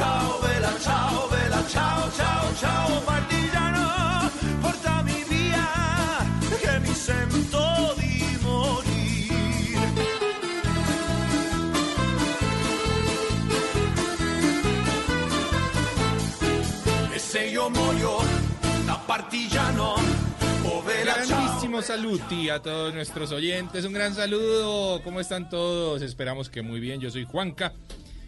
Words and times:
ciao, 0.00 0.40
bella 0.40 0.78
ciao, 0.80 1.28
bella 1.28 1.66
ciao, 1.68 2.10
ciao, 2.12 2.54
ciao, 2.56 3.00
partigiano, 3.04 4.30
portami 4.60 5.24
via, 5.28 5.66
che 6.58 6.78
mi 6.80 6.94
sento 6.94 7.94
di 7.98 8.38
morire. 8.40 9.92
E 17.12 17.18
se 17.18 17.44
io 17.44 17.68
muoio 17.68 18.22
da 18.86 18.98
partigiano. 19.04 20.28
Grandísimo 21.02 21.80
saluti 21.80 22.48
a 22.48 22.60
todos 22.60 22.94
nuestros 22.94 23.32
oyentes. 23.32 23.84
Un 23.84 23.92
gran 23.92 24.14
saludo. 24.14 25.02
¿Cómo 25.02 25.20
están 25.20 25.48
todos? 25.48 26.02
Esperamos 26.02 26.48
que 26.48 26.62
muy 26.62 26.78
bien. 26.80 27.00
Yo 27.00 27.10
soy 27.10 27.24
Juanca. 27.24 27.72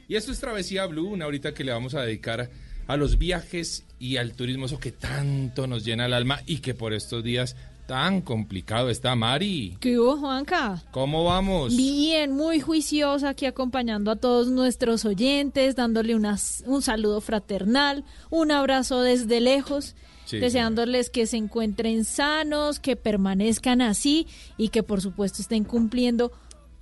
Y 0.09 0.17
esto 0.17 0.33
es 0.33 0.41
Travesía 0.41 0.87
Blue, 0.87 1.09
una 1.09 1.27
horita 1.27 1.55
que 1.55 1.65
le 1.65 1.73
vamos 1.73 1.95
a 1.95 2.03
dedicar 2.03 2.51
a 2.87 2.97
los 2.97 3.19
viajes 3.19 3.85
y 3.99 4.17
al 4.17 4.33
turismo, 4.35 4.67
eso 4.67 4.79
que 4.79 4.93
tanto 4.93 5.67
nos 5.67 5.85
llena 5.85 6.07
el 6.07 6.13
alma 6.13 6.41
y 6.47 6.59
que 6.59 6.75
por 6.75 6.93
estos 6.93 7.23
días 7.23 7.57
tan 7.87 8.21
complicado 8.21 8.91
está. 8.91 9.15
Mari, 9.15 9.77
¿Qué 9.81 9.99
hubo, 9.99 10.17
Juanca? 10.17 10.83
¿cómo 10.91 11.25
vamos? 11.25 11.77
Bien, 11.77 12.33
muy 12.33 12.61
juiciosa 12.61 13.31
aquí 13.31 13.47
acompañando 13.47 14.11
a 14.11 14.17
todos 14.17 14.49
nuestros 14.49 15.05
oyentes, 15.05 15.77
dándole 15.77 16.15
unas- 16.15 16.63
un 16.67 16.83
saludo 16.83 17.21
fraternal, 17.21 18.05
un 18.31 18.51
abrazo 18.51 19.03
desde 19.03 19.41
lejos, 19.41 19.95
Sí, 20.25 20.39
deseándoles 20.39 21.11
que 21.11 21.27
se 21.27 21.37
encuentren 21.37 22.05
sanos, 22.05 22.79
que 22.79 22.95
permanezcan 22.97 23.83
así 23.83 24.27
y 24.57 24.69
que 24.69 24.83
por 24.83 25.01
supuesto 25.03 25.43
estén 25.43 25.65
cumpliendo 25.65 26.33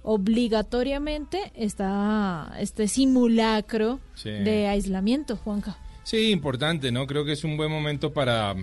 obligatoriamente 0.02 1.52
esta, 1.54 2.52
este 2.58 2.88
simulacro 2.88 4.00
Sí. 4.14 4.30
de 4.30 4.66
aislamiento, 4.66 5.36
Juanca. 5.36 5.78
Sí, 6.04 6.30
importante, 6.30 6.90
¿no? 6.90 7.06
Creo 7.06 7.24
que 7.24 7.32
es 7.32 7.44
un 7.44 7.56
buen 7.56 7.70
momento 7.70 8.12
para, 8.12 8.54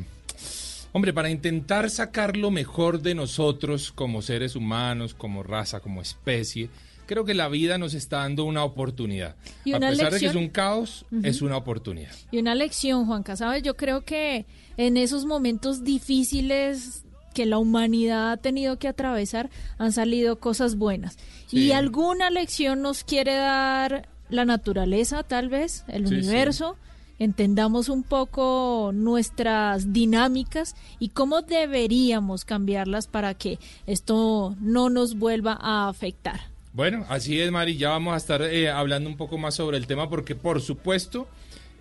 hombre, 0.92 1.14
para 1.14 1.30
intentar 1.30 1.90
sacar 1.90 2.36
lo 2.36 2.52
mejor 2.52 3.02
de 3.02 3.16
nosotros 3.16 3.92
como 3.92 4.22
seres 4.22 4.56
humanos, 4.56 5.14
como 5.14 5.44
raza, 5.44 5.80
como 5.80 6.02
especie. 6.02 6.70
Creo 7.06 7.24
que 7.24 7.34
la 7.34 7.48
vida 7.48 7.78
nos 7.78 7.94
está 7.94 8.18
dando 8.18 8.44
una 8.44 8.66
oportunidad. 8.66 9.36
Y 9.64 9.72
a 9.74 9.78
una 9.78 9.90
pesar 9.92 10.12
de 10.12 10.20
que 10.20 10.26
es 10.26 10.34
lección. 10.34 10.44
un 10.44 10.50
caos, 10.50 11.06
es 11.24 11.42
una 11.42 11.56
oportunidad. 11.56 12.12
Y 12.32 12.38
una 12.40 12.54
lección, 12.54 13.06
Juanca, 13.06 13.38
¿sabes? 13.38 13.64
Yo 13.64 13.78
creo 13.78 14.04
que 14.04 14.46
en 14.76 14.98
esos 14.98 15.26
momentos 15.26 15.86
difíciles 15.86 17.06
que 17.38 17.46
la 17.46 17.60
humanidad 17.60 18.32
ha 18.32 18.38
tenido 18.38 18.80
que 18.80 18.88
atravesar 18.88 19.52
han 19.78 19.92
salido 19.92 20.40
cosas 20.40 20.76
buenas. 20.76 21.18
Sí. 21.46 21.66
Y 21.68 21.72
alguna 21.72 22.32
lección 22.32 22.82
nos 22.82 23.04
quiere 23.04 23.36
dar 23.36 24.10
la 24.32 24.44
naturaleza, 24.44 25.22
tal 25.22 25.48
vez, 25.50 25.86
el 25.88 26.08
Sí, 26.08 26.16
universo. 26.16 26.78
Entendamos 27.20 27.90
un 27.90 28.02
poco 28.02 28.90
nuestras 28.92 29.94
dinámicas 29.94 30.76
y 30.98 31.10
cómo 31.10 31.44
deberíamos 31.44 32.44
cambiarlas 32.44 33.06
para 33.06 33.36
que 33.36 33.60
esto 33.86 34.56
no 34.60 34.90
nos 34.90 35.14
vuelva 35.20 35.60
a 35.62 35.90
afectar. 35.90 36.40
Bueno, 36.74 37.06
así 37.08 37.40
es, 37.40 37.52
Mari. 37.52 37.78
Ya 37.78 37.90
vamos 37.90 38.16
a 38.16 38.18
estar 38.18 38.42
eh, 38.42 38.72
hablando 38.72 39.12
un 39.12 39.16
poco 39.16 39.38
más 39.38 39.54
sobre 39.54 39.78
el 39.78 39.86
tema 39.86 40.10
porque, 40.10 40.34
por 40.34 40.60
supuesto, 40.60 41.28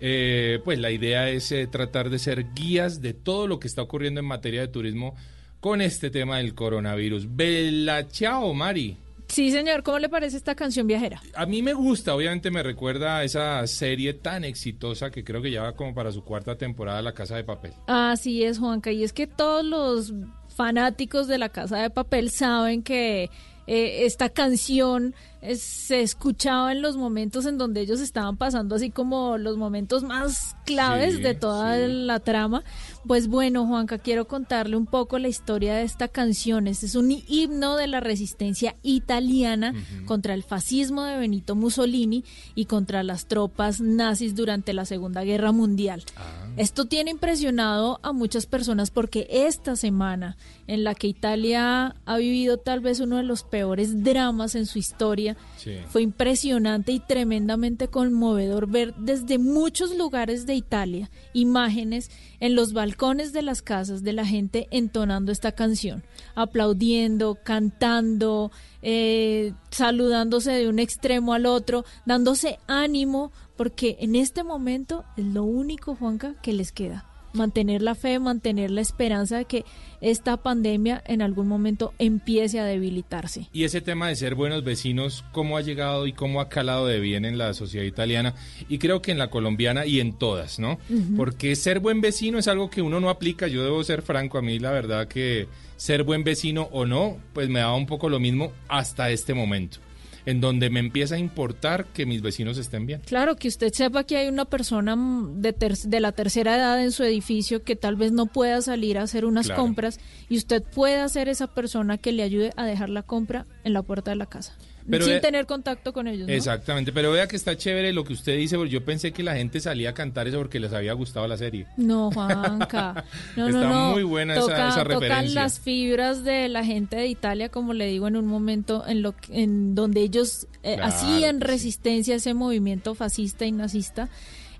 eh, 0.01 0.59
pues 0.63 0.77
la 0.77 0.91
idea 0.91 1.29
es 1.31 1.51
eh, 1.51 1.65
tratar 1.65 2.11
de 2.11 2.19
ser 2.19 2.53
guías 2.53 3.01
de 3.01 3.15
todo 3.15 3.47
lo 3.47 3.59
que 3.59 3.67
está 3.67 3.81
ocurriendo 3.81 4.19
en 4.19 4.27
materia 4.27 4.61
de 4.61 4.67
turismo 4.67 5.15
con 5.59 5.81
este 5.81 6.09
tema 6.09 6.37
del 6.37 6.55
coronavirus. 6.55 7.35
Bella 7.35 8.07
chao, 8.07 8.53
Mari. 8.53 8.97
Sí, 9.27 9.51
señor, 9.51 9.83
¿cómo 9.83 9.99
le 9.99 10.09
parece 10.09 10.37
esta 10.37 10.55
canción 10.55 10.87
viajera? 10.87 11.21
A 11.35 11.45
mí 11.45 11.61
me 11.61 11.73
gusta, 11.73 12.15
obviamente 12.15 12.49
me 12.49 12.63
recuerda 12.63 13.17
a 13.17 13.23
esa 13.23 13.67
serie 13.67 14.13
tan 14.13 14.45
exitosa 14.45 15.11
que 15.11 15.23
creo 15.23 15.41
que 15.41 15.51
ya 15.51 15.63
va 15.63 15.73
como 15.73 15.93
para 15.93 16.11
su 16.11 16.23
cuarta 16.23 16.57
temporada, 16.57 17.01
La 17.01 17.13
Casa 17.13 17.35
de 17.35 17.43
Papel. 17.43 17.73
Así 17.87 18.43
es, 18.43 18.57
Juanca, 18.57 18.91
y 18.91 19.03
es 19.03 19.11
que 19.11 19.27
todos 19.27 19.65
los 19.65 20.13
fanáticos 20.55 21.27
de 21.27 21.37
la 21.37 21.49
Casa 21.49 21.77
de 21.77 21.89
Papel 21.89 22.31
saben 22.31 22.83
que 22.83 23.29
eh, 23.67 24.05
esta 24.05 24.29
canción 24.29 25.13
se 25.55 26.01
escuchaba 26.01 26.71
en 26.71 26.81
los 26.81 26.97
momentos 26.97 27.45
en 27.45 27.57
donde 27.57 27.81
ellos 27.81 27.99
estaban 28.01 28.37
pasando 28.37 28.75
así 28.75 28.89
como 28.89 29.37
los 29.37 29.55
momentos 29.57 30.03
más 30.03 30.55
claves 30.65 31.15
Sí, 31.15 31.21
de 31.21 31.35
toda 31.35 31.75
sí. 31.77 31.91
la 31.91 32.19
trama. 32.19 32.63
Pues 33.05 33.27
bueno, 33.27 33.65
Juanca, 33.65 33.97
quiero 33.97 34.27
contarle 34.27 34.75
un 34.75 34.85
poco 34.85 35.19
la 35.19 35.27
historia 35.27 35.75
de 35.75 35.83
esta 35.83 36.07
canción. 36.07 36.67
Este 36.67 36.85
es 36.87 36.95
un 36.95 37.11
himno 37.27 37.77
de 37.77 37.87
la 37.87 37.99
resistencia 37.99 38.75
italiana 38.83 39.73
contra 40.05 40.33
el 40.33 40.43
fascismo 40.43 41.03
de 41.03 41.17
Benito 41.17 41.55
Mussolini 41.55 42.23
y 42.55 42.65
contra 42.65 43.03
las 43.03 43.27
tropas 43.27 43.79
nazis 43.79 44.35
durante 44.35 44.73
la 44.73 44.85
Segunda 44.85 45.23
Guerra 45.23 45.51
Mundial. 45.51 46.03
Ah. 46.17 46.23
Esto 46.57 46.85
tiene 46.85 47.11
impresionado 47.11 47.99
a 48.01 48.11
muchas 48.13 48.45
personas 48.47 48.89
porque 48.89 49.27
esta 49.29 49.75
semana 49.75 50.37
en 50.65 50.83
la 50.83 50.95
que 50.95 51.07
Italia 51.07 51.95
ha 52.05 52.17
vivido 52.17 52.57
tal 52.57 52.79
vez 52.79 52.99
uno 52.99 53.17
de 53.17 53.23
los 53.23 53.43
peores 53.43 54.03
dramas 54.03 54.55
en 54.55 54.65
su 54.65 54.79
historia, 54.79 55.26
Sí. 55.57 55.77
fue 55.89 56.03
impresionante 56.03 56.91
y 56.91 56.99
tremendamente 56.99 57.87
conmovedor 57.87 58.67
ver 58.67 58.93
desde 58.95 59.37
muchos 59.37 59.95
lugares 59.95 60.45
de 60.45 60.55
Italia 60.55 61.09
imágenes 61.33 62.11
en 62.39 62.55
los 62.55 62.73
balcones 62.73 63.33
de 63.33 63.41
las 63.41 63.61
casas 63.61 64.03
de 64.03 64.13
la 64.13 64.25
gente 64.25 64.67
entonando 64.71 65.31
esta 65.31 65.51
canción, 65.51 66.03
aplaudiendo, 66.35 67.37
cantando, 67.43 68.51
eh, 68.81 69.53
saludándose 69.71 70.51
de 70.51 70.69
un 70.69 70.79
extremo 70.79 71.33
al 71.33 71.45
otro, 71.45 71.85
dándose 72.05 72.59
ánimo, 72.67 73.31
porque 73.55 73.97
en 73.99 74.15
este 74.15 74.43
momento 74.43 75.03
es 75.17 75.25
lo 75.25 75.43
único, 75.43 75.95
Juanca, 75.95 76.35
que 76.41 76.53
les 76.53 76.71
queda. 76.71 77.06
Mantener 77.33 77.81
la 77.81 77.95
fe, 77.95 78.19
mantener 78.19 78.71
la 78.71 78.81
esperanza 78.81 79.37
de 79.37 79.45
que 79.45 79.65
esta 80.01 80.37
pandemia 80.37 81.03
en 81.05 81.21
algún 81.21 81.47
momento 81.47 81.93
empiece 81.99 82.59
a 82.59 82.65
debilitarse. 82.65 83.47
Y 83.51 83.63
ese 83.63 83.81
tema 83.81 84.09
de 84.09 84.15
ser 84.15 84.35
buenos 84.35 84.63
vecinos, 84.63 85.25
cómo 85.31 85.57
ha 85.57 85.61
llegado 85.61 86.07
y 86.07 86.13
cómo 86.13 86.41
ha 86.41 86.49
calado 86.49 86.87
de 86.87 86.99
bien 86.99 87.25
en 87.25 87.37
la 87.37 87.53
sociedad 87.53 87.85
italiana 87.85 88.35
y 88.69 88.77
creo 88.77 89.01
que 89.01 89.11
en 89.11 89.17
la 89.17 89.29
colombiana 89.29 89.85
y 89.85 89.99
en 89.99 90.13
todas, 90.13 90.59
¿no? 90.59 90.77
Porque 91.15 91.55
ser 91.55 91.79
buen 91.79 92.01
vecino 92.01 92.37
es 92.37 92.47
algo 92.47 92.69
que 92.69 92.81
uno 92.81 92.99
no 92.99 93.09
aplica, 93.09 93.47
yo 93.47 93.63
debo 93.63 93.83
ser 93.83 94.01
franco, 94.01 94.37
a 94.37 94.41
mí 94.41 94.59
la 94.59 94.71
verdad 94.71 95.07
que 95.07 95.47
ser 95.75 96.03
buen 96.03 96.23
vecino 96.23 96.69
o 96.71 96.85
no, 96.85 97.17
pues 97.33 97.49
me 97.49 97.59
daba 97.59 97.75
un 97.75 97.85
poco 97.85 98.09
lo 98.09 98.19
mismo 98.19 98.51
hasta 98.67 99.09
este 99.11 99.33
momento, 99.33 99.79
en 100.27 100.39
donde 100.41 100.69
me 100.69 100.79
empieza 100.79 101.15
a 101.15 101.17
importar 101.17 101.85
que 101.87 102.05
mis 102.05 102.21
vecinos 102.21 102.59
estén 102.59 102.85
bien. 102.85 103.01
Claro, 103.05 103.35
que 103.37 103.47
usted 103.47 103.71
sepa 103.73 104.03
que 104.03 104.17
hay 104.17 104.27
una 104.27 104.45
persona 104.45 104.95
de, 105.33 105.53
ter- 105.53 105.77
de 105.77 105.99
la 105.99 106.11
tercera 106.11 106.55
edad 106.57 106.83
en 106.83 106.91
su 106.91 107.03
edificio 107.03 107.63
que 107.63 107.75
tal 107.75 107.95
vez 107.95 108.11
no 108.11 108.27
pueda 108.27 108.61
salir 108.61 108.99
a 108.99 109.03
hacer 109.03 109.25
unas 109.25 109.47
Claro. 109.47 109.61
compras 109.63 109.99
y 110.29 110.37
usted 110.37 110.61
pueda 110.63 111.07
ser 111.09 111.29
esa 111.29 111.47
persona 111.47 111.97
que 111.97 112.11
le 112.11 112.23
ayude 112.23 112.51
a 112.57 112.65
dejar 112.65 112.89
la 112.89 113.01
compra 113.03 113.45
en 113.63 113.73
la 113.73 113.81
puerta 113.81 114.11
de 114.11 114.17
la 114.17 114.25
casa. 114.27 114.55
Pero 114.89 115.05
sin 115.05 115.19
tener 115.21 115.45
contacto 115.45 115.91
con 115.93 116.07
ellos. 116.07 116.27
¿no? 116.27 116.33
Exactamente, 116.33 116.91
pero 116.93 117.11
vea 117.11 117.27
que 117.27 117.35
está 117.35 117.57
chévere 117.57 117.91
lo 117.93 118.03
que 118.03 118.13
usted 118.13 118.37
dice, 118.37 118.55
porque 118.55 118.71
yo 118.71 118.85
pensé 118.85 119.11
que 119.11 119.21
la 119.23 119.35
gente 119.35 119.59
salía 119.59 119.89
a 119.89 119.93
cantar 119.93 120.27
eso 120.27 120.37
porque 120.37 120.59
les 120.59 120.71
había 120.73 120.93
gustado 120.93 121.27
la 121.27 121.37
serie. 121.37 121.65
No, 121.77 122.09
Juanca. 122.11 123.03
No, 123.35 123.47
Está 123.47 123.67
no. 123.69 123.91
muy 123.91 124.03
buena 124.03 124.33
esa- 124.33 124.41
Toca- 124.41 124.69
esa 124.69 124.83
Tocan 124.83 125.01
referencia. 125.01 125.41
las 125.43 125.59
fibras 125.59 126.23
de 126.23 126.47
la 126.49 126.63
gente 126.63 126.95
de 126.95 127.07
Italia, 127.07 127.49
como 127.49 127.73
le 127.73 127.87
digo, 127.87 128.07
en 128.07 128.15
un 128.15 128.25
momento 128.27 128.83
en, 128.87 129.01
lo, 129.01 129.13
en 129.29 129.75
donde 129.75 130.01
ellos 130.01 130.47
eh, 130.63 130.75
Claro 130.75 130.85
hacían 130.85 131.37
sí. 131.39 131.43
resistencia 131.43 132.13
a 132.13 132.17
ese 132.17 132.33
movimiento 132.33 132.95
fascista 132.95 133.45
y 133.45 133.51
nazista. 133.51 134.09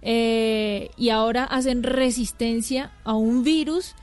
eh, 0.01 0.89
y 0.97 1.09
ahora 1.09 1.43
hacen 1.43 1.83
resistencia 1.83 2.91
a 3.03 3.13
un 3.13 3.43
virus 3.43 3.95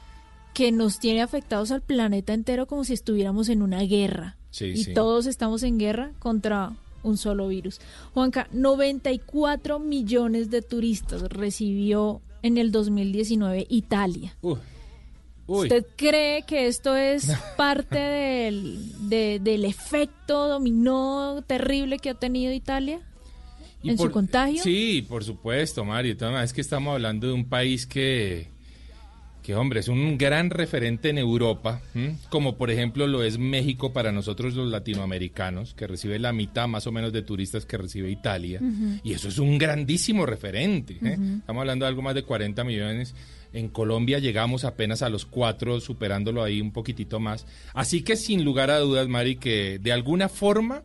que 0.52 0.70
nos 0.72 0.98
tiene 1.00 1.22
afectados 1.22 1.70
al 1.70 1.82
planeta 1.82 2.32
entero 2.32 2.66
como 2.66 2.84
si 2.84 2.92
estuviéramos 2.94 3.48
en 3.48 3.62
una 3.62 3.80
guerra. 3.82 4.36
Sí, 4.54 4.66
y 4.66 4.76
sí. 4.84 4.94
todos 4.94 5.26
estamos 5.26 5.64
en 5.64 5.78
guerra 5.78 6.12
contra 6.20 6.70
un 7.02 7.16
solo 7.16 7.48
virus. 7.48 7.80
Juanca, 8.14 8.46
94 8.52 9.80
millones 9.80 10.48
de 10.48 10.62
turistas 10.62 11.22
recibió 11.22 12.20
en 12.42 12.56
el 12.56 12.70
2019 12.70 13.66
Italia. 13.68 14.36
Uy. 14.42 14.58
Uy. 15.48 15.62
¿Usted 15.64 15.84
cree 15.96 16.42
que 16.46 16.68
esto 16.68 16.94
es 16.96 17.32
parte 17.56 17.98
del, 17.98 19.08
de- 19.10 19.40
del 19.42 19.64
efecto 19.64 20.46
dominó 20.48 21.42
terrible 21.46 21.98
que 21.98 22.10
ha 22.10 22.14
tenido 22.14 22.52
Italia? 22.52 23.00
En 23.82 23.98
su 23.98 24.10
contagio? 24.12 24.62
Sí, 24.62 25.04
por 25.06 25.24
supuesto, 25.24 25.84
Mario. 25.84 26.16
Es 26.42 26.52
que 26.54 26.60
estamos 26.60 26.94
hablando 26.94 27.26
de 27.26 27.32
un 27.34 27.44
país 27.46 27.86
que, 27.86 28.48
que 29.44 29.54
hombre, 29.54 29.80
es 29.80 29.88
un 29.88 30.16
gran 30.16 30.48
referente 30.48 31.10
en 31.10 31.18
Europa, 31.18 31.82
¿m? 31.94 32.16
como 32.30 32.56
por 32.56 32.70
ejemplo 32.70 33.06
lo 33.06 33.22
es 33.22 33.36
México 33.36 33.92
para 33.92 34.10
nosotros 34.10 34.54
los 34.54 34.70
latinoamericanos, 34.70 35.74
que 35.74 35.86
recibe 35.86 36.18
la 36.18 36.32
mitad 36.32 36.66
más 36.66 36.86
o 36.86 36.92
menos 36.92 37.12
de 37.12 37.20
turistas 37.20 37.66
que 37.66 37.76
recibe 37.76 38.10
Italia. 38.10 38.58
Y 39.02 39.12
eso 39.12 39.28
es 39.28 39.38
un 39.38 39.58
grandísimo 39.58 40.24
referente. 40.24 40.94
¿eh? 40.94 41.18
Estamos 41.40 41.60
hablando 41.60 41.84
de 41.84 41.90
algo 41.90 42.00
más 42.00 42.14
de 42.14 42.22
40 42.22 42.64
millones. 42.64 43.14
En 43.52 43.68
Colombia 43.68 44.18
llegamos 44.18 44.64
apenas 44.64 45.02
a 45.02 45.10
los 45.10 45.26
cuatro, 45.26 45.78
superándolo 45.78 46.42
ahí 46.42 46.62
un 46.62 46.72
poquitito 46.72 47.20
más. 47.20 47.46
Así 47.74 48.00
que 48.00 48.16
sin 48.16 48.44
lugar 48.44 48.70
a 48.70 48.78
dudas, 48.78 49.08
Mari, 49.08 49.36
que 49.36 49.78
de 49.78 49.92
alguna 49.92 50.30
forma 50.30 50.84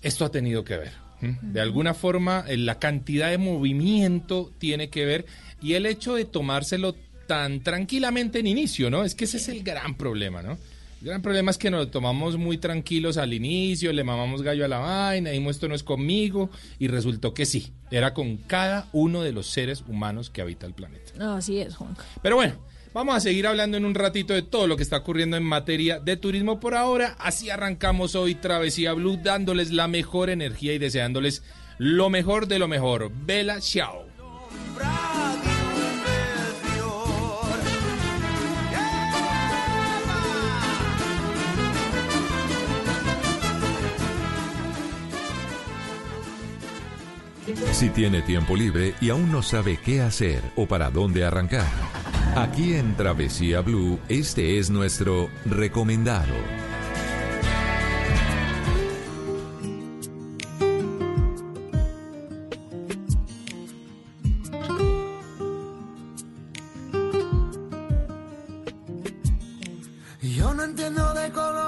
esto 0.00 0.24
ha 0.24 0.30
tenido 0.30 0.64
que 0.64 0.78
ver. 0.78 1.08
De 1.20 1.60
alguna 1.60 1.94
forma, 1.94 2.44
eh, 2.46 2.56
la 2.56 2.78
cantidad 2.78 3.28
de 3.28 3.38
movimiento 3.38 4.52
tiene 4.58 4.88
que 4.88 5.04
ver 5.04 5.26
y 5.60 5.72
el 5.74 5.84
hecho 5.86 6.14
de 6.14 6.24
tomárselo 6.24 6.94
tan 7.28 7.60
tranquilamente 7.60 8.40
en 8.40 8.48
inicio, 8.48 8.90
¿no? 8.90 9.04
Es 9.04 9.14
que 9.14 9.26
ese 9.26 9.36
es 9.36 9.48
el 9.48 9.62
gran 9.62 9.94
problema, 9.94 10.42
¿no? 10.42 10.58
El 11.00 11.08
gran 11.08 11.22
problema 11.22 11.52
es 11.52 11.58
que 11.58 11.70
nos 11.70 11.78
lo 11.78 11.88
tomamos 11.88 12.36
muy 12.36 12.58
tranquilos 12.58 13.18
al 13.18 13.32
inicio, 13.32 13.92
le 13.92 14.02
mamamos 14.02 14.42
gallo 14.42 14.64
a 14.64 14.68
la 14.68 14.78
vaina, 14.78 15.30
dijimos 15.30 15.54
esto 15.54 15.68
no 15.68 15.76
es 15.76 15.84
conmigo, 15.84 16.50
y 16.80 16.88
resultó 16.88 17.34
que 17.34 17.46
sí, 17.46 17.72
era 17.92 18.14
con 18.14 18.38
cada 18.38 18.88
uno 18.92 19.22
de 19.22 19.30
los 19.30 19.46
seres 19.46 19.84
humanos 19.86 20.30
que 20.30 20.40
habita 20.40 20.66
el 20.66 20.74
planeta. 20.74 21.36
Así 21.36 21.60
es, 21.60 21.76
Juan. 21.76 21.96
Pero 22.20 22.34
bueno, 22.34 22.54
vamos 22.92 23.14
a 23.14 23.20
seguir 23.20 23.46
hablando 23.46 23.76
en 23.76 23.84
un 23.84 23.94
ratito 23.94 24.34
de 24.34 24.42
todo 24.42 24.66
lo 24.66 24.76
que 24.76 24.82
está 24.82 24.96
ocurriendo 24.96 25.36
en 25.36 25.44
materia 25.44 26.00
de 26.00 26.16
turismo 26.16 26.58
por 26.58 26.74
ahora. 26.74 27.14
Así 27.20 27.48
arrancamos 27.48 28.16
hoy 28.16 28.34
Travesía 28.34 28.92
Blue, 28.94 29.20
dándoles 29.22 29.70
la 29.70 29.86
mejor 29.86 30.30
energía 30.30 30.74
y 30.74 30.78
deseándoles 30.78 31.44
lo 31.78 32.10
mejor 32.10 32.48
de 32.48 32.58
lo 32.58 32.66
mejor. 32.66 33.12
Vela, 33.24 33.60
chao. 33.60 34.04
Si 47.72 47.88
tiene 47.90 48.20
tiempo 48.20 48.56
libre 48.56 48.94
y 49.00 49.08
aún 49.10 49.32
no 49.32 49.42
sabe 49.42 49.78
qué 49.78 50.02
hacer 50.02 50.42
o 50.56 50.66
para 50.66 50.90
dónde 50.90 51.24
arrancar, 51.24 51.66
aquí 52.36 52.74
en 52.74 52.94
Travesía 52.94 53.62
Blue, 53.62 53.98
este 54.08 54.58
es 54.58 54.68
nuestro 54.68 55.30
recomendado. 55.46 56.34
Yo 70.20 70.52
no 70.52 70.64
entiendo 70.64 71.14
de 71.14 71.30
colores 71.30 71.58
ni 71.58 71.67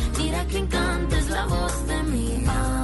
Mira 0.17 0.45
que 0.47 0.57
encanta 0.57 1.17
es 1.17 1.29
la 1.29 1.45
voz 1.45 1.87
de 1.87 2.03
mi 2.03 2.35
alma. 2.35 2.80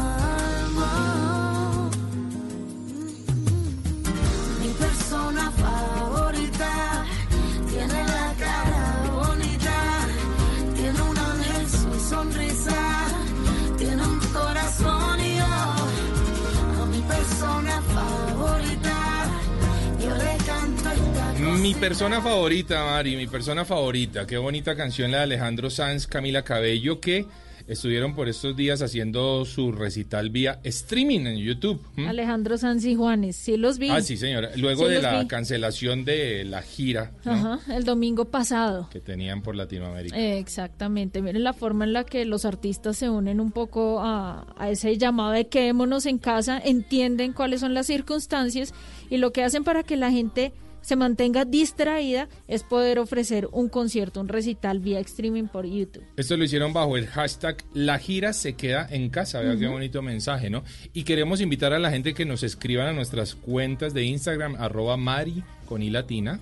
Mi 21.68 21.74
persona 21.76 22.22
favorita, 22.22 22.86
Mari, 22.86 23.18
mi 23.18 23.28
persona 23.28 23.66
favorita. 23.66 24.26
Qué 24.26 24.38
bonita 24.38 24.74
canción 24.78 25.12
la 25.12 25.18
de 25.18 25.24
Alejandro 25.24 25.70
Sanz, 25.70 26.08
Camila 26.08 26.44
Cabello, 26.44 27.02
que 27.02 27.26
estuvieron 27.68 28.16
por 28.16 28.30
estos 28.30 28.56
días 28.56 28.82
haciendo 28.82 29.44
su 29.44 29.74
recital 29.74 30.30
vía 30.30 30.62
streaming 30.64 31.26
en 31.26 31.36
YouTube. 31.40 31.82
¿m? 31.98 32.08
Alejandro 32.08 32.58
Sanz 32.58 32.86
y 32.86 32.96
Juanes, 32.96 33.36
sí 33.36 33.58
los 33.58 33.80
vi. 33.80 33.90
Ah, 33.90 34.00
sí, 34.02 34.16
señora. 34.16 34.52
Luego 34.56 34.88
Sí, 34.88 34.94
de 34.94 35.02
la 35.02 35.20
vi. 35.20 35.28
cancelación 35.28 36.06
de 36.06 36.46
la 36.46 36.62
gira 36.62 37.12
¿no? 37.26 37.34
Ajá, 37.34 37.60
el 37.76 37.84
domingo 37.84 38.24
pasado. 38.24 38.88
que 38.90 39.02
tenían 39.02 39.42
por 39.42 39.58
Latinoamérica. 39.58 40.18
Eh, 40.18 40.38
Exactamente, 40.40 41.22
miren 41.22 41.44
la 41.44 41.52
forma 41.52 41.84
en 41.84 41.92
la 41.92 42.06
que 42.06 42.24
los 42.24 42.46
artistas 42.46 42.96
se 42.96 43.10
unen 43.10 43.42
un 43.42 43.52
poco 43.52 44.00
a, 44.00 44.48
a 44.58 44.70
ese 44.70 44.98
llamado 44.98 45.32
de 45.32 45.48
quedémonos 45.50 46.06
en 46.06 46.18
casa, 46.18 46.62
entienden 46.64 47.34
cuáles 47.34 47.60
son 47.60 47.74
las 47.74 47.88
circunstancias 47.88 48.74
y 49.10 49.18
lo 49.18 49.34
que 49.34 49.44
hacen 49.44 49.66
para 49.66 49.84
que 49.84 49.98
la 49.98 50.12
gente 50.12 50.54
se 50.88 50.96
mantenga 50.96 51.44
distraída 51.44 52.30
es 52.48 52.64
poder 52.64 52.98
ofrecer 52.98 53.50
un 53.52 53.68
concierto, 53.68 54.22
un 54.22 54.30
recital 54.30 54.80
vía 54.80 55.02
streaming 55.02 55.48
por 55.48 55.66
YouTube. 55.66 56.06
Esto 56.16 56.38
lo 56.38 56.46
hicieron 56.46 56.72
bajo 56.72 56.96
el 56.96 57.08
hashtag 57.08 57.58
La 57.74 58.00
gira 58.00 58.32
se 58.32 58.54
queda 58.54 58.88
en 58.90 59.10
casa. 59.10 59.42
Vea 59.42 59.58
qué 59.58 59.68
bonito 59.68 60.02
mensaje, 60.02 60.50
¿no? 60.50 60.64
Y 60.94 61.04
queremos 61.04 61.42
invitar 61.42 61.74
a 61.74 61.80
la 61.80 61.92
gente 61.92 62.14
que 62.14 62.24
nos 62.24 62.42
escriban 62.42 62.88
a 62.88 62.94
nuestras 62.94 63.36
cuentas 63.36 63.94
de 63.94 64.06
Instagram, 64.06 64.56
arroba 64.56 64.96
Mari 64.96 65.44
con 65.66 65.84
I 65.84 65.90
latina, 65.90 66.40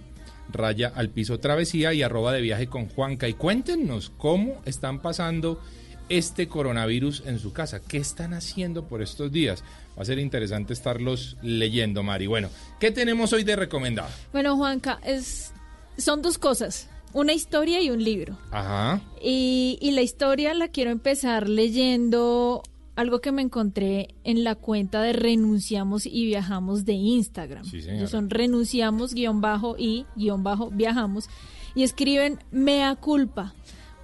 raya 0.53 0.93
al 0.93 1.09
piso 1.09 1.39
travesía 1.39 1.95
y 1.95 2.03
arroba 2.03 2.31
de 2.31 2.41
viaje 2.41 2.67
con 2.67 2.87
Juanca. 2.87 3.27
Y 3.27 3.33
cuéntenos 3.33 4.11
cómo 4.15 4.61
están 4.65 5.01
pasando 5.01 5.59
este 6.07 6.47
coronavirus 6.47 7.23
en 7.25 7.39
su 7.39 7.51
casa. 7.51 7.81
¿Qué 7.81 7.97
están 7.97 8.35
haciendo 8.35 8.87
por 8.87 9.01
estos 9.01 9.31
días? 9.31 9.63
Va 9.97 10.01
a 10.01 10.05
ser 10.05 10.19
interesante 10.19 10.73
estarlos 10.73 11.37
leyendo, 11.41 12.03
Mari. 12.03 12.27
Bueno, 12.27 12.49
¿qué 12.79 12.91
tenemos 12.91 13.31
hoy 13.33 13.43
de 13.43 13.55
recomendado? 13.55 14.09
Bueno, 14.33 14.57
Juanca, 14.57 14.99
es, 15.03 15.53
son 15.97 16.21
dos 16.21 16.37
cosas, 16.37 16.89
una 17.13 17.33
historia 17.33 17.81
y 17.81 17.89
un 17.89 18.03
libro. 18.03 18.37
Ajá. 18.51 19.01
Y, 19.21 19.77
y 19.81 19.91
la 19.91 20.01
historia 20.01 20.53
la 20.53 20.67
quiero 20.67 20.91
empezar 20.91 21.47
leyendo 21.47 22.61
algo 22.95 23.19
que 23.19 23.31
me 23.31 23.41
encontré 23.41 24.15
en 24.23 24.43
la 24.43 24.55
cuenta 24.55 25.01
de 25.01 25.13
Renunciamos 25.13 26.05
y 26.05 26.25
Viajamos 26.25 26.85
de 26.85 26.93
Instagram. 26.93 27.65
Sí. 27.65 27.79
Ellos 27.87 28.09
son 28.09 28.29
renunciamos 28.29 29.13
guion 29.13 29.41
bajo 29.41 29.75
y 29.77 30.05
guion 30.15 30.43
bajo 30.43 30.71
viajamos 30.71 31.29
y 31.75 31.83
escriben 31.83 32.39
mea 32.51 32.95
culpa. 32.95 33.53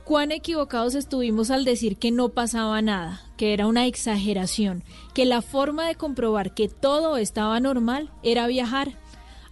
Cuán 0.03 0.31
equivocados 0.31 0.95
estuvimos 0.95 1.52
al 1.52 1.64
decir 1.64 1.95
que 1.97 2.11
no 2.11 2.30
pasaba 2.30 2.81
nada, 2.81 3.21
que 3.37 3.54
era 3.54 3.68
una 3.68 3.85
exageración, 3.85 4.83
que 5.14 5.26
la 5.26 5.42
forma 5.42 5.87
de 5.87 5.95
comprobar 5.95 6.54
que 6.54 6.68
todo 6.68 7.18
estaba 7.18 7.59
normal 7.59 8.09
era 8.23 8.47
viajar. 8.47 8.97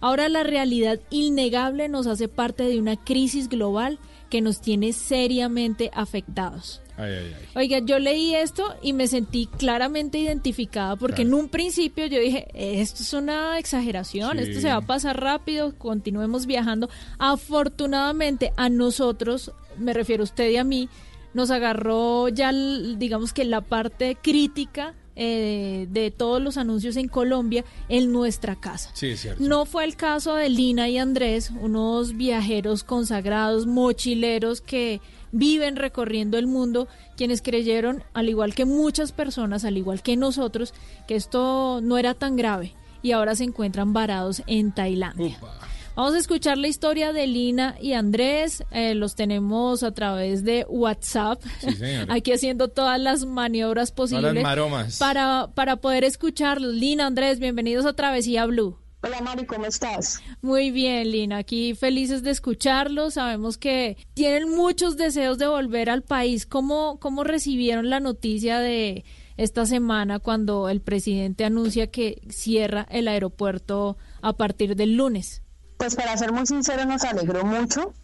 Ahora 0.00 0.28
la 0.28 0.42
realidad 0.42 0.98
innegable 1.10 1.88
nos 1.88 2.06
hace 2.06 2.28
parte 2.28 2.64
de 2.64 2.78
una 2.78 2.96
crisis 2.96 3.48
global 3.48 3.98
que 4.28 4.40
nos 4.40 4.60
tiene 4.60 4.92
seriamente 4.92 5.90
afectados. 5.94 6.80
Ay, 6.96 7.12
ay, 7.12 7.34
ay. 7.36 7.44
Oiga, 7.56 7.78
yo 7.78 7.98
leí 7.98 8.34
esto 8.34 8.74
y 8.82 8.92
me 8.92 9.08
sentí 9.08 9.46
claramente 9.46 10.18
identificada 10.18 10.96
porque 10.96 11.22
Claro. 11.22 11.28
en 11.30 11.34
un 11.44 11.48
principio 11.48 12.06
yo 12.06 12.20
dije, 12.20 12.46
esto 12.54 13.02
es 13.02 13.12
una 13.14 13.58
exageración, 13.58 14.36
Sí. 14.38 14.44
esto 14.44 14.60
se 14.60 14.68
va 14.68 14.76
a 14.76 14.80
pasar 14.82 15.20
rápido, 15.20 15.74
continuemos 15.78 16.44
viajando. 16.46 16.88
Afortunadamente 17.18 18.52
a 18.56 18.68
nosotros, 18.68 19.52
me 19.80 19.92
refiero 19.92 20.22
a 20.22 20.24
usted 20.24 20.50
y 20.50 20.56
a 20.56 20.64
mí, 20.64 20.88
nos 21.34 21.50
agarró 21.50 22.28
ya, 22.28 22.52
digamos 22.52 23.32
que 23.32 23.44
la 23.44 23.60
parte 23.60 24.16
crítica 24.20 24.94
eh, 25.16 25.86
de 25.90 26.10
todos 26.10 26.40
los 26.40 26.56
anuncios 26.56 26.96
en 26.96 27.08
Colombia 27.08 27.64
en 27.88 28.12
nuestra 28.12 28.56
casa. 28.56 28.90
Sí, 28.94 29.08
es 29.08 29.20
cierto. 29.20 29.42
No 29.42 29.66
fue 29.66 29.84
el 29.84 29.96
caso 29.96 30.34
de 30.34 30.48
Lina 30.48 30.88
y 30.88 30.98
Andrés, 30.98 31.50
unos 31.60 32.16
viajeros 32.16 32.84
consagrados, 32.84 33.66
mochileros 33.66 34.60
que 34.60 35.00
viven 35.32 35.76
recorriendo 35.76 36.38
el 36.38 36.46
mundo, 36.46 36.88
quienes 37.16 37.42
creyeron, 37.42 38.02
al 38.14 38.28
igual 38.28 38.54
que 38.54 38.64
muchas 38.64 39.12
personas, 39.12 39.64
al 39.64 39.76
igual 39.76 40.02
que 40.02 40.16
nosotros, 40.16 40.74
que 41.06 41.16
esto 41.16 41.80
no 41.82 41.98
era 41.98 42.14
tan 42.14 42.36
grave 42.36 42.74
y 43.02 43.12
ahora 43.12 43.34
se 43.34 43.44
encuentran 43.44 43.92
varados 43.92 44.42
en 44.46 44.72
Tailandia. 44.72 45.36
Upa. 45.38 45.58
Vamos 45.96 46.14
a 46.14 46.18
escuchar 46.18 46.56
la 46.56 46.68
historia 46.68 47.12
de 47.12 47.26
Lina 47.26 47.76
y 47.80 47.92
Andrés. 47.92 48.64
eh, 48.70 48.94
los 48.94 49.16
tenemos 49.16 49.82
a 49.82 49.92
través 49.92 50.44
de 50.44 50.64
WhatsApp. 50.68 51.42
Sí. 51.60 51.68
Aquí 52.08 52.32
haciendo 52.32 52.68
todas 52.68 52.98
las 52.98 53.26
maniobras 53.26 53.92
Todas 53.92 54.10
posibles 54.12 54.34
las 54.34 54.42
maromas. 54.42 54.98
para, 54.98 55.50
para 55.54 55.76
poder 55.76 56.04
escucharlos. 56.04 56.74
Lina, 56.74 57.06
Andrés, 57.06 57.38
bienvenidos 57.38 57.84
a 57.84 57.92
Travesía 57.92 58.46
Blue. 58.46 58.78
Hola 59.02 59.20
Mari, 59.22 59.46
¿cómo 59.46 59.64
estás? 59.66 60.20
Muy 60.42 60.70
bien, 60.70 61.10
Lina, 61.10 61.38
aquí 61.38 61.74
felices 61.74 62.22
de 62.22 62.30
escucharlos. 62.30 63.14
Sabemos 63.14 63.58
que 63.58 63.96
tienen 64.14 64.48
muchos 64.50 64.96
deseos 64.96 65.38
de 65.38 65.48
volver 65.48 65.90
al 65.90 66.02
país. 66.02 66.46
¿Cómo, 66.46 66.98
cómo 67.00 67.24
recibieron 67.24 67.88
la 67.90 67.98
noticia 68.00 68.58
de 68.58 69.04
esta 69.38 69.64
semana 69.66 70.18
cuando 70.18 70.68
el 70.68 70.80
presidente 70.82 71.44
anuncia 71.44 71.90
que 71.90 72.20
cierra 72.28 72.86
el 72.90 73.08
aeropuerto 73.08 73.96
a 74.22 74.34
partir 74.34 74.76
del 74.76 74.94
lunes? 74.96 75.42
Pues 75.80 75.96
para 75.96 76.14
ser 76.18 76.30
muy 76.30 76.44
sincero 76.46 76.84
nos 76.84 77.04
alegró 77.04 77.42
mucho 77.42 77.94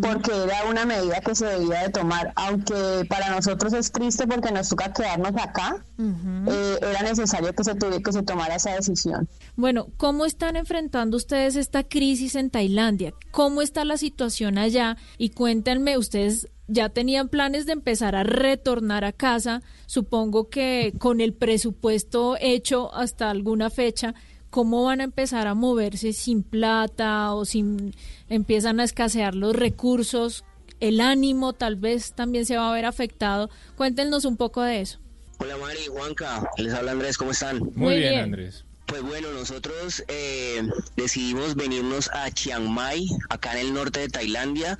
porque 0.00 0.30
era 0.30 0.66
una 0.70 0.84
medida 0.84 1.20
que 1.20 1.34
se 1.34 1.46
debía 1.46 1.82
de 1.82 1.88
tomar, 1.88 2.32
aunque 2.36 3.04
para 3.08 3.34
nosotros 3.34 3.72
es 3.72 3.90
triste 3.90 4.24
porque 4.24 4.52
nos 4.52 4.68
toca 4.68 4.92
quedarnos 4.92 5.32
acá, 5.36 5.84
eh, 5.98 6.78
era 6.80 7.02
necesario 7.02 7.52
que 7.52 7.64
se 7.64 7.74
tuviera 7.74 8.00
que 8.00 8.12
se 8.12 8.22
tomara 8.22 8.54
esa 8.54 8.70
decisión. 8.76 9.28
Bueno, 9.56 9.88
¿cómo 9.96 10.26
están 10.26 10.54
enfrentando 10.54 11.16
ustedes 11.16 11.56
esta 11.56 11.82
crisis 11.82 12.36
en 12.36 12.50
Tailandia? 12.50 13.14
¿Cómo 13.32 13.62
está 13.62 13.84
la 13.84 13.96
situación 13.96 14.56
allá? 14.56 14.96
Y 15.18 15.30
cuéntenme, 15.30 15.98
ustedes 15.98 16.48
ya 16.68 16.88
tenían 16.88 17.28
planes 17.28 17.66
de 17.66 17.72
empezar 17.72 18.14
a 18.14 18.22
retornar 18.22 19.04
a 19.04 19.10
casa, 19.10 19.60
supongo 19.86 20.50
que 20.50 20.92
con 21.00 21.20
el 21.20 21.34
presupuesto 21.34 22.36
hecho 22.40 22.94
hasta 22.94 23.28
alguna 23.28 23.70
fecha, 23.70 24.14
¿cómo 24.54 24.84
van 24.84 25.00
a 25.00 25.04
empezar 25.04 25.48
a 25.48 25.54
moverse 25.54 26.12
sin 26.12 26.44
plata 26.44 27.34
o 27.34 27.44
sin 27.44 27.92
empiezan 28.28 28.78
a 28.78 28.84
escasear 28.84 29.34
los 29.34 29.56
recursos? 29.56 30.44
El 30.78 31.00
ánimo 31.00 31.54
tal 31.54 31.74
vez 31.74 32.12
también 32.12 32.46
se 32.46 32.56
va 32.56 32.70
a 32.70 32.72
ver 32.72 32.84
afectado. 32.84 33.50
Cuéntenos 33.74 34.24
un 34.24 34.36
poco 34.36 34.62
de 34.62 34.80
eso. 34.80 35.00
Hola 35.38 35.56
Mari, 35.56 35.86
Juanca, 35.88 36.48
les 36.56 36.72
habla 36.72 36.92
Andrés, 36.92 37.18
¿cómo 37.18 37.32
están? 37.32 37.68
Muy, 37.74 37.96
bien, 37.96 38.20
Andrés. 38.20 38.64
Pues 38.86 39.02
bueno, 39.02 39.32
nosotros 39.32 40.04
eh, 40.06 40.62
decidimos 40.94 41.56
venirnos 41.56 42.08
a 42.12 42.30
Chiang 42.30 42.68
Mai, 42.68 43.08
acá 43.30 43.58
en 43.58 43.66
el 43.66 43.74
norte 43.74 43.98
de 43.98 44.08
Tailandia, 44.08 44.78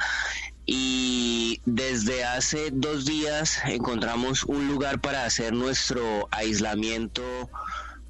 y 0.67 1.61
desde 1.65 2.23
hace 2.23 2.71
dos 2.71 3.07
días 3.07 3.59
encontramos 3.67 4.45
un 4.45 4.69
lugar 4.69 5.01
para 5.01 5.25
hacer 5.25 5.53
nuestro 5.53 6.29
aislamiento 6.31 7.51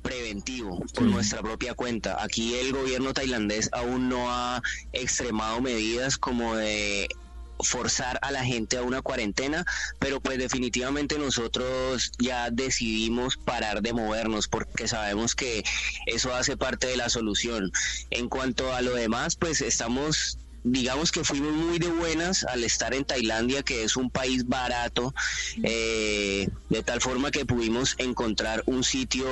preventivo 0.05 0.85
por 0.95 1.05
nuestra 1.05 1.41
propia 1.43 1.75
cuenta. 1.75 2.23
Aquí 2.23 2.55
el 2.55 2.73
gobierno 2.73 3.15
tailandés 3.15 3.71
aún 3.73 4.09
no 4.09 4.31
ha 4.31 4.63
extremado 4.93 5.61
medidas 5.61 6.19
como 6.19 6.55
de 6.55 7.09
forzar 7.61 8.19
a 8.21 8.31
la 8.31 8.45
gente 8.45 8.77
a 8.77 8.83
una 8.83 9.01
cuarentena, 9.01 9.65
pero 9.99 10.21
pues 10.21 10.39
definitivamente 10.39 11.19
nosotros 11.19 12.13
ya 12.19 12.51
decidimos 12.51 13.37
parar 13.37 13.81
de 13.81 13.93
movernos 13.93 14.49
porque 14.49 14.87
sabemos 14.89 15.35
que 15.35 15.65
eso 16.07 16.35
hace 16.35 16.57
parte 16.57 16.87
de 16.87 16.97
la 16.97 17.09
solución. 17.09 17.73
En 18.11 18.29
cuanto 18.29 18.75
a 18.75 18.83
lo 18.83 18.95
demás, 18.95 19.37
pues 19.37 19.63
estamos 19.63 20.39
digamos 20.65 21.13
que 21.13 21.23
fuimos 21.23 21.53
muy 21.53 21.79
de 21.79 21.89
buenas 21.89 22.45
al 22.45 22.65
estar 22.65 22.95
en 22.95 23.05
Tailandia, 23.05 23.63
que 23.63 23.85
es 23.85 23.97
un 23.97 24.11
país 24.11 24.49
barato, 24.49 25.15
eh, 25.63 26.49
de 26.71 26.83
tal 26.83 27.01
forma 27.01 27.31
que 27.31 27.45
pudimos 27.45 27.95
encontrar 27.99 28.63
un 28.67 28.83
sitio 28.83 29.27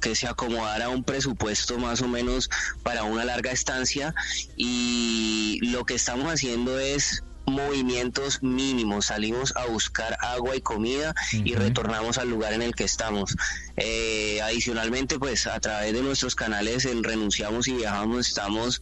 que 0.00 0.14
se 0.14 0.28
acomodara 0.28 0.86
a 0.86 0.88
un 0.90 1.02
presupuesto 1.02 1.78
más 1.78 2.02
o 2.02 2.08
menos 2.08 2.50
para 2.82 3.04
una 3.04 3.24
larga 3.24 3.50
estancia. 3.50 4.14
Y 4.56 5.58
lo 5.62 5.86
que 5.86 5.94
estamos 5.94 6.30
haciendo 6.30 6.78
es 6.78 7.24
movimientos 7.46 8.42
mínimos, 8.42 9.06
salimos 9.06 9.54
a 9.56 9.66
buscar 9.66 10.18
agua 10.20 10.56
y 10.56 10.60
comida 10.60 11.14
y 11.32 11.54
retornamos 11.54 12.18
al 12.18 12.28
lugar 12.28 12.52
en 12.52 12.60
el 12.60 12.74
que 12.74 12.84
estamos. 12.84 13.36
Eh, 13.76 14.40
adicionalmente, 14.42 15.18
pues 15.18 15.46
a 15.46 15.58
través 15.60 15.92
de 15.92 16.02
nuestros 16.02 16.34
canales 16.34 16.84
en 16.84 17.02
Renunciamos 17.04 17.68
y 17.68 17.74
Viajamos 17.74 18.28
estamos 18.28 18.80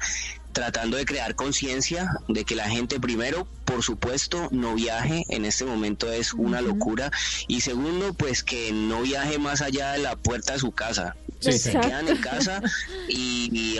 tratando 0.55 0.97
de 0.97 1.05
crear 1.05 1.35
conciencia 1.35 2.09
de 2.29 2.45
que 2.45 2.55
la 2.55 2.71
gente 2.71 2.99
primero, 2.99 3.47
por 3.67 3.83
supuesto, 3.83 4.49
no 4.51 4.75
viaje, 4.75 5.25
en 5.29 5.45
este 5.45 5.67
momento 5.67 6.11
es 6.11 6.33
una 6.33 6.63
locura, 6.63 7.11
y 7.49 7.61
segundo, 7.61 8.15
pues 8.15 8.43
que 8.43 8.73
no 8.73 9.03
viaje 9.03 9.39
más 9.39 9.61
allá 9.61 9.93
de 9.93 9.99
la 9.99 10.17
puerta 10.17 10.55
de 10.55 10.61
su 10.61 10.73
casa. 10.73 11.17
Se 11.41 11.73
quedan 11.73 12.09
en 12.09 12.17
casa 12.19 12.63
y, 13.09 13.77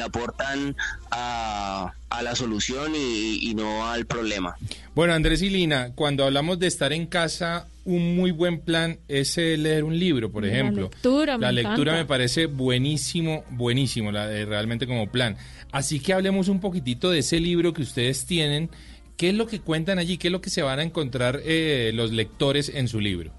aportan 0.00 0.76
a, 1.10 1.92
la 2.22 2.36
solución 2.36 2.92
y, 2.94 3.52
no 3.54 3.88
al 3.88 4.06
problema. 4.06 4.56
Bueno, 4.94 5.14
Andrés 5.14 5.42
y 5.42 5.50
Lina, 5.50 5.92
cuando 5.94 6.24
hablamos 6.24 6.60
de 6.60 6.68
estar 6.68 6.92
en 6.92 7.06
casa, 7.06 7.66
un 7.84 8.14
muy 8.14 8.30
buen 8.30 8.60
plan 8.60 8.98
es 9.08 9.36
leer 9.36 9.82
un 9.82 9.98
libro, 9.98 10.30
por 10.30 10.44
ejemplo. 10.44 10.82
La 10.82 10.88
lectura, 10.90 11.38
La 11.38 11.52
lectura 11.52 11.92
me 11.94 12.04
parece 12.04 12.46
buenísimo, 12.46 13.44
buenísimo, 13.50 14.12
la, 14.12 14.26
realmente 14.26 14.86
como 14.86 15.10
plan. 15.10 15.36
Así 15.72 16.00
que 16.00 16.12
hablemos 16.12 16.48
un 16.48 16.60
poquitito 16.60 17.10
de 17.10 17.20
ese 17.20 17.40
libro 17.40 17.72
que 17.72 17.82
ustedes 17.82 18.26
tienen. 18.26 18.70
¿Qué 19.16 19.28
es 19.28 19.34
lo 19.34 19.46
que 19.46 19.60
cuentan 19.60 19.98
allí? 19.98 20.18
¿Qué 20.18 20.28
es 20.28 20.32
lo 20.32 20.40
que 20.40 20.50
se 20.50 20.62
van 20.62 20.78
a 20.78 20.82
encontrar 20.82 21.40
eh, 21.44 21.92
los 21.94 22.10
lectores 22.10 22.70
en 22.74 22.88
su 22.88 23.00
libro? 23.00 23.32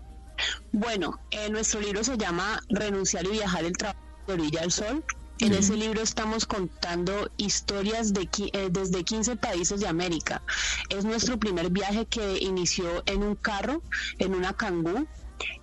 Bueno, 0.71 1.19
eh, 1.31 1.49
nuestro 1.49 1.81
libro 1.81 2.03
se 2.03 2.17
llama 2.17 2.61
Renunciar 2.69 3.25
y 3.25 3.31
viajar 3.31 3.65
el 3.65 3.73
trabajo 3.73 3.99
de 4.27 4.33
orilla 4.33 4.61
al 4.61 4.71
sol. 4.71 5.03
En 5.39 5.53
ese 5.53 5.75
libro 5.75 6.03
estamos 6.03 6.45
contando 6.45 7.31
historias 7.37 8.13
de, 8.13 8.29
eh, 8.53 8.69
desde 8.69 9.03
15 9.03 9.37
países 9.37 9.79
de 9.79 9.87
América. 9.87 10.43
Es 10.89 11.03
nuestro 11.03 11.39
primer 11.39 11.71
viaje 11.71 12.05
que 12.05 12.37
inició 12.37 13.01
en 13.07 13.23
un 13.23 13.35
carro, 13.35 13.81
en 14.19 14.35
una 14.35 14.53
cangú, 14.53 15.07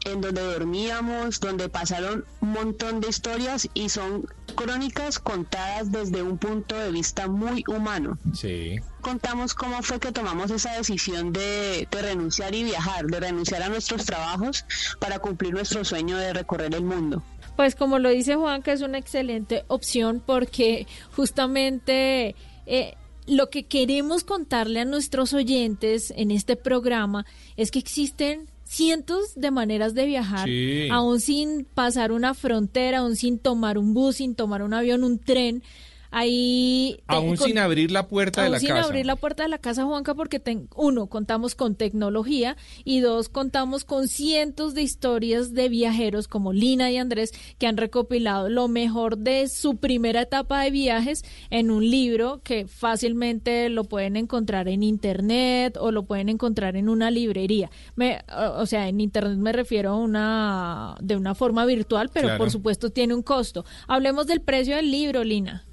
en 0.04 0.20
donde 0.20 0.42
dormíamos, 0.42 1.40
donde 1.40 1.68
pasaron 1.68 2.24
un 2.40 2.52
montón 2.52 3.00
de 3.00 3.08
historias 3.08 3.68
y 3.74 3.88
son 3.88 4.26
crónicas 4.54 5.18
contadas 5.18 5.92
desde 5.92 6.22
un 6.22 6.38
punto 6.38 6.76
de 6.76 6.90
vista 6.90 7.28
muy 7.28 7.64
humano. 7.68 8.18
Sí. 8.32 8.76
Contamos 9.00 9.54
cómo 9.54 9.82
fue 9.82 10.00
que 10.00 10.12
tomamos 10.12 10.50
esa 10.50 10.72
decisión 10.72 11.32
de, 11.32 11.86
de 11.90 12.02
renunciar 12.02 12.54
y 12.54 12.64
viajar, 12.64 13.06
de 13.06 13.20
renunciar 13.20 13.62
a 13.62 13.68
nuestros 13.68 14.04
trabajos 14.04 14.64
para 14.98 15.18
cumplir 15.18 15.52
nuestro 15.52 15.84
sueño 15.84 16.16
de 16.16 16.32
recorrer 16.32 16.74
el 16.74 16.84
mundo. 16.84 17.22
Pues 17.56 17.74
como 17.74 17.98
lo 17.98 18.08
dice 18.10 18.36
Juan, 18.36 18.62
que 18.62 18.72
es 18.72 18.82
una 18.82 18.98
excelente 18.98 19.64
opción 19.66 20.22
porque 20.24 20.86
justamente 21.16 22.36
eh, 22.66 22.94
lo 23.26 23.50
que 23.50 23.66
queremos 23.66 24.24
contarle 24.24 24.80
a 24.80 24.84
nuestros 24.84 25.32
oyentes 25.32 26.12
en 26.16 26.30
este 26.30 26.56
programa 26.56 27.26
es 27.56 27.70
que 27.70 27.78
existen 27.78 28.48
cientos 28.68 29.34
de 29.34 29.50
maneras 29.50 29.94
de 29.94 30.04
viajar, 30.04 30.48
aún 30.92 31.20
sin 31.20 31.64
pasar 31.64 32.12
una 32.12 32.34
frontera, 32.34 32.98
aún 32.98 33.16
sin 33.16 33.38
tomar 33.38 33.78
un 33.78 33.94
bus, 33.94 34.16
sin 34.16 34.34
tomar 34.34 34.62
un 34.62 34.74
avión, 34.74 35.04
un 35.04 35.18
tren. 35.18 35.62
Ahí 36.10 37.00
aún 37.06 37.36
sin 37.36 37.58
abrir 37.58 37.90
la 37.90 38.08
puerta 38.08 38.42
de 38.42 38.50
la 38.50 38.60
sin 38.60 38.72
abrir 38.72 39.04
la 39.04 39.16
puerta 39.16 39.42
de 39.42 39.48
la 39.48 39.58
casa 39.58 39.84
Juanca 39.84 40.14
porque 40.14 40.40
uno 40.74 41.06
contamos 41.06 41.54
con 41.54 41.74
tecnología 41.74 42.56
y 42.84 43.00
dos 43.00 43.28
contamos 43.28 43.84
con 43.84 44.08
cientos 44.08 44.74
de 44.74 44.82
historias 44.82 45.52
de 45.52 45.68
viajeros 45.68 46.28
como 46.28 46.52
Lina 46.52 46.90
y 46.90 46.96
Andrés 46.96 47.32
que 47.58 47.66
han 47.66 47.76
recopilado 47.76 48.48
lo 48.48 48.68
mejor 48.68 49.18
de 49.18 49.48
su 49.48 49.76
primera 49.76 50.22
etapa 50.22 50.62
de 50.62 50.70
viajes 50.70 51.24
en 51.50 51.70
un 51.70 51.88
libro 51.88 52.40
que 52.42 52.66
fácilmente 52.66 53.68
lo 53.68 53.84
pueden 53.84 54.16
encontrar 54.16 54.68
en 54.68 54.82
internet 54.82 55.76
o 55.78 55.92
lo 55.92 56.04
pueden 56.04 56.28
encontrar 56.28 56.76
en 56.76 56.88
una 56.88 57.10
librería. 57.10 57.70
Me, 57.96 58.22
o 58.56 58.66
sea, 58.66 58.88
en 58.88 59.00
internet 59.00 59.38
me 59.38 59.52
refiero 59.52 59.90
a 59.90 59.96
una 59.96 60.96
de 61.00 61.16
una 61.16 61.34
forma 61.34 61.64
virtual, 61.66 62.10
pero 62.12 62.36
por 62.38 62.50
supuesto 62.50 62.90
tiene 62.90 63.14
un 63.14 63.22
costo. 63.22 63.64
Hablemos 63.86 64.26
del 64.26 64.40
precio 64.40 64.76
del 64.76 64.90
libro, 64.90 65.24
Lina. 65.24 65.67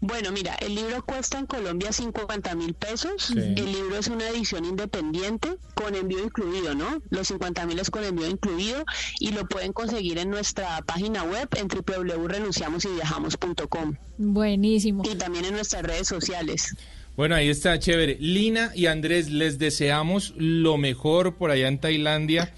Bueno, 0.00 0.32
mira, 0.32 0.54
el 0.56 0.74
libro 0.74 1.04
cuesta 1.04 1.38
en 1.38 1.46
Colombia 1.46 1.92
50 1.92 2.54
mil 2.54 2.72
pesos. 2.74 3.30
El 3.30 3.72
libro 3.72 3.96
es 3.98 4.08
una 4.08 4.28
edición 4.28 4.64
independiente 4.64 5.56
con 5.74 5.94
envío 5.94 6.24
incluido, 6.24 6.74
¿no? 6.74 7.02
Los 7.10 7.28
50 7.28 7.66
mil 7.66 7.78
es 7.78 7.90
con 7.90 8.02
envío 8.04 8.26
incluido 8.26 8.84
y 9.18 9.32
lo 9.32 9.46
pueden 9.46 9.72
conseguir 9.72 10.18
en 10.18 10.30
nuestra 10.30 10.80
página 10.82 11.24
web 11.24 11.48
en 11.56 11.68
www.renunciamosyviajamos.com. 11.68 13.96
Buenísimo. 14.18 15.02
Y 15.10 15.16
también 15.16 15.44
en 15.44 15.54
nuestras 15.54 15.82
redes 15.82 16.08
sociales. 16.08 16.74
Bueno, 17.16 17.34
ahí 17.34 17.50
está, 17.50 17.78
chévere. 17.78 18.16
Lina 18.20 18.72
y 18.74 18.86
Andrés, 18.86 19.30
les 19.30 19.58
deseamos 19.58 20.32
lo 20.36 20.78
mejor 20.78 21.36
por 21.36 21.50
allá 21.50 21.68
en 21.68 21.78
Tailandia. 21.78 22.54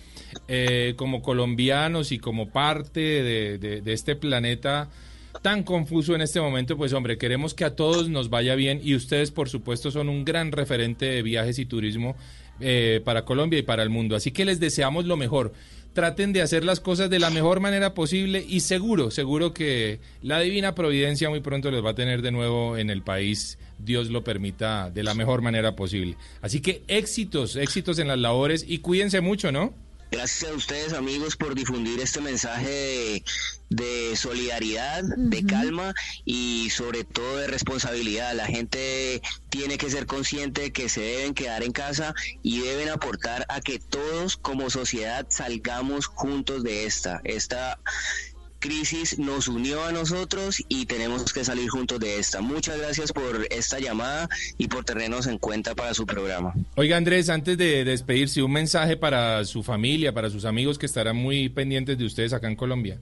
Eh, 0.49 0.95
como 0.97 1.21
colombianos 1.21 2.11
y 2.11 2.19
como 2.19 2.49
parte 2.49 3.01
de 3.01 3.83
este 3.85 4.17
planeta 4.17 4.89
tan 5.43 5.65
confuso 5.65 6.15
en 6.15 6.23
este 6.23 6.41
momento, 6.41 6.77
pues 6.77 6.93
hombre, 6.93 7.19
queremos 7.19 7.53
que 7.53 7.65
a 7.65 7.75
todos 7.75 8.09
nos 8.09 8.31
vaya 8.31 8.55
bien 8.55 8.81
y 8.83 8.95
ustedes 8.95 9.33
por 9.33 9.49
supuesto 9.49 9.91
son 9.91 10.09
un 10.09 10.25
gran 10.25 10.53
referente 10.53 11.07
de 11.07 11.23
viajes 11.23 11.59
y 11.59 11.67
turismo 11.67 12.17
eh, 12.61 13.03
para 13.05 13.25
Colombia 13.25 13.59
y 13.59 13.63
para 13.63 13.83
el 13.83 13.91
mundo. 13.91 14.15
Así 14.15 14.31
que 14.31 14.45
les 14.45 14.61
deseamos 14.61 15.05
lo 15.05 15.17
mejor. 15.17 15.53
Traten 15.95 16.33
de 16.33 16.41
hacer 16.41 16.65
las 16.65 16.81
cosas 16.81 17.11
de 17.11 17.19
la 17.19 17.29
mejor 17.29 17.61
manera 17.61 17.93
posible 17.93 18.43
y 18.49 18.61
seguro, 18.61 19.11
seguro 19.11 19.53
que 19.53 20.01
la 20.23 20.41
divina 20.41 20.75
providencia 20.75 21.29
muy 21.29 21.41
pronto 21.41 21.71
les 21.71 21.85
va 21.85 21.91
a 21.91 21.95
tener 21.95 22.23
de 22.23 22.31
nuevo 22.31 22.79
en 22.79 22.89
el 22.89 23.03
país, 23.03 23.59
Dios 23.79 24.09
lo 24.09 24.25
permita, 24.25 24.91
de 24.91 25.03
la 25.03 25.13
mejor 25.13 25.43
manera 25.43 25.77
posible. 25.77 26.17
Así 26.41 26.61
que 26.61 26.83
éxitos, 26.89 27.57
éxitos 27.57 27.99
en 27.99 28.09
las 28.09 28.19
labores 28.19 28.65
y 28.67 28.79
cuídense 28.79 29.21
mucho, 29.21 29.53
¿no? 29.53 29.75
Gracias 30.13 30.51
a 30.51 30.55
ustedes 30.55 30.93
amigos 30.93 31.37
por 31.37 31.55
difundir 31.55 31.99
este 31.99 32.21
mensaje 32.21 33.25
de, 33.71 34.15
solidaridad, 34.15 35.03
de 35.17 35.47
calma 35.47 35.95
y 36.27 36.69
sobre 36.69 37.05
todo 37.05 37.39
de 37.39 37.47
responsabilidad. 37.47 38.35
La 38.35 38.45
gente 38.45 39.23
tiene 39.49 39.79
que 39.79 39.89
ser 39.89 40.05
consciente 40.05 40.61
de 40.61 40.71
que 40.71 40.91
se 40.91 41.01
deben 41.01 41.33
quedar 41.33 41.63
en 41.63 41.73
casa 41.73 42.15
y 42.43 42.61
deben 42.61 42.91
aportar 42.91 43.47
a 43.49 43.63
que 43.63 43.79
todos 43.79 44.37
como 44.37 44.69
sociedad 44.69 45.27
salgamos 45.31 46.09
juntos 46.09 46.63
de 46.63 46.85
esta. 46.85 47.23
Esta 47.25 47.81
crisis 48.63 49.19
nos 49.19 49.49
unió 49.49 49.85
a 49.85 49.93
nosotros 49.93 50.63
y 50.69 50.87
tenemos 50.87 51.33
que 51.33 51.45
salir 51.45 51.69
juntos 51.69 51.99
de 51.99 52.19
esta. 52.19 52.41
Muchas 52.41 52.79
gracias 52.79 53.13
por 53.13 53.47
esta 53.51 53.81
llamada 53.81 54.29
y 54.57 54.69
por 54.69 54.85
tenernos 54.85 55.27
en 55.27 55.39
cuenta 55.39 55.75
para 55.75 55.93
su 55.93 56.07
programa. 56.07 56.55
Oiga 56.77 56.97
Andrés, 56.97 57.29
antes 57.29 57.59
de 57.59 57.85
despedirse, 57.85 58.41
un 58.43 58.53
mensaje 58.53 58.97
para 58.97 59.45
su 59.45 59.63
familia, 59.63 60.15
para 60.15 60.31
sus 60.31 60.45
amigos 60.45 60.79
que 60.79 60.87
estarán 60.87 61.17
muy 61.17 61.49
pendientes 61.49 61.99
de 61.99 62.07
ustedes 62.07 62.33
acá 62.33 62.47
en 62.47 62.57
Colombia 62.57 62.99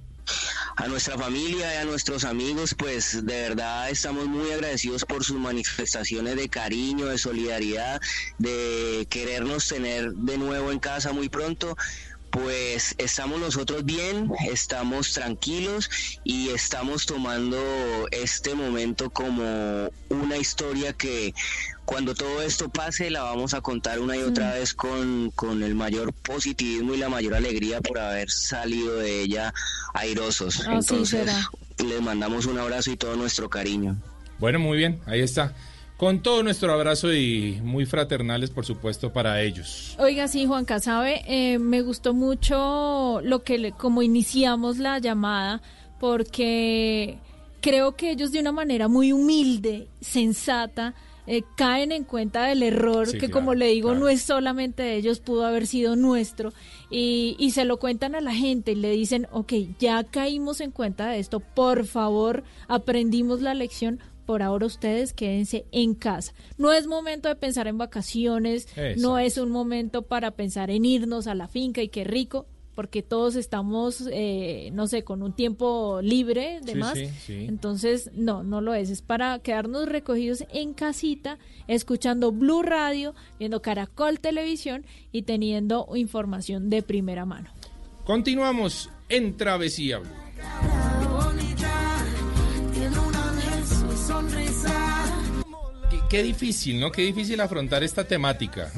a 0.76 0.86
nuestra 0.86 1.18
familia 1.18 1.74
y 1.74 1.76
a 1.78 1.84
nuestros 1.84 2.24
amigos, 2.24 2.74
pues 2.74 3.26
de 3.26 3.42
verdad 3.42 3.90
estamos 3.90 4.26
muy 4.26 4.50
agradecidos 4.50 5.04
por 5.04 5.24
sus 5.24 5.36
manifestaciones 5.36 6.36
de 6.36 6.48
cariño, 6.48 7.06
de 7.06 7.18
solidaridad, 7.18 8.00
de 8.38 9.06
querernos 9.10 9.68
tener 9.68 10.12
de 10.12 10.38
nuevo 10.38 10.72
en 10.72 10.78
casa 10.78 11.12
muy 11.12 11.28
pronto 11.28 11.76
pues 12.30 12.94
estamos 12.98 13.40
nosotros 13.40 13.84
bien, 13.84 14.30
estamos 14.48 15.12
tranquilos 15.12 15.90
y 16.24 16.50
estamos 16.50 17.06
tomando 17.06 17.58
este 18.12 18.54
momento 18.54 19.10
como 19.10 19.90
una 20.08 20.36
historia 20.36 20.92
que 20.92 21.34
cuando 21.84 22.14
todo 22.14 22.42
esto 22.42 22.68
pase 22.68 23.10
la 23.10 23.22
vamos 23.22 23.52
a 23.52 23.60
contar 23.60 23.98
una 23.98 24.16
y 24.16 24.22
otra 24.22 24.50
mm. 24.50 24.52
vez 24.52 24.74
con, 24.74 25.30
con, 25.34 25.62
el 25.62 25.74
mayor 25.74 26.12
positivismo 26.12 26.94
y 26.94 26.98
la 26.98 27.08
mayor 27.08 27.34
alegría 27.34 27.80
por 27.80 27.98
haber 27.98 28.30
salido 28.30 28.96
de 28.96 29.22
ella 29.22 29.52
airosos. 29.92 30.64
Entonces, 30.66 31.28
les 31.78 32.00
mandamos 32.00 32.46
un 32.46 32.58
abrazo 32.58 32.92
y 32.92 32.96
todo 32.96 33.16
nuestro 33.16 33.50
cariño. 33.50 33.96
Bueno, 34.38 34.58
muy 34.60 34.78
bien, 34.78 35.00
ahí 35.06 35.20
está. 35.20 35.54
Con 36.00 36.22
todo 36.22 36.42
nuestro 36.42 36.72
abrazo 36.72 37.12
y 37.12 37.60
muy 37.62 37.84
fraternales, 37.84 38.48
por 38.48 38.64
supuesto, 38.64 39.12
para 39.12 39.42
ellos. 39.42 39.94
Oiga, 39.98 40.28
sí, 40.28 40.46
Juan 40.46 40.64
Casabe, 40.64 41.20
eh, 41.26 41.58
me 41.58 41.82
gustó 41.82 42.14
mucho 42.14 43.20
lo 43.22 43.42
que, 43.42 43.58
le, 43.58 43.72
como 43.72 44.00
iniciamos 44.00 44.78
la 44.78 44.98
llamada, 44.98 45.60
porque 45.98 47.18
creo 47.60 47.96
que 47.96 48.12
ellos 48.12 48.32
de 48.32 48.40
una 48.40 48.50
manera 48.50 48.88
muy 48.88 49.12
humilde, 49.12 49.88
sensata, 50.00 50.94
eh, 51.26 51.42
caen 51.54 51.92
en 51.92 52.04
cuenta 52.04 52.46
del 52.46 52.62
error 52.62 53.06
que 53.18 53.30
como 53.30 53.54
le 53.54 53.66
digo 53.66 53.94
no 53.94 54.08
es 54.08 54.22
solamente 54.22 54.82
de 54.82 54.96
ellos, 54.96 55.20
pudo 55.20 55.44
haber 55.44 55.66
sido 55.66 55.96
nuestro 55.96 56.54
y, 56.90 57.36
y, 57.38 57.50
se 57.50 57.66
lo 57.66 57.76
cuentan 57.78 58.14
a 58.14 58.22
la 58.22 58.34
gente 58.34 58.72
y 58.72 58.76
le 58.76 58.90
dicen, 58.90 59.28
ok, 59.30 59.52
ya 59.78 60.02
caímos 60.04 60.62
en 60.62 60.70
cuenta 60.70 61.10
de 61.10 61.18
esto, 61.18 61.40
por 61.40 61.84
favor, 61.84 62.42
aprendimos 62.68 63.42
la 63.42 63.52
lección, 63.52 64.00
por 64.30 64.44
ahora 64.44 64.64
ustedes 64.64 65.12
quédense 65.12 65.66
en 65.72 65.96
casa. 65.96 66.32
No 66.56 66.72
es 66.72 66.86
momento 66.86 67.28
de 67.28 67.34
pensar 67.34 67.66
en 67.66 67.78
vacaciones, 67.78 68.68
no 68.96 69.18
es 69.18 69.38
un 69.38 69.50
momento 69.50 70.02
para 70.02 70.30
pensar 70.30 70.70
en 70.70 70.84
irnos 70.84 71.26
a 71.26 71.34
la 71.34 71.48
finca 71.48 71.82
y 71.82 71.88
qué 71.88 72.04
rico, 72.04 72.46
porque 72.76 73.02
todos 73.02 73.34
estamos, 73.34 74.08
eh, 74.12 74.70
no 74.72 74.86
sé, 74.86 75.02
con 75.02 75.24
un 75.24 75.32
tiempo 75.32 75.98
libre 76.00 76.60
de 76.62 76.76
más. 76.76 76.96
Entonces, 77.26 78.12
no, 78.14 78.44
no 78.44 78.60
lo 78.60 78.72
es. 78.72 78.90
Es 78.90 79.02
para 79.02 79.40
quedarnos 79.40 79.88
recogidos 79.88 80.44
en 80.52 80.74
casita, 80.74 81.40
escuchando 81.66 82.30
Blue 82.30 82.62
Radio, 82.62 83.16
viendo 83.40 83.60
Caracol 83.62 84.20
Televisión 84.20 84.86
y 85.10 85.22
teniendo 85.22 85.88
información 85.96 86.70
de 86.70 86.82
primera 86.82 87.24
mano. 87.24 87.50
Continuamos 88.04 88.90
en 89.08 89.36
Travesía 89.36 89.98
Blue. 89.98 91.09
Qué, 96.08 96.22
difícil, 96.22 96.80
¿no? 96.80 96.90
Qué 96.90 97.02
difícil 97.02 97.40
afrontar 97.40 97.82
esta 97.82 98.04
temática. 98.04 98.70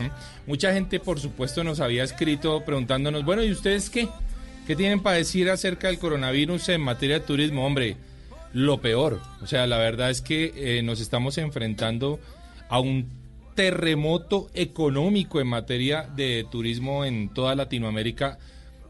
Mucha 0.46 0.72
gente, 0.72 1.00
por 1.00 1.18
supuesto, 1.18 1.64
nos 1.64 1.80
había 1.80 2.04
escrito 2.04 2.64
preguntándonos, 2.64 3.24
bueno, 3.24 3.42
¿y 3.42 3.50
ustedes 3.50 3.90
qué? 3.90 4.08
¿Qué 4.66 4.76
tienen 4.76 5.02
para 5.02 5.16
decir 5.16 5.50
acerca 5.50 5.88
del 5.88 5.98
coronavirus 5.98 6.68
en 6.70 6.80
materia 6.82 7.18
de 7.18 7.26
turismo? 7.26 7.66
Hombre, 7.66 7.96
lo 8.52 8.80
peor. 8.80 9.20
O 9.40 9.46
sea, 9.46 9.66
la 9.66 9.78
verdad 9.78 10.10
es 10.10 10.20
que 10.20 10.52
eh, 10.56 10.82
nos 10.82 11.00
estamos 11.00 11.38
enfrentando 11.38 12.20
a 12.68 12.80
un 12.80 13.08
terremoto 13.54 14.50
económico 14.54 15.40
en 15.40 15.46
materia 15.46 16.02
de 16.14 16.46
turismo 16.50 17.04
en 17.04 17.28
toda 17.28 17.54
Latinoamérica 17.54 18.38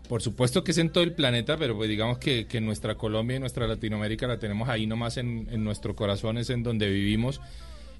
por 0.08 0.20
supuesto 0.20 0.62
que 0.62 0.72
es 0.72 0.78
en 0.78 0.90
todo 0.90 1.04
el 1.04 1.14
planeta, 1.14 1.56
pero 1.56 1.74
pues 1.74 1.88
digamos 1.88 2.18
que, 2.18 2.46
que 2.46 2.60
nuestra 2.60 2.96
Colombia 2.96 3.38
y 3.38 3.40
nuestra 3.40 3.66
Latinoamérica 3.66 4.26
la 4.26 4.38
tenemos 4.38 4.68
ahí 4.68 4.86
nomás 4.86 5.16
en, 5.16 5.48
en 5.50 5.64
nuestro 5.64 5.96
corazón, 5.96 6.36
es 6.36 6.50
en 6.50 6.62
donde 6.62 6.90
vivimos. 6.90 7.40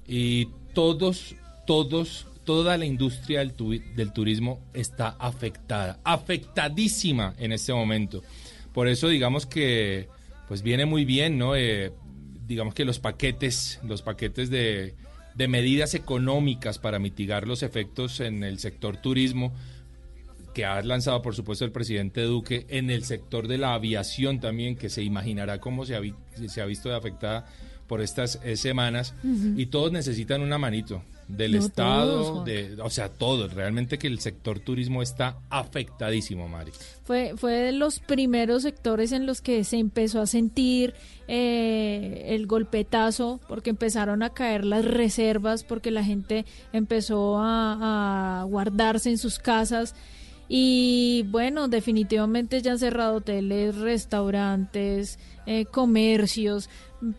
Y 0.07 0.47
todos, 0.73 1.35
todos, 1.65 2.27
toda 2.43 2.77
la 2.77 2.85
industria 2.85 3.39
del, 3.39 3.53
del 3.95 4.13
turismo 4.13 4.59
está 4.73 5.09
afectada, 5.19 5.99
afectadísima 6.03 7.33
en 7.37 7.51
este 7.51 7.73
momento. 7.73 8.23
Por 8.73 8.87
eso 8.87 9.07
digamos 9.07 9.45
que 9.45 10.07
pues 10.47 10.61
viene 10.61 10.85
muy 10.85 11.05
bien, 11.05 11.37
¿no? 11.37 11.55
Eh, 11.55 11.91
digamos 12.47 12.73
que 12.73 12.85
los 12.85 12.99
paquetes, 12.99 13.79
los 13.83 14.01
paquetes 14.01 14.49
de, 14.49 14.95
de 15.35 15.47
medidas 15.47 15.93
económicas 15.93 16.79
para 16.79 16.99
mitigar 16.99 17.47
los 17.47 17.63
efectos 17.63 18.19
en 18.19 18.43
el 18.43 18.59
sector 18.59 18.97
turismo, 18.97 19.53
que 20.53 20.65
ha 20.65 20.81
lanzado, 20.81 21.21
por 21.21 21.35
supuesto, 21.35 21.65
el 21.65 21.71
presidente 21.71 22.21
Duque 22.21 22.65
en 22.69 22.91
el 22.91 23.03
sector 23.05 23.47
de 23.47 23.57
la 23.57 23.73
aviación 23.73 24.39
también, 24.39 24.75
que 24.75 24.89
se 24.89 25.01
imaginará 25.01 25.59
cómo 25.59 25.85
se 25.85 25.95
ha, 25.95 26.01
se 26.47 26.61
ha 26.61 26.65
visto 26.65 26.93
afectada 26.93 27.47
por 27.87 28.01
estas 28.01 28.39
eh, 28.43 28.57
semanas. 28.57 29.13
Y 29.55 29.67
todos 29.67 29.91
necesitan 29.91 30.41
una 30.41 30.57
manito 30.57 31.03
del 31.27 31.55
Estado, 31.55 32.43
de, 32.43 32.77
o 32.81 32.89
sea, 32.89 33.09
todos. 33.09 33.53
Realmente 33.53 33.97
que 33.97 34.07
el 34.07 34.19
sector 34.19 34.59
turismo 34.59 35.01
está 35.01 35.37
afectadísimo, 35.49 36.47
Mari. 36.47 36.71
Fue, 37.03 37.33
fue 37.37 37.53
de 37.53 37.71
los 37.71 37.99
primeros 37.99 38.63
sectores 38.63 39.11
en 39.11 39.25
los 39.25 39.41
que 39.41 39.63
se 39.63 39.77
empezó 39.77 40.21
a 40.21 40.27
sentir 40.27 40.93
eh, 41.27 42.25
el 42.29 42.47
golpetazo, 42.47 43.39
porque 43.47 43.69
empezaron 43.69 44.23
a 44.23 44.31
caer 44.31 44.65
las 44.65 44.85
reservas, 44.85 45.63
porque 45.63 45.91
la 45.91 46.03
gente 46.03 46.45
empezó 46.71 47.37
a, 47.39 48.41
a 48.41 48.43
guardarse 48.43 49.09
en 49.09 49.17
sus 49.17 49.39
casas. 49.39 49.95
Y 50.49 51.25
bueno, 51.29 51.67
definitivamente 51.67 52.61
ya 52.61 52.73
han 52.73 52.79
cerrado 52.79 53.15
hoteles, 53.15 53.75
restaurantes, 53.75 55.17
eh, 55.45 55.65
comercios, 55.65 56.69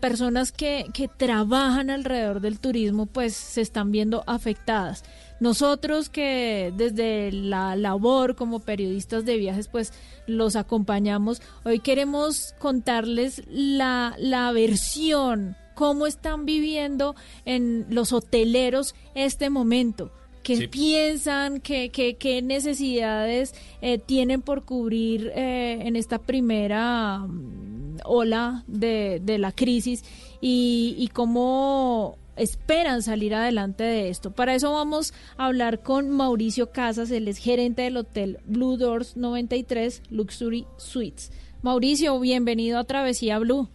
personas 0.00 0.52
que, 0.52 0.86
que 0.92 1.08
trabajan 1.08 1.90
alrededor 1.90 2.40
del 2.40 2.58
turismo, 2.58 3.06
pues 3.06 3.34
se 3.34 3.60
están 3.60 3.92
viendo 3.92 4.24
afectadas. 4.26 5.04
Nosotros 5.40 6.08
que 6.08 6.72
desde 6.76 7.32
la 7.32 7.76
labor 7.76 8.36
como 8.36 8.60
periodistas 8.60 9.24
de 9.24 9.36
viajes, 9.36 9.68
pues 9.68 9.92
los 10.26 10.56
acompañamos, 10.56 11.42
hoy 11.64 11.80
queremos 11.80 12.54
contarles 12.58 13.42
la, 13.48 14.14
la 14.18 14.52
versión, 14.52 15.56
cómo 15.74 16.06
están 16.06 16.46
viviendo 16.46 17.14
en 17.44 17.86
los 17.90 18.12
hoteleros 18.12 18.94
este 19.14 19.50
momento 19.50 20.12
qué 20.44 20.68
piensan, 20.68 21.60
qué, 21.60 21.90
qué, 21.90 22.14
qué 22.14 22.42
necesidades 22.42 23.54
eh, 23.80 23.98
tienen 23.98 24.42
por 24.42 24.64
cubrir 24.64 25.32
eh, 25.34 25.78
en 25.80 25.96
esta 25.96 26.18
primera 26.18 27.18
mm, 27.18 27.98
ola 28.04 28.62
de, 28.68 29.20
de 29.22 29.38
la 29.38 29.50
crisis 29.50 30.04
y, 30.40 30.94
y 30.98 31.08
cómo 31.08 32.18
esperan 32.36 33.02
salir 33.02 33.34
adelante 33.34 33.82
de 33.82 34.10
esto. 34.10 34.30
Para 34.30 34.54
eso 34.54 34.72
vamos 34.72 35.14
a 35.36 35.46
hablar 35.46 35.82
con 35.82 36.10
Mauricio 36.10 36.70
Casas, 36.70 37.10
él 37.10 37.28
es 37.28 37.38
gerente 37.38 37.82
del 37.82 37.96
hotel 37.96 38.38
Blue 38.46 38.76
Doors 38.76 39.16
93 39.16 40.02
Luxury 40.10 40.66
Suites. 40.76 41.32
Mauricio, 41.62 42.20
bienvenido 42.20 42.78
a 42.78 42.84
Travesía 42.84 43.38
Blue. 43.38 43.68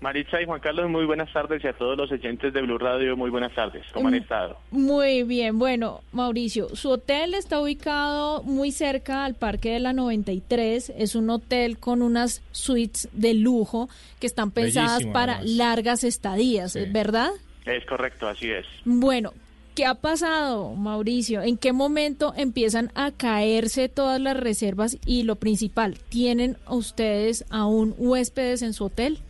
Maritza 0.00 0.40
y 0.40 0.46
Juan 0.46 0.60
Carlos, 0.60 0.88
muy 0.88 1.04
buenas 1.04 1.30
tardes 1.30 1.62
y 1.62 1.66
a 1.66 1.74
todos 1.74 1.96
los 1.96 2.10
oyentes 2.10 2.54
de 2.54 2.62
Blue 2.62 2.78
Radio, 2.78 3.18
muy 3.18 3.28
buenas 3.28 3.54
tardes. 3.54 3.84
¿Cómo 3.92 4.08
han 4.08 4.14
mm, 4.14 4.22
estado? 4.22 4.58
Muy 4.70 5.24
bien, 5.24 5.58
bueno, 5.58 6.00
Mauricio, 6.12 6.74
su 6.74 6.88
hotel 6.88 7.34
está 7.34 7.60
ubicado 7.60 8.42
muy 8.42 8.72
cerca 8.72 9.26
al 9.26 9.34
Parque 9.34 9.72
de 9.72 9.80
la 9.80 9.92
93, 9.92 10.94
es 10.96 11.14
un 11.14 11.28
hotel 11.28 11.78
con 11.78 12.00
unas 12.00 12.42
suites 12.50 13.10
de 13.12 13.34
lujo 13.34 13.90
que 14.18 14.26
están 14.26 14.52
pensadas 14.52 15.04
para 15.12 15.40
largas 15.42 16.02
estadías, 16.02 16.78
¿verdad? 16.90 17.30
Es 17.66 17.84
correcto, 17.84 18.26
así 18.26 18.50
es. 18.50 18.66
Bueno, 18.84 19.32
¿Qué 19.74 19.86
ha 19.86 19.94
pasado, 19.94 20.74
Mauricio? 20.74 21.42
¿En 21.42 21.56
qué 21.56 21.72
momento 21.72 22.34
empiezan 22.36 22.90
a 22.96 23.12
caerse 23.12 23.88
todas 23.88 24.20
las 24.20 24.36
reservas? 24.36 24.98
Y 25.06 25.22
lo 25.22 25.36
principal, 25.36 25.96
¿tienen 26.08 26.58
ustedes 26.68 27.46
aún 27.50 27.94
huéspedes 27.96 28.62
en 28.62 28.72
su 28.72 28.86
hotel? 28.86 29.20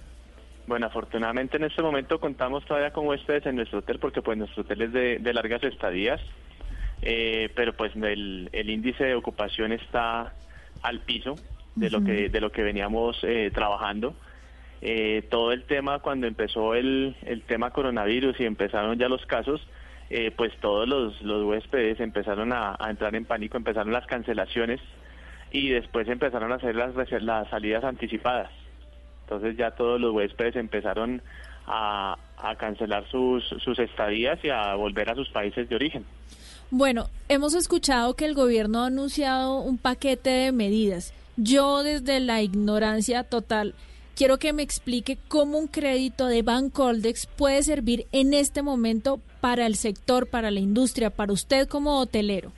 Bueno, 0.71 0.87
afortunadamente 0.87 1.57
en 1.57 1.65
este 1.65 1.83
momento 1.83 2.21
contamos 2.21 2.65
todavía 2.65 2.93
con 2.93 3.05
huéspedes 3.09 3.45
en 3.45 3.57
nuestro 3.57 3.81
hotel 3.81 3.99
porque 3.99 4.23
pues 4.23 4.39
nuestro 4.39 4.63
hotel 4.63 4.83
es 4.83 4.93
de, 4.93 5.35
largas 5.35 5.65
estadías, 5.65 6.21
eh, 7.03 7.51
pero 7.57 7.73
pues 7.73 7.91
el, 7.97 8.49
índice 8.53 9.03
de 9.03 9.17
ocupación 9.17 9.73
está 9.73 10.33
al 10.83 11.01
piso 11.01 11.35
de 11.75 11.91
lo 11.91 12.05
que 12.05 12.29
de 12.29 12.41
lo 12.41 12.53
que 12.53 12.63
veníamos 12.63 13.19
eh, 13.25 13.51
trabajando. 13.53 14.15
Eh, 14.81 15.27
todo 15.29 15.51
el 15.51 15.65
tema 15.65 15.99
cuando 15.99 16.29
empezó 16.29 16.77
el, 16.77 17.17
el 17.23 17.43
tema 17.43 17.73
coronavirus 17.73 18.39
y 18.39 18.45
empezaron 18.45 18.97
ya 18.97 19.09
los 19.09 19.27
casos, 19.27 19.61
pues 20.37 20.53
todos 20.61 20.87
los, 20.87 21.21
los 21.21 21.47
huéspedes 21.47 21.99
empezaron 21.99 22.53
a, 22.53 22.77
entrar 22.89 23.17
en 23.17 23.25
pánico, 23.25 23.57
empezaron 23.57 23.93
las 23.93 24.07
cancelaciones 24.07 24.81
y 25.51 25.71
después 25.71 26.07
empezaron 26.07 26.53
a 26.53 26.55
hacer 26.55 26.77
las, 26.77 26.95
las 27.25 27.51
salidas 27.51 27.83
anticipadas. 27.83 28.60
Entonces 29.31 29.57
ya 29.57 29.71
todos 29.71 30.01
los 30.01 30.13
huéspedes 30.13 30.57
empezaron 30.57 31.23
a, 31.65 32.19
a 32.37 32.57
cancelar 32.57 33.09
sus, 33.11 33.45
sus 33.63 33.79
estadías 33.79 34.45
y 34.45 34.51
a 34.51 34.75
volver 34.75 35.09
a 35.09 35.15
sus 35.15 35.29
países 35.29 35.69
de 35.69 35.77
origen. 35.77 36.05
Bueno, 36.73 37.07
hemos 37.29 37.55
escuchado 37.55 38.15
que 38.15 38.25
el 38.25 38.35
gobierno 38.35 38.83
ha 38.83 38.87
anunciado 38.87 39.61
un 39.61 39.79
paquete 39.79 40.31
de 40.31 40.53
medidas. 40.53 41.15
Yo 41.37 41.85
desde 41.85 42.19
la 42.19 42.43
ignorancia 42.43 43.23
total 43.23 43.75
quiero 44.17 44.39
que 44.39 44.53
me 44.53 44.65
explique 44.65 45.17
cómo 45.29 45.59
un 45.59 45.69
crédito 45.69 46.27
de 46.27 46.43
Bancoldex 46.43 47.27
puede 47.27 47.63
servir 47.63 48.07
en 48.11 48.35
este 48.35 48.63
momento 48.63 49.21
para 49.41 49.65
el 49.65 49.77
sector, 49.77 50.29
para 50.29 50.51
la 50.51 50.59
industria, 50.59 51.11
para 51.11 51.33
usted 51.33 51.69
como 51.69 52.01
hotelero. 52.01 52.51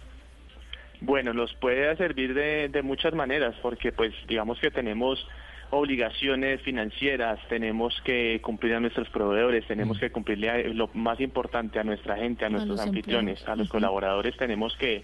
Bueno, 1.02 1.34
nos 1.34 1.52
puede 1.54 1.94
servir 1.98 2.32
de, 2.32 2.68
de 2.68 2.80
muchas 2.80 3.12
maneras 3.12 3.54
porque 3.60 3.92
pues 3.92 4.14
digamos 4.26 4.58
que 4.58 4.70
tenemos 4.70 5.26
obligaciones 5.72 6.60
financieras, 6.60 7.40
tenemos 7.48 7.98
que 8.04 8.40
cumplir 8.42 8.74
a 8.74 8.80
nuestros 8.80 9.08
proveedores, 9.08 9.66
tenemos 9.66 9.96
mm. 9.96 10.00
que 10.00 10.10
cumplirle 10.10 10.50
a, 10.50 10.58
lo 10.68 10.90
más 10.92 11.18
importante 11.18 11.78
a 11.78 11.82
nuestra 11.82 12.16
gente, 12.16 12.44
a, 12.44 12.50
nuestros 12.50 12.78
anfitriones, 12.78 13.46
a 13.48 13.56
los 13.56 13.70
colaboradores, 13.70 14.36
tenemos 14.36 14.76
que, 14.76 15.02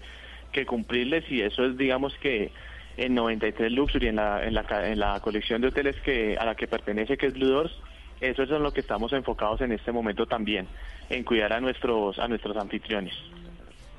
que 0.51 0.67
cumplirles 0.67 1.29
y 1.31 1.41
eso 1.41 1.65
es, 1.65 1.75
digamos 1.75 2.13
que 2.21 2.51
en 2.97 3.15
93 3.15 3.71
Luxury, 3.71 4.09
en 4.09 4.17
la, 4.17 4.45
en 4.45 4.53
la, 4.53 4.89
en 4.91 4.99
la 4.99 5.19
colección 5.21 5.59
de 5.59 5.69
hoteles 5.69 5.95
que 6.01 6.37
a 6.37 6.45
la 6.45 6.53
que 6.53 6.67
pertenece, 6.67 7.17
que 7.17 7.25
es 7.25 7.33
Blue 7.33 7.47
Doors, 7.47 7.71
eso 8.21 8.43
es 8.43 8.51
en 8.51 8.61
lo 8.61 8.71
que 8.71 8.81
estamos 8.81 9.11
enfocados 9.11 9.61
en 9.61 9.71
este 9.71 9.91
momento 9.91 10.27
también, 10.27 10.67
en 11.09 11.23
cuidar 11.23 11.51
a 11.51 11.59
nuestros, 11.59 12.19
a 12.19 12.27
nuestros 12.27 12.55
anfitriones. 12.57 13.15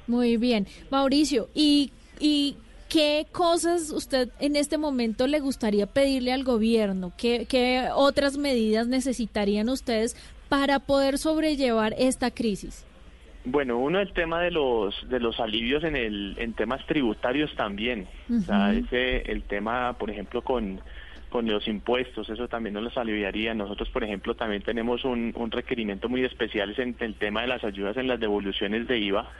Muy 0.06 0.36
bien. 0.36 0.68
Mauricio, 0.88 1.48
¿y, 1.52 1.90
y 2.20 2.56
¿Qué 2.90 3.26
cosas 3.30 3.92
usted 3.92 4.30
en 4.40 4.56
este 4.56 4.76
momento 4.76 5.28
le 5.28 5.38
gustaría 5.38 5.86
pedirle 5.86 6.32
al 6.32 6.42
gobierno? 6.42 7.12
¿Qué, 7.16 7.46
¿Qué, 7.48 7.88
otras 7.94 8.36
medidas 8.36 8.88
necesitarían 8.88 9.68
ustedes 9.68 10.16
para 10.48 10.80
poder 10.80 11.16
sobrellevar 11.18 11.94
esta 11.96 12.32
crisis? 12.32 12.84
Bueno, 13.44 13.78
uno 13.78 14.00
el 14.00 14.12
tema 14.12 14.42
de 14.42 14.50
los 14.50 15.08
de 15.08 15.20
los 15.20 15.38
alivios 15.38 15.84
en 15.84 15.94
el 15.94 16.34
en 16.38 16.52
temas 16.52 16.84
tributarios 16.86 17.54
también. 17.54 18.08
O 18.28 18.40
sea, 18.40 18.74
ese 18.74 19.18
el 19.30 19.44
tema, 19.44 19.94
por 19.96 20.10
ejemplo, 20.10 20.42
con 20.42 20.80
con 21.30 21.46
los 21.46 21.68
impuestos, 21.68 22.28
eso 22.28 22.48
también 22.48 22.74
nos 22.74 22.82
los 22.82 22.98
aliviaría. 22.98 23.54
Nosotros, 23.54 23.88
por 23.90 24.02
ejemplo, 24.02 24.34
también 24.34 24.62
tenemos 24.62 25.04
un, 25.04 25.32
un 25.36 25.50
requerimiento 25.52 26.08
muy 26.08 26.24
especial 26.24 26.74
en 26.76 26.96
el 26.98 27.14
tema 27.14 27.42
de 27.42 27.46
las 27.46 27.62
ayudas 27.62 27.96
en 27.96 28.08
las 28.08 28.18
devoluciones 28.18 28.88
de 28.88 28.98
IVA. 28.98 29.30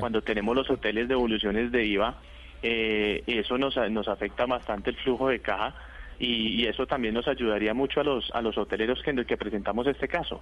Cuando 0.00 0.22
tenemos 0.22 0.56
los 0.56 0.68
hoteles 0.68 1.06
devoluciones 1.06 1.70
de 1.70 1.86
IVA, 1.86 2.18
eh, 2.68 3.22
eso 3.28 3.56
nos, 3.58 3.76
nos 3.90 4.08
afecta 4.08 4.44
bastante 4.44 4.90
el 4.90 4.96
flujo 4.96 5.28
de 5.28 5.38
caja 5.38 5.72
y, 6.18 6.66
eso 6.66 6.84
también 6.86 7.14
nos 7.14 7.28
ayudaría 7.28 7.74
mucho 7.74 8.00
a 8.00 8.04
los, 8.04 8.28
a 8.32 8.42
los 8.42 8.58
hoteleros 8.58 9.00
que, 9.04 9.14
que 9.24 9.36
presentamos 9.36 9.86
este 9.86 10.08
caso. 10.08 10.40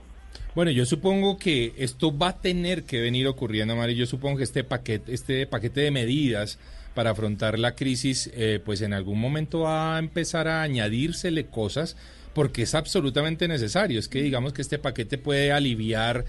Bueno, 0.54 0.70
yo 0.70 0.86
supongo 0.86 1.36
que 1.36 1.74
esto 1.76 2.16
va 2.16 2.28
a 2.28 2.40
tener 2.40 2.84
que 2.84 3.00
venir 3.02 3.26
ocurriendo, 3.26 3.76
Mari. 3.76 3.94
Yo 3.94 4.06
supongo 4.06 4.38
que 4.38 4.44
este 4.44 4.64
paquete, 4.64 5.12
este 5.12 5.46
paquete 5.46 5.80
de 5.82 5.90
medidas 5.90 6.58
para 6.94 7.10
afrontar 7.10 7.58
la 7.58 7.74
crisis, 7.74 8.30
eh, 8.34 8.58
pues 8.64 8.80
en 8.80 8.94
algún 8.94 9.20
momento 9.20 9.60
va 9.60 9.96
a 9.96 9.98
empezar 9.98 10.48
a 10.48 10.62
añadírsele 10.62 11.46
cosas 11.46 11.96
porque 12.32 12.62
es 12.62 12.74
absolutamente 12.74 13.48
necesario. 13.48 13.98
Es 13.98 14.08
que 14.08 14.22
digamos 14.22 14.54
que 14.54 14.62
este 14.62 14.78
paquete 14.78 15.18
puede 15.18 15.52
aliviar 15.52 16.24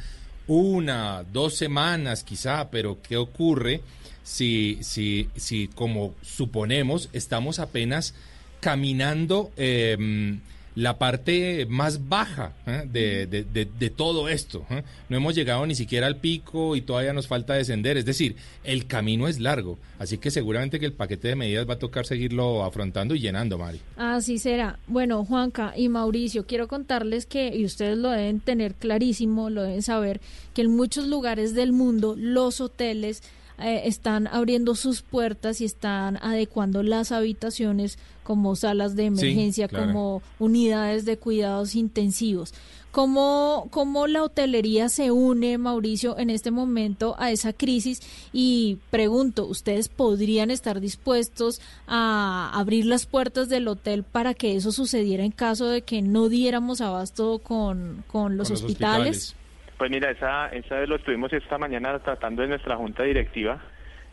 una, 0.48 1.24
dos 1.32 1.56
semanas 1.56 2.24
quizá, 2.24 2.70
pero 2.70 2.98
¿qué 3.02 3.18
ocurre? 3.18 3.82
si, 4.26 4.80
si, 4.82 5.30
si 5.36 5.68
como 5.68 6.16
suponemos, 6.24 7.10
estamos 7.14 7.60
apenas 7.60 8.16
caminando 8.60 9.52
em, 9.56 10.40
la 10.76 10.98
parte 10.98 11.66
más 11.70 12.10
baja 12.10 12.54
¿eh? 12.68 12.84
de, 12.86 13.26
de, 13.26 13.90
todo 13.90 14.28
esto. 14.30 14.66
¿eh? 14.70 14.84
No 15.10 15.18
hemos 15.18 15.34
llegado 15.34 15.66
ni 15.66 15.74
siquiera 15.74 16.06
al 16.06 16.18
pico 16.18 16.76
y 16.76 16.82
todavía 16.82 17.14
nos 17.14 17.28
falta 17.28 17.54
descender. 17.54 17.98
Es 17.98 18.06
decir, 18.06 18.36
el 18.64 18.86
camino 18.86 19.28
es 19.28 19.40
largo. 19.40 19.80
Así 19.98 20.18
que 20.18 20.32
seguramente 20.32 20.80
que 20.80 20.86
el 20.86 20.94
paquete 20.94 21.30
de 21.30 21.36
medidas 21.36 21.68
va 21.68 21.76
a 21.76 21.80
tocar 21.80 22.06
seguirlo 22.06 22.64
afrontando 22.64 23.16
y 23.16 23.20
llenando, 23.20 23.58
Mari. 23.58 23.80
Así 23.96 24.38
será. 24.38 24.78
Bueno, 24.88 25.24
Juanca 25.24 25.74
y 25.76 25.88
Mauricio, 25.88 26.46
quiero 26.46 26.68
contarles 26.68 27.26
que, 27.26 27.56
y 27.56 27.64
ustedes 27.64 27.98
lo 27.98 28.10
deben 28.10 28.42
tener 28.42 28.76
clarísimo, 28.76 29.50
lo 29.50 29.64
deben 29.64 29.82
saber, 29.82 30.20
que 30.54 30.64
en 30.64 30.76
muchos 30.76 31.08
lugares 31.08 31.54
del 31.56 31.72
mundo 31.72 32.16
los 32.18 32.60
hoteles 32.60 33.24
eh, 33.60 33.84
están 33.86 34.28
abriendo 34.28 34.76
sus 34.76 35.02
puertas 35.02 35.62
y 35.62 35.66
están 35.66 36.18
adecuando 36.18 36.84
las 36.84 37.12
habitaciones 37.12 37.98
como 38.24 38.56
salas 38.56 38.96
de 38.96 39.06
emergencia, 39.06 39.68
como 39.68 40.22
unidades 40.40 41.06
de 41.06 41.18
cuidados 41.18 41.76
intensivos. 41.76 42.54
¿Cómo, 42.96 43.68
¿Cómo 43.72 44.08
la 44.08 44.24
hotelería 44.24 44.88
se 44.88 45.12
une, 45.12 45.58
Mauricio, 45.58 46.18
en 46.18 46.30
este 46.30 46.50
momento 46.50 47.16
a 47.20 47.30
esa 47.30 47.52
crisis? 47.52 48.02
Y 48.32 48.78
pregunto, 48.90 49.46
¿ustedes 49.46 49.90
podrían 49.90 50.50
estar 50.50 50.80
dispuestos 50.80 51.60
a 51.88 52.50
abrir 52.54 52.86
las 52.86 53.06
puertas 53.06 53.50
del 53.50 53.68
hotel 53.68 54.04
para 54.04 54.34
que 54.34 54.56
eso 54.56 54.72
sucediera 54.72 55.26
en 55.26 55.32
caso 55.32 55.68
de 55.68 55.82
que 55.82 56.02
no 56.02 56.30
diéramos 56.30 56.80
abasto 56.80 57.40
con, 57.40 58.06
con 58.08 58.38
los, 58.38 58.50
hospitales? 58.50 59.36
Pues 59.78 59.92
mira, 59.92 60.10
esa, 60.10 60.48
esa 60.50 60.86
lo 60.86 60.96
estuvimos 60.96 61.34
esta 61.34 61.58
mañana 61.58 62.00
tratando 62.00 62.44
en 62.44 62.50
nuestra 62.50 62.78
junta 62.78 63.04
directiva, 63.04 63.62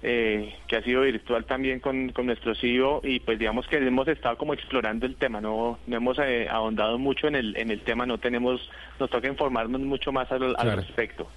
eh, 0.02 0.56
que 0.66 0.76
ha 0.76 0.82
sido 0.82 1.02
virtual 1.02 1.44
también 1.44 1.78
con, 1.78 2.08
con 2.08 2.26
nuestro 2.26 2.54
CEO 2.56 3.00
y 3.04 3.20
pues 3.20 3.38
digamos 3.38 3.68
que 3.68 3.76
hemos 3.76 4.08
estado 4.08 4.36
como 4.36 4.54
explorando 4.54 5.06
el 5.06 5.14
tema, 5.14 5.40
no, 5.40 5.78
no 5.86 5.96
hemos 5.96 6.18
eh, 6.18 6.48
ahondado 6.50 6.98
mucho 6.98 7.28
en 7.28 7.36
el, 7.36 7.56
en 7.56 7.70
el 7.70 7.82
tema, 7.82 8.04
no 8.04 8.18
tenemos, 8.18 8.68
nos 8.98 9.08
toca 9.08 9.28
informarnos 9.28 9.80
mucho 9.82 10.10
más 10.10 10.30
al, 10.32 10.56
respecto. 10.76 11.28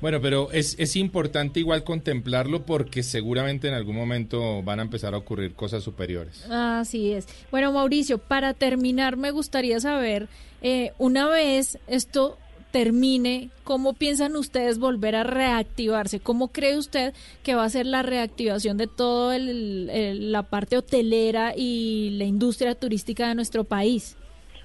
Bueno, 0.00 0.20
pero 0.20 0.50
es, 0.50 0.76
es 0.80 0.96
importante 0.96 1.60
igual 1.60 1.84
contemplarlo 1.84 2.64
porque 2.64 3.02
seguramente 3.02 3.68
en 3.68 3.74
algún 3.74 3.94
momento 3.94 4.62
van 4.62 4.80
a 4.80 4.82
empezar 4.82 5.12
a 5.12 5.18
ocurrir 5.18 5.54
cosas 5.54 5.84
superiores. 5.84 6.50
Así 6.50 7.12
es. 7.12 7.28
Bueno, 7.50 7.70
Mauricio, 7.72 8.16
para 8.16 8.54
terminar 8.54 9.18
me 9.18 9.30
gustaría 9.30 9.78
saber, 9.78 10.28
eh, 10.62 10.92
una 10.98 11.28
vez 11.28 11.78
esto 11.86 12.38
termine, 12.72 13.50
¿cómo 13.62 13.92
piensan 13.92 14.34
ustedes 14.34 14.78
volver 14.78 15.14
a 15.14 15.22
reactivarse? 15.22 16.18
¿Cómo 16.18 16.48
cree 16.48 16.76
usted 16.76 17.14
que 17.44 17.54
va 17.54 17.64
a 17.64 17.68
ser 17.68 17.86
la 17.86 18.02
reactivación 18.02 18.78
de 18.78 18.88
toda 18.88 19.36
la 19.38 20.42
parte 20.44 20.76
hotelera 20.76 21.52
y 21.56 22.16
la 22.18 22.24
industria 22.24 22.74
turística 22.74 23.28
de 23.28 23.34
nuestro 23.34 23.64
país? 23.64 24.16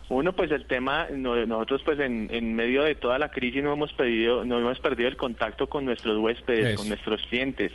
Uno, 0.09 0.33
pues 0.33 0.49
el 0.51 0.65
tema, 0.65 1.07
nosotros 1.11 1.81
pues 1.83 1.99
en, 1.99 2.55
medio 2.55 2.83
de 2.83 2.95
toda 2.95 3.19
la 3.19 3.29
crisis 3.29 3.61
no 3.61 3.73
hemos, 3.73 3.91
pedido, 3.93 4.45
no 4.45 4.57
hemos 4.57 4.79
perdido 4.79 5.09
el 5.09 5.17
contacto 5.17 5.67
con 5.67 5.83
nuestros 5.83 6.17
huéspedes, 6.17 6.77
con 6.77 6.87
nuestros 6.87 7.21
clientes. 7.23 7.73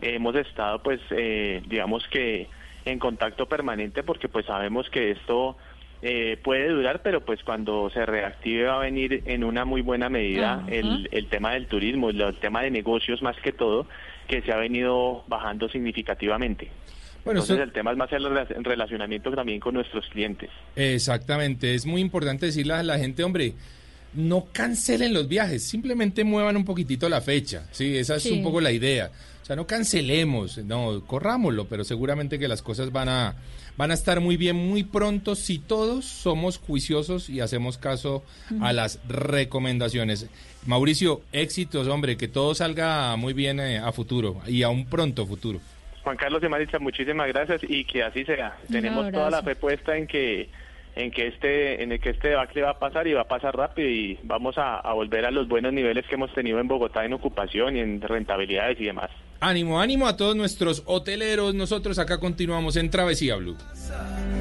hemos 0.00 0.34
estado 0.36 0.82
pues, 0.82 1.00
eh, 1.10 1.62
digamos 1.68 2.02
que 2.08 2.48
en 2.86 2.98
contacto 2.98 3.46
permanente 3.46 4.02
porque 4.02 4.28
pues 4.28 4.46
sabemos 4.46 4.88
que 4.88 5.10
esto 5.10 5.56
eh, 6.08 6.36
puede 6.36 6.68
durar, 6.68 7.02
pero 7.02 7.24
pues 7.24 7.42
cuando 7.42 7.90
se 7.90 8.06
reactive 8.06 8.62
va 8.62 8.76
a 8.76 8.78
venir 8.78 9.24
en 9.26 9.42
una 9.42 9.64
muy 9.64 9.80
buena 9.80 10.08
medida 10.08 10.64
el, 10.68 11.08
el 11.10 11.26
tema 11.26 11.54
del 11.54 11.66
turismo, 11.66 12.10
el, 12.10 12.36
tema 12.36 12.62
de 12.62 12.70
negocios 12.70 13.22
más 13.22 13.36
que 13.38 13.50
todo, 13.50 13.88
que 14.28 14.40
se 14.42 14.52
ha 14.52 14.56
venido 14.56 15.24
bajando 15.26 15.68
significativamente. 15.68 16.70
Bueno, 17.24 17.40
Entonces 17.40 17.58
el 17.58 17.72
tema 17.72 17.90
es 17.90 17.96
más 17.96 18.12
el 18.12 18.64
relacionamiento 18.64 19.32
también 19.32 19.58
con 19.58 19.74
nuestros 19.74 20.06
clientes. 20.06 20.48
Exactamente, 20.76 21.74
es 21.74 21.84
muy 21.84 22.02
importante 22.02 22.46
decirle 22.46 22.74
a 22.74 22.84
la 22.84 22.98
gente, 23.00 23.24
hombre, 23.24 23.54
no 24.14 24.46
cancelen 24.52 25.12
los 25.12 25.26
viajes, 25.26 25.64
simplemente 25.64 26.22
muevan 26.22 26.56
un 26.56 26.64
poquitito 26.64 27.08
la 27.08 27.20
fecha, 27.20 27.66
sí, 27.72 27.96
esa 27.96 28.14
es 28.14 28.26
un 28.26 28.44
poco 28.44 28.60
la 28.60 28.70
idea. 28.70 29.10
O 29.42 29.44
sea, 29.44 29.56
no 29.56 29.66
cancelemos, 29.66 30.58
no, 30.58 31.04
corrámoslo, 31.04 31.66
pero 31.66 31.82
seguramente 31.82 32.38
que 32.38 32.46
las 32.46 32.62
cosas 32.62 32.92
van 32.92 33.08
a, 33.08 33.36
van 33.76 33.90
a 33.90 33.94
estar 33.94 34.20
muy 34.20 34.36
bien 34.36 34.56
muy 34.56 34.82
pronto 34.82 35.34
si 35.34 35.58
todos 35.58 36.04
somos 36.04 36.58
juiciosos 36.58 37.28
y 37.28 37.40
hacemos 37.40 37.78
caso 37.78 38.24
a 38.60 38.72
las 38.72 39.00
recomendaciones. 39.08 40.28
Mauricio, 40.66 41.20
éxitos, 41.32 41.86
hombre, 41.86 42.16
que 42.16 42.28
todo 42.28 42.54
salga 42.54 43.14
muy 43.16 43.32
bien 43.32 43.60
eh, 43.60 43.78
a 43.78 43.92
futuro 43.92 44.40
y 44.46 44.62
a 44.62 44.68
un 44.68 44.86
pronto 44.86 45.26
futuro. 45.26 45.60
Juan 46.02 46.16
Carlos 46.16 46.40
de 46.40 46.48
Maritza, 46.48 46.78
muchísimas 46.78 47.28
gracias 47.28 47.62
y 47.68 47.84
que 47.84 48.02
así 48.02 48.24
sea. 48.24 48.56
Tenemos 48.70 49.10
toda 49.10 49.30
la 49.30 49.42
fe 49.42 49.56
puesta 49.56 49.96
en 49.96 50.06
que 50.06 50.48
en 50.96 51.10
que 51.10 51.28
este 51.28 51.82
en 51.82 51.92
el 51.92 52.00
que 52.00 52.10
este 52.10 52.30
debacle 52.30 52.62
va 52.62 52.70
a 52.70 52.78
pasar 52.78 53.06
y 53.06 53.12
va 53.12 53.20
a 53.22 53.28
pasar 53.28 53.54
rápido 53.54 53.88
y 53.88 54.18
vamos 54.24 54.56
a, 54.58 54.78
a 54.78 54.92
volver 54.94 55.26
a 55.26 55.30
los 55.30 55.46
buenos 55.46 55.72
niveles 55.72 56.06
que 56.06 56.14
hemos 56.14 56.32
tenido 56.34 56.58
en 56.58 56.66
Bogotá 56.66 57.04
en 57.04 57.12
ocupación 57.12 57.76
y 57.76 57.80
en 57.80 58.00
rentabilidades 58.00 58.80
y 58.80 58.86
demás. 58.86 59.10
Ánimo, 59.40 59.80
ánimo 59.80 60.06
a 60.06 60.16
todos 60.16 60.34
nuestros 60.34 60.82
hoteleros. 60.86 61.54
Nosotros 61.54 61.98
acá 61.98 62.18
continuamos 62.18 62.76
en 62.76 62.90
Travesía 62.90 63.36
Blue. 63.36 63.56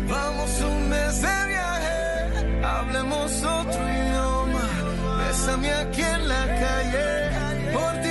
Vamos 0.07 0.61
un 0.61 0.89
mes 0.89 1.21
de 1.21 1.47
viaje, 1.49 2.63
hablemos 2.63 3.43
otro 3.43 3.81
idioma. 3.89 5.25
Bésame 5.27 5.69
aquí 5.69 6.01
en 6.01 6.27
la 6.29 6.45
calle, 6.45 7.73
por 7.73 8.04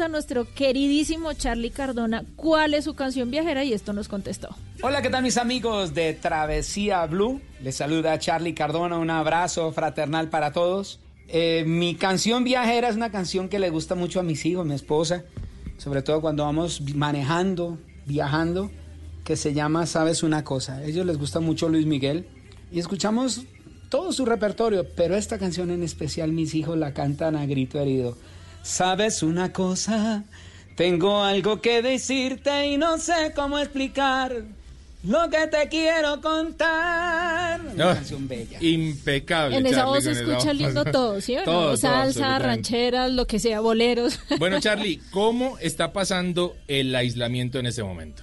a 0.00 0.08
nuestro 0.08 0.46
queridísimo 0.54 1.32
Charlie 1.34 1.70
Cardona 1.70 2.24
cuál 2.36 2.74
es 2.74 2.84
su 2.84 2.94
canción 2.94 3.30
viajera 3.30 3.64
y 3.64 3.72
esto 3.72 3.92
nos 3.92 4.08
contestó. 4.08 4.56
Hola, 4.82 5.02
¿qué 5.02 5.10
tal 5.10 5.22
mis 5.22 5.36
amigos 5.36 5.92
de 5.92 6.14
Travesía 6.14 7.04
Blue? 7.06 7.40
Les 7.60 7.76
saluda 7.76 8.18
Charlie 8.18 8.54
Cardona, 8.54 8.98
un 8.98 9.10
abrazo 9.10 9.70
fraternal 9.72 10.30
para 10.30 10.52
todos. 10.52 11.00
Eh, 11.28 11.64
mi 11.66 11.94
canción 11.94 12.44
viajera 12.44 12.88
es 12.88 12.96
una 12.96 13.10
canción 13.10 13.48
que 13.48 13.58
le 13.58 13.70
gusta 13.70 13.94
mucho 13.94 14.20
a 14.20 14.22
mis 14.22 14.44
hijos, 14.46 14.66
mi 14.66 14.74
esposa, 14.74 15.24
sobre 15.76 16.02
todo 16.02 16.20
cuando 16.20 16.44
vamos 16.44 16.80
manejando, 16.94 17.78
viajando, 18.06 18.70
que 19.24 19.36
se 19.36 19.52
llama 19.52 19.86
Sabes 19.86 20.22
una 20.22 20.42
cosa. 20.42 20.76
A 20.76 20.84
ellos 20.84 21.04
les 21.04 21.18
gusta 21.18 21.40
mucho 21.40 21.68
Luis 21.68 21.86
Miguel 21.86 22.26
y 22.70 22.78
escuchamos 22.78 23.42
todo 23.88 24.12
su 24.12 24.24
repertorio, 24.24 24.86
pero 24.96 25.16
esta 25.16 25.38
canción 25.38 25.70
en 25.70 25.82
especial 25.82 26.32
mis 26.32 26.54
hijos 26.54 26.78
la 26.78 26.94
cantan 26.94 27.36
a 27.36 27.44
grito 27.44 27.78
herido. 27.78 28.16
Sabes 28.62 29.22
una 29.22 29.52
cosa, 29.52 30.24
tengo 30.76 31.22
algo 31.22 31.60
que 31.60 31.82
decirte 31.82 32.66
y 32.66 32.78
no 32.78 32.98
sé 32.98 33.32
cómo 33.34 33.58
explicar 33.58 34.44
lo 35.04 35.28
que 35.30 35.48
te 35.48 35.68
quiero 35.68 36.20
contar. 36.20 37.60
Una 37.74 37.94
canción 37.94 38.28
bella. 38.28 38.58
Impecable. 38.60 39.56
En 39.56 39.66
esa 39.66 39.78
Charlie, 39.78 39.94
voz 39.94 40.04
se 40.04 40.12
escucha 40.12 40.52
lindo 40.52 40.84
todo, 40.92 41.20
¿sí 41.20 41.34
o 41.34 41.40
no? 41.40 41.44
Todo, 41.44 41.62
todo, 41.62 41.76
Salsa, 41.76 42.38
rancheras, 42.38 43.10
lo 43.10 43.26
que 43.26 43.38
sea, 43.38 43.60
boleros. 43.60 44.20
Bueno, 44.38 44.60
Charlie, 44.60 45.00
¿cómo 45.10 45.58
está 45.58 45.92
pasando 45.92 46.54
el 46.68 46.94
aislamiento 46.94 47.58
en 47.58 47.66
ese 47.66 47.82
momento? 47.82 48.22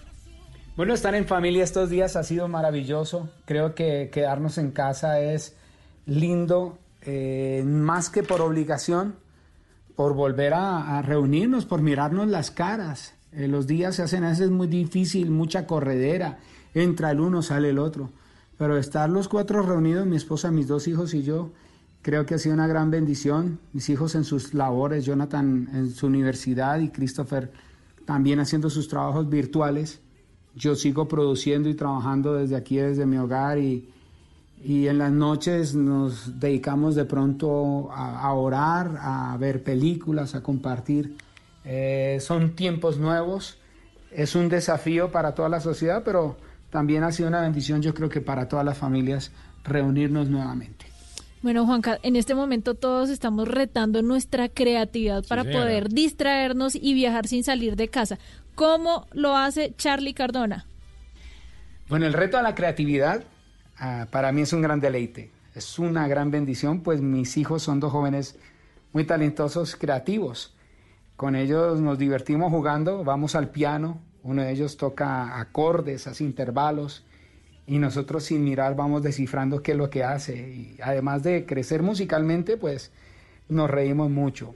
Bueno, 0.77 0.93
estar 0.93 1.13
en 1.15 1.27
familia 1.27 1.65
estos 1.65 1.89
días 1.89 2.15
ha 2.15 2.23
sido 2.23 2.47
maravilloso. 2.47 3.29
Creo 3.43 3.75
que 3.75 4.09
quedarnos 4.13 4.57
en 4.57 4.71
casa 4.71 5.19
es 5.19 5.57
lindo, 6.05 6.79
eh, 7.01 7.61
más 7.65 8.09
que 8.09 8.23
por 8.23 8.39
obligación, 8.39 9.15
por 9.99 10.13
volver 10.13 10.53
a, 10.53 11.01
reunirnos, 11.01 11.65
por 11.65 11.81
mirarnos 11.81 12.29
las 12.29 12.51
caras. 12.51 13.15
Eh, 13.33 13.49
los 13.49 13.67
días 13.67 13.97
se 13.97 14.01
hacen 14.01 14.23
a 14.23 14.29
veces 14.29 14.49
muy 14.49 14.67
difícil, 14.67 15.29
mucha 15.29 15.67
corredera, 15.67 16.39
entra 16.73 17.11
el 17.11 17.19
uno, 17.19 17.41
sale 17.41 17.71
el 17.71 17.79
otro. 17.79 18.09
Pero 18.57 18.77
estar 18.77 19.09
los 19.09 19.27
cuatro 19.27 19.61
reunidos, 19.61 20.07
mi 20.07 20.15
esposa, 20.15 20.51
mis 20.51 20.69
dos 20.69 20.87
hijos 20.87 21.13
y 21.13 21.23
yo, 21.23 21.51
creo 22.01 22.25
que 22.25 22.35
ha 22.35 22.37
sido 22.37 22.55
una 22.55 22.65
gran 22.65 22.91
bendición. 22.91 23.59
Mis 23.73 23.89
hijos 23.89 24.15
en 24.15 24.23
sus 24.23 24.53
labores, 24.53 25.03
Jonathan 25.03 25.67
en 25.73 25.89
su 25.89 26.07
universidad 26.07 26.79
y 26.79 26.91
Christopher 26.91 27.51
también 28.05 28.39
haciendo 28.39 28.69
sus 28.69 28.87
trabajos 28.87 29.29
virtuales. 29.29 29.99
Yo 30.55 30.75
sigo 30.75 31.09
produciendo 31.09 31.67
y 31.67 31.73
trabajando 31.73 32.35
desde 32.35 32.55
aquí, 32.55 32.77
desde 32.77 33.05
mi 33.05 33.17
hogar 33.17 33.57
y, 33.57 33.89
y 34.63 34.87
en 34.87 34.97
las 34.97 35.11
noches 35.11 35.73
nos 35.73 36.39
dedicamos 36.39 36.95
de 36.95 37.05
pronto 37.05 37.91
a, 37.91 38.21
a 38.21 38.33
orar, 38.33 38.97
a 38.99 39.37
ver 39.37 39.63
películas, 39.63 40.35
a 40.35 40.43
compartir. 40.43 41.15
Eh, 41.63 42.17
son 42.19 42.55
tiempos 42.55 42.97
nuevos, 42.97 43.57
es 44.11 44.35
un 44.35 44.49
desafío 44.49 45.11
para 45.11 45.33
toda 45.33 45.49
la 45.49 45.61
sociedad, 45.61 46.03
pero 46.03 46.37
también 46.69 47.03
ha 47.03 47.11
sido 47.11 47.29
una 47.29 47.41
bendición 47.41 47.81
yo 47.81 47.93
creo 47.93 48.09
que 48.09 48.21
para 48.21 48.47
todas 48.47 48.65
las 48.65 48.77
familias 48.77 49.31
reunirnos 49.63 50.29
nuevamente. 50.29 50.85
Bueno, 51.41 51.65
Juanca, 51.65 51.99
en 52.03 52.17
este 52.17 52.35
momento 52.35 52.73
todos 52.73 53.09
estamos 53.09 53.47
retando 53.47 54.01
nuestra 54.01 54.49
creatividad 54.49 55.23
para 55.25 55.43
señora. 55.43 55.63
poder 55.63 55.89
distraernos 55.89 56.75
y 56.75 56.93
viajar 56.93 57.27
sin 57.27 57.45
salir 57.45 57.77
de 57.77 57.87
casa. 57.87 58.19
¿Cómo 58.55 59.07
lo 59.13 59.37
hace 59.37 59.73
Charlie 59.77 60.13
Cardona? 60.13 60.65
Bueno, 61.87 62.05
el 62.07 62.13
reto 62.13 62.37
a 62.37 62.41
la 62.41 62.55
creatividad 62.55 63.23
ah, 63.79 64.07
para 64.11 64.31
mí 64.31 64.41
es 64.41 64.53
un 64.53 64.61
gran 64.61 64.79
deleite, 64.79 65.31
es 65.55 65.79
una 65.79 66.07
gran 66.07 66.31
bendición, 66.31 66.81
pues 66.81 67.01
mis 67.01 67.37
hijos 67.37 67.63
son 67.63 67.79
dos 67.79 67.91
jóvenes 67.91 68.37
muy 68.93 69.05
talentosos, 69.05 69.75
creativos. 69.75 70.55
Con 71.15 71.35
ellos 71.35 71.81
nos 71.81 71.97
divertimos 71.97 72.51
jugando, 72.51 73.03
vamos 73.03 73.35
al 73.35 73.49
piano, 73.49 74.01
uno 74.23 74.41
de 74.41 74.51
ellos 74.51 74.77
toca 74.77 75.39
acordes, 75.39 76.07
hace 76.07 76.23
intervalos 76.23 77.03
y 77.67 77.77
nosotros 77.77 78.23
sin 78.23 78.43
mirar 78.43 78.75
vamos 78.75 79.03
descifrando 79.03 79.61
qué 79.61 79.73
es 79.73 79.77
lo 79.77 79.89
que 79.89 80.03
hace. 80.03 80.35
Y 80.37 80.77
además 80.81 81.23
de 81.23 81.45
crecer 81.45 81.83
musicalmente, 81.83 82.57
pues 82.57 82.91
nos 83.47 83.69
reímos 83.69 84.09
mucho. 84.09 84.55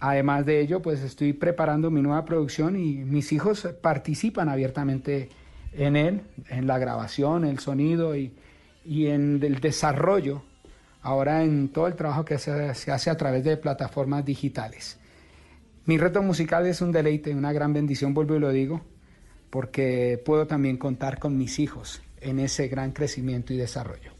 Además 0.00 0.44
de 0.44 0.60
ello, 0.60 0.82
pues 0.82 1.00
estoy 1.00 1.32
preparando 1.32 1.90
mi 1.90 2.02
nueva 2.02 2.24
producción 2.24 2.76
y 2.76 2.96
mis 3.04 3.32
hijos 3.32 3.68
participan 3.80 4.48
abiertamente 4.48 5.28
en 5.76 5.96
él, 5.96 6.22
en 6.48 6.66
la 6.66 6.78
grabación, 6.78 7.44
el 7.44 7.58
sonido 7.58 8.16
y, 8.16 8.32
y 8.84 9.06
en 9.06 9.42
el 9.42 9.60
desarrollo, 9.60 10.42
ahora 11.02 11.42
en 11.42 11.68
todo 11.68 11.86
el 11.86 11.94
trabajo 11.94 12.24
que 12.24 12.38
se, 12.38 12.74
se 12.74 12.92
hace 12.92 13.10
a 13.10 13.16
través 13.16 13.44
de 13.44 13.56
plataformas 13.56 14.24
digitales. 14.24 14.98
Mi 15.86 15.98
reto 15.98 16.22
musical 16.22 16.66
es 16.66 16.80
un 16.80 16.92
deleite, 16.92 17.34
una 17.34 17.52
gran 17.52 17.72
bendición, 17.72 18.14
vuelvo 18.14 18.36
y 18.36 18.40
lo 18.40 18.50
digo, 18.50 18.82
porque 19.50 20.20
puedo 20.24 20.46
también 20.46 20.78
contar 20.78 21.18
con 21.18 21.36
mis 21.36 21.58
hijos 21.58 22.02
en 22.20 22.40
ese 22.40 22.68
gran 22.68 22.92
crecimiento 22.92 23.52
y 23.52 23.56
desarrollo. 23.56 24.12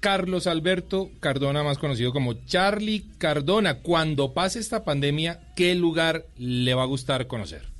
Carlos 0.00 0.48
Alberto 0.48 1.10
Cardona, 1.20 1.62
más 1.62 1.78
conocido 1.78 2.12
como 2.12 2.32
Charlie 2.44 3.04
Cardona. 3.18 3.82
Cuando 3.82 4.34
pase 4.34 4.58
esta 4.58 4.82
pandemia, 4.84 5.52
¿qué 5.54 5.76
lugar 5.76 6.26
le 6.36 6.74
va 6.74 6.82
a 6.82 6.86
gustar 6.86 7.28
conocer? 7.28 7.71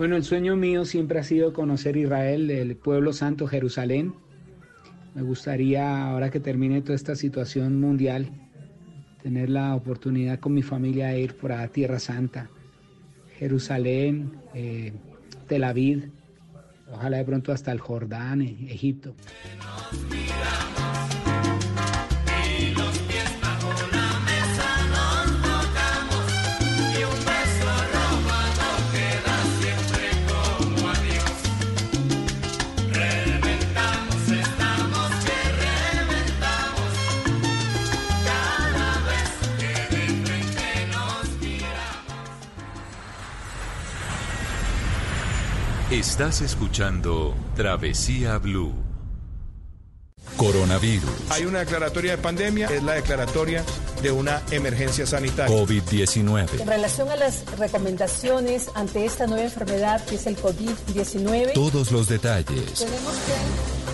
Bueno, 0.00 0.16
el 0.16 0.24
sueño 0.24 0.56
mío 0.56 0.86
siempre 0.86 1.18
ha 1.18 1.22
sido 1.22 1.52
conocer 1.52 1.94
Israel, 1.98 2.50
el 2.50 2.74
pueblo 2.74 3.12
santo 3.12 3.46
Jerusalén. 3.46 4.14
Me 5.14 5.20
gustaría, 5.20 6.06
ahora 6.06 6.30
que 6.30 6.40
termine 6.40 6.80
toda 6.80 6.94
esta 6.94 7.14
situación 7.14 7.78
mundial, 7.78 8.30
tener 9.22 9.50
la 9.50 9.74
oportunidad 9.74 10.40
con 10.40 10.54
mi 10.54 10.62
familia 10.62 11.08
de 11.08 11.20
ir 11.20 11.36
por 11.36 11.52
Tierra 11.68 11.98
Santa, 11.98 12.48
Jerusalén, 13.38 14.32
eh, 14.54 14.94
Tel 15.46 15.64
Aviv, 15.64 16.10
ojalá 16.90 17.18
de 17.18 17.24
pronto 17.24 17.52
hasta 17.52 17.70
el 17.70 17.80
Jordán, 17.80 18.40
eh, 18.40 18.56
Egipto. 18.70 19.14
Estás 45.90 46.40
escuchando 46.40 47.34
Travesía 47.56 48.38
Blue. 48.38 48.72
Coronavirus, 50.36 51.10
Hay 51.30 51.46
una 51.46 51.58
declaratoria 51.58 52.12
de 52.12 52.18
pandemia, 52.18 52.68
es 52.68 52.84
la 52.84 52.92
declaratoria 52.92 53.64
de 54.00 54.12
una 54.12 54.40
emergencia 54.52 55.04
sanitaria. 55.04 55.52
COVID-19. 55.52 56.60
En 56.60 56.68
relación 56.68 57.08
a 57.08 57.16
las 57.16 57.44
recomendaciones 57.58 58.68
ante 58.76 59.04
esta 59.04 59.26
nueva 59.26 59.42
enfermedad 59.42 60.04
que 60.04 60.14
es 60.14 60.28
el 60.28 60.36
COVID-19, 60.36 61.54
Todos 61.54 61.90
los 61.90 62.06
detalles, 62.06 62.72
Tenemos 62.74 63.16
que 63.16 63.69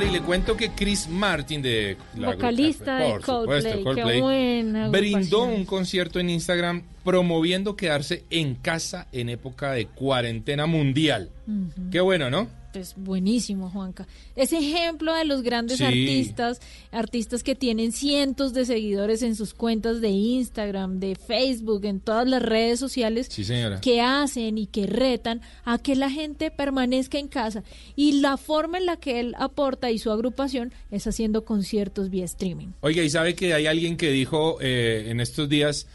Mari, 0.00 0.12
le 0.12 0.22
cuento 0.22 0.56
que 0.56 0.70
Chris 0.70 1.08
Martin 1.10 1.60
de 1.60 1.98
la 2.16 2.32
Vocalista 2.32 3.00
de 3.00 3.20
supuesto, 3.20 3.82
Coldplay, 3.84 4.14
qué 4.14 4.20
buena 4.22 4.88
brindó 4.88 5.42
un 5.44 5.66
concierto 5.66 6.18
en 6.18 6.30
Instagram 6.30 6.84
promoviendo 7.04 7.76
quedarse 7.76 8.24
en 8.30 8.54
casa 8.54 9.08
en 9.12 9.28
época 9.28 9.72
de 9.72 9.88
cuarentena 9.88 10.64
mundial. 10.64 11.28
Ujú. 11.46 11.90
Qué 11.90 12.00
bueno, 12.00 12.30
¿no? 12.30 12.48
Es 12.74 12.94
buenísimo, 12.96 13.68
Juanca. 13.68 14.06
Es 14.36 14.52
ejemplo 14.52 15.12
de 15.14 15.24
los 15.24 15.42
grandes 15.42 15.78
Sí. 15.78 15.84
artistas, 15.84 16.60
artistas 16.92 17.42
que 17.42 17.54
tienen 17.54 17.90
cientos 17.92 18.52
de 18.54 18.64
seguidores 18.64 19.22
en 19.22 19.34
sus 19.34 19.54
cuentas 19.54 20.00
de 20.00 20.10
Instagram, 20.10 21.00
de 21.00 21.16
Facebook, 21.16 21.84
en 21.84 22.00
todas 22.00 22.28
las 22.28 22.42
redes 22.42 22.78
sociales, 22.78 23.28
Sí, 23.30 23.44
que 23.82 24.00
hacen 24.00 24.56
y 24.58 24.66
que 24.66 24.86
retan 24.86 25.40
a 25.64 25.78
que 25.78 25.96
la 25.96 26.10
gente 26.10 26.50
permanezca 26.50 27.18
en 27.18 27.28
casa. 27.28 27.64
Y 27.96 28.20
la 28.20 28.36
forma 28.36 28.78
en 28.78 28.86
la 28.86 28.96
que 28.96 29.20
él 29.20 29.34
aporta 29.38 29.90
y 29.90 29.98
su 29.98 30.10
agrupación 30.10 30.72
es 30.90 31.06
haciendo 31.06 31.44
conciertos 31.44 32.10
vía 32.10 32.24
streaming. 32.24 32.68
Oiga, 32.80 33.02
y 33.02 33.10
sabe 33.10 33.34
que 33.34 33.52
hay 33.54 33.66
alguien 33.66 33.96
que 33.96 34.10
dijo 34.10 34.58
eh, 34.60 35.06
en 35.08 35.20
estos 35.20 35.48
días, 35.48 35.86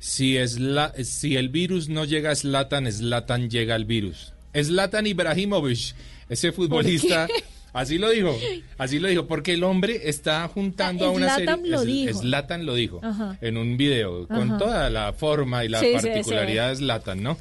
si, 0.00 0.36
es 0.36 0.58
la, 0.58 0.92
si 1.04 1.36
el 1.36 1.48
virus 1.48 1.88
no 1.88 2.04
llega 2.04 2.32
a 2.32 2.34
Zlatan, 2.34 2.90
Zlatan 2.90 3.48
llega 3.48 3.74
al 3.74 3.84
virus. 3.84 4.32
Zlatan 4.54 5.06
Ibrahimovic, 5.06 5.94
ese 6.28 6.52
futbolista, 6.52 7.28
así 7.72 7.98
lo 7.98 8.10
dijo, 8.10 8.36
así 8.78 8.98
lo 8.98 9.08
dijo, 9.08 9.26
porque 9.26 9.54
el 9.54 9.64
hombre 9.64 10.08
está 10.08 10.46
juntando 10.48 11.04
Ah, 11.04 11.08
a 11.08 11.10
una 11.10 11.34
Zlatan 11.36 11.56
serie... 11.60 11.70
lo 11.72 11.80
es- 11.80 11.86
dijo. 11.86 12.18
Zlatan 12.20 12.66
lo 12.66 12.74
dijo 12.74 13.00
Ajá. 13.02 13.38
en 13.40 13.56
un 13.56 13.76
video, 13.76 14.26
con 14.28 14.50
Ajá. 14.50 14.58
toda 14.58 14.90
la 14.90 15.12
forma 15.12 15.64
y 15.64 15.68
la 15.68 15.80
Sí, 15.80 15.86
sí, 15.86 15.92
particularidad 15.94 16.68
de 16.70 16.76
Zlatan, 16.76 17.22
¿no? 17.22 17.36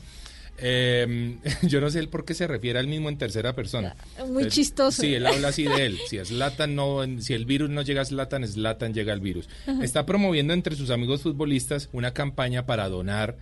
Eh, 0.59 1.37
yo 1.63 1.81
no 1.81 1.89
sé 1.89 2.05
por 2.07 2.25
qué 2.25 2.33
se 2.33 2.47
refiere 2.47 2.77
al 2.79 2.87
mismo 2.87 3.09
en 3.09 3.17
tercera 3.17 3.53
persona. 3.53 3.95
Muy 4.29 4.43
Eh, 4.43 4.47
chistoso. 4.47 5.01
Sí, 5.01 5.13
él 5.13 5.25
habla 5.25 5.47
así 5.49 5.63
de 5.63 5.85
él. 5.85 5.97
Si 6.07 6.17
Zlatan 6.23 6.75
no, 6.75 6.99
si 7.19 7.33
el 7.33 7.45
virus 7.45 7.69
no 7.69 7.81
llega 7.81 8.01
a 8.01 8.05
Zlatan, 8.05 8.47
Zlatan 8.47 8.93
llega 8.93 9.13
al 9.13 9.19
virus. 9.19 9.49
Ajá. 9.67 9.83
Está 9.83 10.05
promoviendo 10.05 10.53
entre 10.53 10.75
sus 10.75 10.89
amigos 10.91 11.21
futbolistas 11.21 11.89
una 11.91 12.13
campaña 12.13 12.65
para 12.65 12.87
donar 12.87 13.35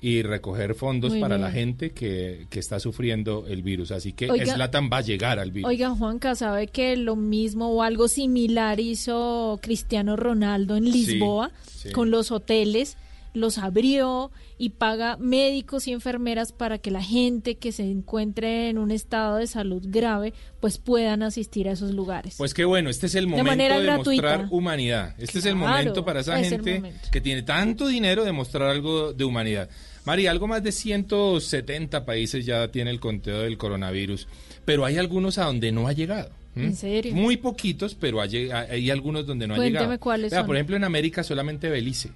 y 0.00 0.22
recoger 0.22 0.74
fondos 0.74 1.10
Muy 1.12 1.20
para 1.20 1.36
bien. 1.36 1.46
la 1.46 1.50
gente 1.52 1.90
que, 1.90 2.46
que 2.50 2.60
está 2.60 2.78
sufriendo 2.78 3.46
el 3.48 3.62
virus. 3.62 3.90
Así 3.90 4.12
que 4.12 4.30
Oiga- 4.30 4.54
Zlatan 4.54 4.88
va 4.92 4.98
a 4.98 5.00
llegar 5.02 5.38
al 5.40 5.50
virus. 5.50 5.68
Oiga, 5.68 5.90
Juanca, 5.90 6.34
¿sabe 6.36 6.68
que 6.68 6.96
lo 6.96 7.16
mismo 7.16 7.68
o 7.70 7.82
algo 7.82 8.06
similar 8.08 8.78
hizo 8.80 9.58
Cristiano 9.60 10.14
Ronaldo 10.16 10.76
en 10.76 10.84
Lisboa 10.84 11.50
sí. 11.66 11.90
con 11.90 12.10
los 12.10 12.30
hoteles? 12.30 12.96
Los 13.34 13.58
abrió 13.58 14.30
y 14.56 14.70
paga 14.70 15.16
médicos 15.18 15.86
y 15.86 15.92
enfermeras 15.92 16.52
para 16.52 16.78
que 16.78 16.90
la 16.90 17.02
gente 17.02 17.56
que 17.56 17.72
se 17.72 17.84
encuentre 17.84 18.68
en 18.68 18.78
un 18.78 18.90
estado 18.90 19.36
de 19.36 19.46
salud 19.46 19.82
grave 19.86 20.32
pues 20.60 20.78
puedan 20.78 21.22
asistir 21.22 21.68
a 21.68 21.72
esos 21.72 21.92
lugares. 21.92 22.34
Pues 22.38 22.54
qué 22.54 22.64
bueno, 22.64 22.90
este 22.90 23.06
es 23.06 23.14
el 23.14 23.26
momento 23.26 23.50
manera 23.50 23.78
de 23.78 23.84
gratuita. 23.84 24.22
mostrar 24.22 24.48
humanidad. 24.50 25.14
Este 25.18 25.38
es 25.38 25.46
el 25.46 25.54
momento 25.54 26.04
para 26.04 26.20
esa 26.20 26.40
es 26.40 26.48
gente 26.48 26.94
que 27.12 27.20
tiene 27.20 27.42
tanto 27.42 27.86
dinero 27.86 28.24
de 28.24 28.32
mostrar 28.32 28.68
algo 28.68 29.12
de 29.12 29.24
humanidad. 29.24 29.68
Mari, 30.04 30.26
algo 30.26 30.46
más 30.46 30.62
de 30.62 30.72
170 30.72 32.06
países 32.06 32.46
ya 32.46 32.68
tiene 32.68 32.90
el 32.90 32.98
conteo 32.98 33.40
del 33.40 33.58
coronavirus, 33.58 34.26
pero 34.64 34.84
hay 34.84 34.96
algunos 34.96 35.36
a 35.38 35.44
donde 35.44 35.70
no 35.70 35.86
ha 35.86 35.92
llegado. 35.92 36.30
¿En 36.56 36.74
serio? 36.74 37.14
Muy 37.14 37.36
poquitos, 37.36 37.94
pero 37.94 38.20
hay, 38.20 38.50
hay 38.50 38.90
algunos 38.90 39.26
donde 39.26 39.46
no 39.46 39.54
ha 39.54 39.58
Cuénteme 39.58 39.80
llegado. 39.80 40.00
cuáles 40.00 40.30
Vea, 40.30 40.40
son. 40.40 40.46
Por 40.46 40.56
ejemplo, 40.56 40.76
en 40.76 40.84
América 40.84 41.22
solamente 41.22 41.68
Belice. 41.68 42.10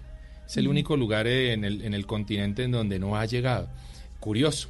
Es 0.53 0.59
el 0.59 0.69
único 0.69 0.99
lugar 0.99 1.27
en 1.27 1.65
el, 1.65 1.81
en 1.83 1.95
el 1.95 2.07
continente 2.07 2.65
en 2.65 2.73
donde 2.73 2.99
no 2.99 3.17
ha 3.17 3.25
llegado. 3.25 3.71
Curioso. 4.21 4.69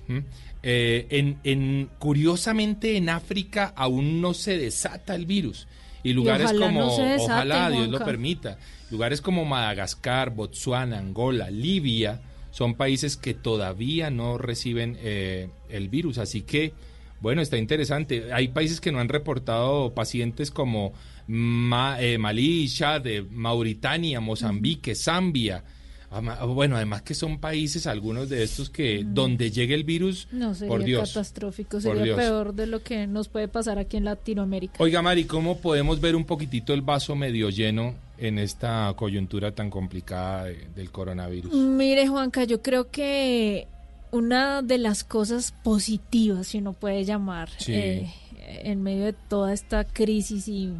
Eh, 0.62 1.06
en, 1.10 1.38
en- 1.42 1.90
curiosamente 1.98 2.96
en 2.96 3.08
África 3.08 3.72
aún 3.74 4.20
no 4.20 4.32
se 4.32 4.56
desata 4.58 5.14
el 5.16 5.26
virus. 5.26 5.66
Y 6.04 6.12
lugares 6.12 6.46
ojalá 6.46 6.66
como, 6.66 6.80
no 6.80 6.90
se 6.96 7.02
desate, 7.02 7.32
ojalá 7.32 7.70
Dios 7.70 7.88
lo 7.88 8.04
permita, 8.04 8.58
lugares 8.90 9.20
como 9.20 9.44
Madagascar, 9.44 10.30
Botsuana, 10.30 10.98
Angola, 10.98 11.50
Libia, 11.50 12.20
son 12.52 12.74
países 12.74 13.16
que 13.16 13.34
todavía 13.34 14.10
no 14.10 14.38
reciben 14.38 14.96
eh, 15.00 15.48
el 15.68 15.88
virus. 15.88 16.18
Así 16.18 16.42
que, 16.42 16.72
bueno, 17.20 17.40
está 17.42 17.56
interesante. 17.56 18.32
Hay 18.32 18.48
países 18.48 18.80
que 18.80 18.92
no 18.92 19.00
han 19.00 19.08
reportado 19.08 19.94
pacientes 19.94 20.50
como 20.52 20.92
Ma- 21.26 22.00
eh, 22.00 22.18
Malí, 22.18 22.68
Chad, 22.68 23.06
eh, 23.06 23.22
Mauritania, 23.30 24.20
Mozambique, 24.20 24.94
Zambia. 24.94 25.62
Bueno, 26.46 26.76
además 26.76 27.00
que 27.00 27.14
son 27.14 27.38
países, 27.40 27.86
algunos 27.86 28.28
de 28.28 28.42
estos 28.42 28.68
que 28.68 29.02
donde 29.02 29.50
llegue 29.50 29.74
el 29.74 29.82
virus, 29.84 30.28
no 30.30 30.54
sería 30.54 30.68
por 30.68 30.84
Dios. 30.84 31.08
catastrófico, 31.08 31.80
sería 31.80 32.02
Dios. 32.02 32.16
peor 32.18 32.54
de 32.54 32.66
lo 32.66 32.82
que 32.82 33.06
nos 33.06 33.28
puede 33.28 33.48
pasar 33.48 33.78
aquí 33.78 33.96
en 33.96 34.04
Latinoamérica. 34.04 34.74
Oiga, 34.78 35.00
Mari, 35.00 35.24
¿cómo 35.24 35.56
podemos 35.58 36.02
ver 36.02 36.14
un 36.14 36.24
poquitito 36.26 36.74
el 36.74 36.82
vaso 36.82 37.16
medio 37.16 37.48
lleno 37.48 37.94
en 38.18 38.38
esta 38.38 38.92
coyuntura 38.94 39.52
tan 39.54 39.70
complicada 39.70 40.44
de- 40.44 40.66
del 40.76 40.90
coronavirus? 40.90 41.50
Mire, 41.54 42.06
Juanca, 42.06 42.44
yo 42.44 42.60
creo 42.60 42.90
que 42.90 43.66
una 44.10 44.60
de 44.60 44.76
las 44.76 45.04
cosas 45.04 45.54
positivas, 45.64 46.48
si 46.48 46.58
uno 46.58 46.74
puede 46.74 47.06
llamar, 47.06 47.48
Sí. 47.56 47.72
eh, 47.72 48.12
en 48.64 48.82
medio 48.82 49.04
de 49.04 49.12
toda 49.12 49.52
esta 49.52 49.84
crisis 49.84 50.48
y 50.48 50.72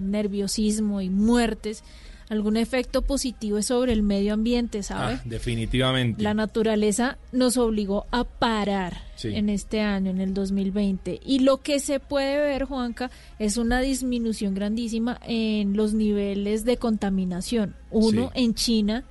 nerviosismo 0.00 1.00
y 1.00 1.10
muertes, 1.10 1.84
algún 2.28 2.58
efecto 2.58 3.00
positivo 3.02 3.56
es 3.56 3.66
sobre 3.66 3.92
el 3.92 4.02
medio 4.02 4.34
ambiente, 4.34 4.82
¿sabe? 4.82 5.14
Ah, 5.14 5.22
definitivamente. 5.24 6.22
La 6.22 6.34
naturaleza 6.34 7.16
nos 7.32 7.56
obligó 7.56 8.04
a 8.10 8.24
parar 8.24 8.98
Sí. 9.16 9.28
en 9.34 9.48
este 9.48 9.80
año, 9.80 10.10
en 10.10 10.20
el 10.20 10.34
2020. 10.34 11.20
Y 11.24 11.38
lo 11.40 11.56
que 11.58 11.80
se 11.80 12.00
puede 12.00 12.38
ver, 12.38 12.64
Juanca, 12.64 13.10
es 13.38 13.56
una 13.56 13.80
disminución 13.80 14.54
grandísima 14.54 15.18
en 15.26 15.74
los 15.76 15.94
niveles 15.94 16.64
de 16.66 16.76
contaminación. 16.76 17.74
Uno, 17.90 18.30
Sí. 18.34 18.42
en 18.44 18.54
China, 18.54 19.04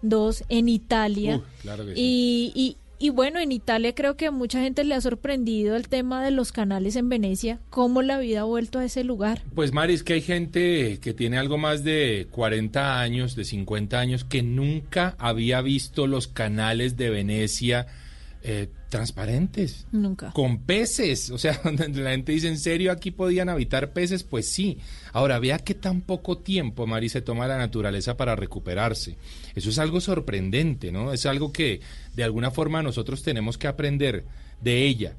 dos, 0.00 0.44
en 0.48 0.68
Italia. 0.68 1.38
Uh, 1.38 1.42
claro 1.62 1.84
que 1.86 1.94
sí. 1.94 2.00
y, 2.00 2.52
y, 2.54 2.76
y 3.02 3.08
bueno, 3.08 3.40
en 3.40 3.50
Italia 3.50 3.94
creo 3.94 4.18
que 4.18 4.26
a 4.26 4.30
mucha 4.30 4.60
gente 4.60 4.84
le 4.84 4.94
ha 4.94 5.00
sorprendido 5.00 5.74
el 5.74 5.88
tema 5.88 6.22
de 6.22 6.30
los 6.30 6.52
canales 6.52 6.96
en 6.96 7.08
Venecia, 7.08 7.58
cómo 7.70 8.02
la 8.02 8.18
vida 8.18 8.42
ha 8.42 8.44
vuelto 8.44 8.78
a 8.78 8.84
ese 8.84 9.04
lugar. 9.04 9.42
Pues 9.54 9.72
Mari, 9.72 9.94
es 9.94 10.04
que 10.04 10.12
hay 10.12 10.20
gente 10.20 10.98
que 11.00 11.14
tiene 11.14 11.38
algo 11.38 11.56
más 11.56 11.82
de 11.82 12.28
40 12.30 13.00
años, 13.00 13.36
de 13.36 13.46
50 13.46 13.98
años, 13.98 14.24
que 14.24 14.42
nunca 14.42 15.16
había 15.18 15.62
visto 15.62 16.06
los 16.06 16.28
canales 16.28 16.98
de 16.98 17.08
Venecia 17.08 17.86
eh, 18.42 18.68
transparentes. 18.88 19.86
Nunca. 19.92 20.30
Con 20.32 20.58
peces, 20.60 21.30
o 21.30 21.38
sea, 21.38 21.60
la 21.94 22.10
gente 22.10 22.32
dice, 22.32 22.48
¿en 22.48 22.58
serio 22.58 22.92
aquí 22.92 23.10
podían 23.10 23.48
habitar 23.48 23.92
peces? 23.92 24.22
Pues 24.24 24.48
sí. 24.50 24.78
Ahora, 25.12 25.38
vea 25.38 25.58
que 25.58 25.74
tan 25.74 26.00
poco 26.00 26.38
tiempo, 26.38 26.86
Mari, 26.86 27.08
se 27.08 27.20
toma 27.22 27.46
la 27.46 27.58
naturaleza 27.58 28.16
para 28.16 28.36
recuperarse. 28.36 29.16
Eso 29.54 29.70
es 29.70 29.78
algo 29.78 30.00
sorprendente, 30.00 30.92
¿no? 30.92 31.12
Es 31.12 31.26
algo 31.26 31.52
que 31.52 31.80
de 32.14 32.24
alguna 32.24 32.50
forma 32.50 32.82
nosotros 32.82 33.22
tenemos 33.22 33.58
que 33.58 33.68
aprender 33.68 34.24
de 34.60 34.86
ella. 34.86 35.14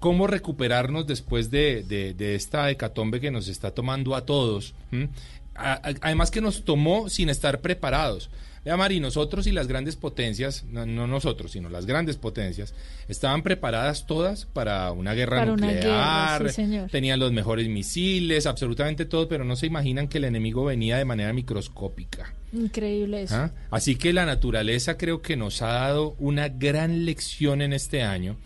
¿Cómo 0.00 0.26
recuperarnos 0.28 1.06
después 1.08 1.50
de, 1.50 1.82
de- 1.82 2.14
de 2.14 2.36
esta 2.36 2.70
hecatombe 2.70 3.20
que 3.20 3.30
nos 3.32 3.48
está 3.48 3.72
tomando 3.72 4.14
a 4.14 4.24
todos? 4.24 4.74
¿m? 4.92 5.08
a- 5.56 5.72
a- 5.74 5.94
además 6.02 6.30
que 6.30 6.40
nos 6.40 6.64
tomó 6.64 7.08
sin 7.08 7.28
estar 7.30 7.60
preparados. 7.60 8.30
Vea, 8.68 8.76
Mari, 8.76 9.00
nosotros 9.00 9.46
y 9.46 9.52
las 9.52 9.66
grandes 9.66 9.96
potencias, 9.96 10.64
no, 10.70 10.84
no 10.84 11.06
nosotros, 11.06 11.52
sino 11.52 11.70
las 11.70 11.86
grandes 11.86 12.18
potencias, 12.18 12.74
estaban 13.08 13.42
preparadas 13.42 14.06
todas 14.06 14.44
para 14.44 14.92
una 14.92 15.14
guerra 15.14 15.38
Para 15.38 15.52
una 15.54 15.72
nuclear, 15.72 16.42
guerra, 16.42 16.50
sí, 16.50 16.56
señor. 16.56 16.90
tenían 16.90 17.18
los 17.18 17.32
mejores 17.32 17.66
misiles, 17.66 18.44
absolutamente 18.44 19.06
todo, 19.06 19.26
pero 19.26 19.42
no 19.44 19.56
se 19.56 19.64
imaginan 19.64 20.06
que 20.06 20.18
el 20.18 20.24
enemigo 20.24 20.66
venía 20.66 20.98
de 20.98 21.06
manera 21.06 21.32
microscópica. 21.32 22.34
Increíble 22.52 23.22
eso. 23.22 23.36
¿ah? 23.36 23.52
Así 23.70 23.96
que 23.96 24.12
la 24.12 24.26
naturaleza 24.26 24.98
creo 24.98 25.22
que 25.22 25.34
nos 25.38 25.62
ha 25.62 25.68
dado 25.68 26.14
una 26.18 26.50
gran 26.50 27.06
lección 27.06 27.62
en 27.62 27.72
este 27.72 28.02
año 28.02 28.36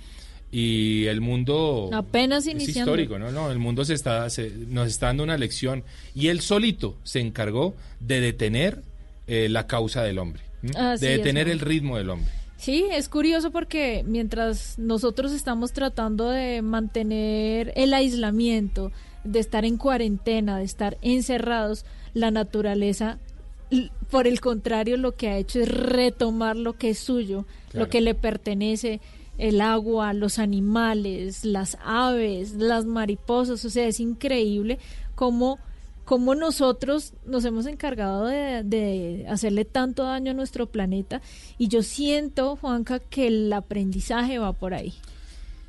y 0.53 1.07
el 1.07 1.21
mundo 1.21 1.91
Apenas 1.93 2.47
es 2.47 2.53
iniciando. 2.55 2.93
histórico, 2.93 3.19
¿no? 3.19 3.33
No, 3.33 3.51
el 3.51 3.59
mundo 3.59 3.85
se 3.85 3.95
está, 3.95 4.31
se- 4.31 4.53
nos 4.69 4.87
está 4.87 5.07
dando 5.07 5.25
una 5.25 5.37
lección 5.37 5.83
y 6.15 6.29
él 6.29 6.43
solito 6.43 6.97
se 7.03 7.19
encargó 7.19 7.75
de 7.99 8.21
detener 8.21 8.83
eh, 9.35 9.49
la 9.49 9.67
causa 9.67 10.03
del 10.03 10.19
hombre. 10.19 10.43
Así 10.77 11.07
de 11.07 11.17
detener 11.17 11.49
el 11.49 11.59
ritmo 11.61 11.97
del 11.97 12.11
hombre. 12.11 12.31
Sí, 12.59 12.85
es 12.93 13.09
curioso 13.09 13.51
porque 13.51 14.05
mientras 14.07 14.79
nosotros 14.79 15.33
estamos 15.33 15.73
tratando 15.73 16.29
de 16.31 16.61
mantener 16.63 17.73
el 17.75 17.95
aislamiento, 17.95 18.93
de 19.25 19.41
estar 19.41 19.65
en 19.65 19.79
cuarentena, 19.79 20.59
de 20.59 20.65
estar 20.65 20.99
encerrados, 21.03 21.85
la 22.15 22.31
naturaleza, 22.31 23.19
por 24.11 24.27
el 24.27 24.41
contrario, 24.41 24.97
lo 24.99 25.13
que 25.13 25.29
ha 25.29 25.39
hecho 25.39 25.61
es 25.61 25.69
retomar 25.69 26.57
lo 26.57 26.75
que 26.75 26.91
es 26.91 26.99
suyo, 26.99 27.47
Claro. 27.71 27.87
lo 27.87 27.91
que 27.91 28.01
le 28.03 28.15
pertenece, 28.15 29.01
el 29.39 29.63
agua, 29.63 30.13
los 30.13 30.39
animales, 30.39 31.45
las 31.47 31.79
aves, 31.83 32.53
las 32.53 32.85
mariposas, 32.85 33.65
o 33.65 33.71
sea, 33.71 33.87
es 33.89 33.99
increíble 33.99 34.79
cómo 35.15 35.59
cómo 36.05 36.35
nosotros 36.35 37.13
nos 37.27 37.45
hemos 37.45 37.67
encargado 37.67 38.27
de, 38.27 38.63
de 38.65 39.25
hacerle 39.29 39.65
tanto 39.65 40.03
daño 40.05 40.33
a 40.33 40.35
nuestro 40.35 40.67
planeta 40.67 41.21
y 41.59 41.69
yo 41.69 41.83
siento, 41.83 42.57
Juanca, 42.57 42.99
que 42.99 43.29
el 43.29 43.53
aprendizaje 43.53 44.39
va 44.39 44.53
por 44.53 44.75
ahí. 44.75 44.95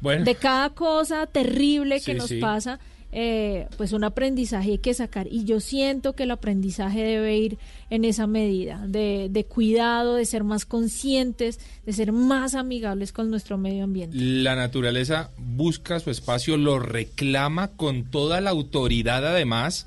Bueno, 0.02 0.26
De 0.26 0.36
cada 0.36 0.70
cosa 0.72 1.26
terrible 1.28 1.96
que 2.02 2.12
Sí, 2.12 2.18
nos 2.18 2.28
sí. 2.28 2.40
pasa, 2.40 2.80
eh, 3.16 3.68
pues 3.78 3.94
un 3.94 4.04
aprendizaje 4.04 4.72
hay 4.72 4.78
que 4.80 4.94
sacar 4.94 5.28
y 5.30 5.44
yo 5.46 5.60
siento 5.60 6.14
que 6.14 6.24
el 6.24 6.32
aprendizaje 6.32 7.04
debe 7.04 7.38
ir 7.38 7.58
en 7.92 8.06
esa 8.06 8.26
medida 8.28 8.84
de, 8.88 9.28
de 9.30 9.46
cuidado, 9.46 10.16
de 10.16 10.26
ser 10.26 10.44
más 10.44 10.66
conscientes, 10.66 11.60
de 11.86 11.94
ser 11.94 12.12
más 12.12 12.56
amigables 12.56 13.12
con 13.12 13.30
nuestro 13.30 13.58
medio 13.58 13.84
ambiente. 13.84 14.18
la 14.18 14.56
naturaleza 14.56 15.30
busca 15.38 16.00
su 16.00 16.10
espacio, 16.10 16.58
lo 16.58 16.80
reclama 16.80 17.68
con 17.70 18.06
toda 18.06 18.42
la 18.42 18.50
autoridad 18.50 19.26
además. 19.28 19.86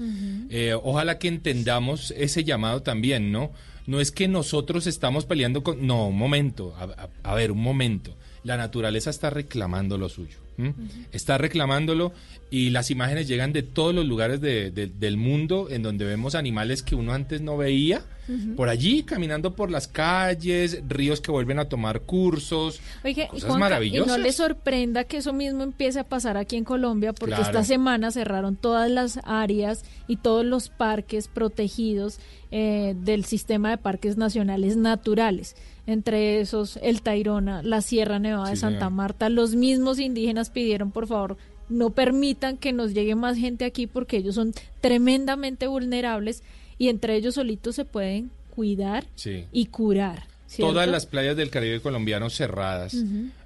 Eh, 0.50 0.74
ojalá 0.80 1.18
que 1.18 1.28
entendamos 1.28 2.12
ese 2.16 2.44
llamado 2.44 2.82
también, 2.82 3.32
¿no? 3.32 3.50
No 3.86 4.00
es 4.00 4.10
que 4.12 4.28
nosotros 4.28 4.86
estamos 4.86 5.26
peleando 5.26 5.62
con... 5.62 5.86
No, 5.86 6.08
un 6.08 6.16
momento, 6.18 6.74
a, 6.76 6.84
a- 6.84 7.08
a 7.22 7.34
ver, 7.34 7.50
un 7.52 7.60
momento. 7.62 8.14
La 8.44 8.56
naturaleza 8.56 9.10
está 9.10 9.30
reclamando 9.30 9.98
lo 9.98 10.08
suyo. 10.08 10.38
¿M? 10.58 10.74
Está 11.12 11.38
reclamándolo 11.38 12.12
y 12.50 12.70
las 12.70 12.90
imágenes 12.90 13.28
llegan 13.28 13.52
de 13.52 13.62
todos 13.62 13.94
los 13.94 14.06
lugares 14.06 14.40
de- 14.40 14.70
de- 14.70 14.86
del 14.86 15.16
mundo 15.16 15.68
en 15.70 15.82
donde 15.82 16.04
vemos 16.04 16.34
animales 16.34 16.82
que 16.82 16.94
uno 16.94 17.12
antes 17.12 17.40
no 17.40 17.56
veía. 17.56 18.04
Por 18.56 18.68
allí, 18.68 19.02
caminando 19.04 19.54
por 19.54 19.70
las 19.70 19.86
calles, 19.88 20.80
ríos 20.88 21.20
que 21.20 21.30
vuelven 21.30 21.58
a 21.58 21.68
tomar 21.68 22.00
cursos. 22.02 22.80
Oye, 23.04 23.24
y, 23.24 23.26
Cosas 23.28 23.42
Juanca, 23.44 23.56
y 23.56 23.60
maravillosas. 23.60 24.06
no 24.08 24.18
le 24.18 24.32
sorprenda 24.32 25.04
que 25.04 25.18
eso 25.18 25.32
mismo 25.32 25.62
empiece 25.62 26.00
a 26.00 26.04
pasar 26.04 26.36
aquí 26.36 26.56
en 26.56 26.64
Colombia, 26.64 27.12
porque 27.12 27.34
Claro. 27.36 27.50
esta 27.50 27.64
semana 27.64 28.10
cerraron 28.10 28.56
todas 28.56 28.90
las 28.90 29.20
áreas 29.24 29.84
y 30.08 30.16
todos 30.16 30.44
los 30.44 30.68
parques 30.70 31.28
protegidos 31.28 32.18
eh, 32.50 32.94
del 32.98 33.24
sistema 33.24 33.70
de 33.70 33.78
parques 33.78 34.16
nacionales 34.16 34.76
naturales. 34.76 35.56
Entre 35.86 36.40
esos, 36.40 36.78
el 36.82 37.02
Tairona, 37.02 37.62
la 37.62 37.80
Sierra 37.80 38.18
Nevada 38.18 38.50
de 38.50 38.56
Santa 38.56 38.78
señor. 38.80 38.92
Marta. 38.92 39.28
Los 39.28 39.54
mismos 39.54 39.98
indígenas 40.00 40.50
pidieron, 40.50 40.90
por 40.90 41.06
favor, 41.06 41.36
no 41.68 41.90
permitan 41.90 42.56
que 42.56 42.72
nos 42.72 42.92
llegue 42.94 43.14
más 43.16 43.36
gente 43.36 43.64
aquí 43.64 43.86
porque 43.86 44.16
ellos 44.18 44.34
son 44.36 44.52
tremendamente 44.80 45.66
vulnerables 45.66 46.42
y 46.78 46.88
entre 46.88 47.16
ellos 47.16 47.34
solitos 47.34 47.74
se 47.74 47.84
pueden 47.84 48.30
cuidar 48.54 49.04
Sí. 49.14 49.44
y 49.52 49.66
curar. 49.66 50.24
¿cierto? 50.46 50.72
Todas 50.72 50.88
las 50.88 51.06
playas 51.06 51.36
del 51.36 51.50
Caribe 51.50 51.80
colombiano 51.80 52.30
cerradas. 52.30 52.96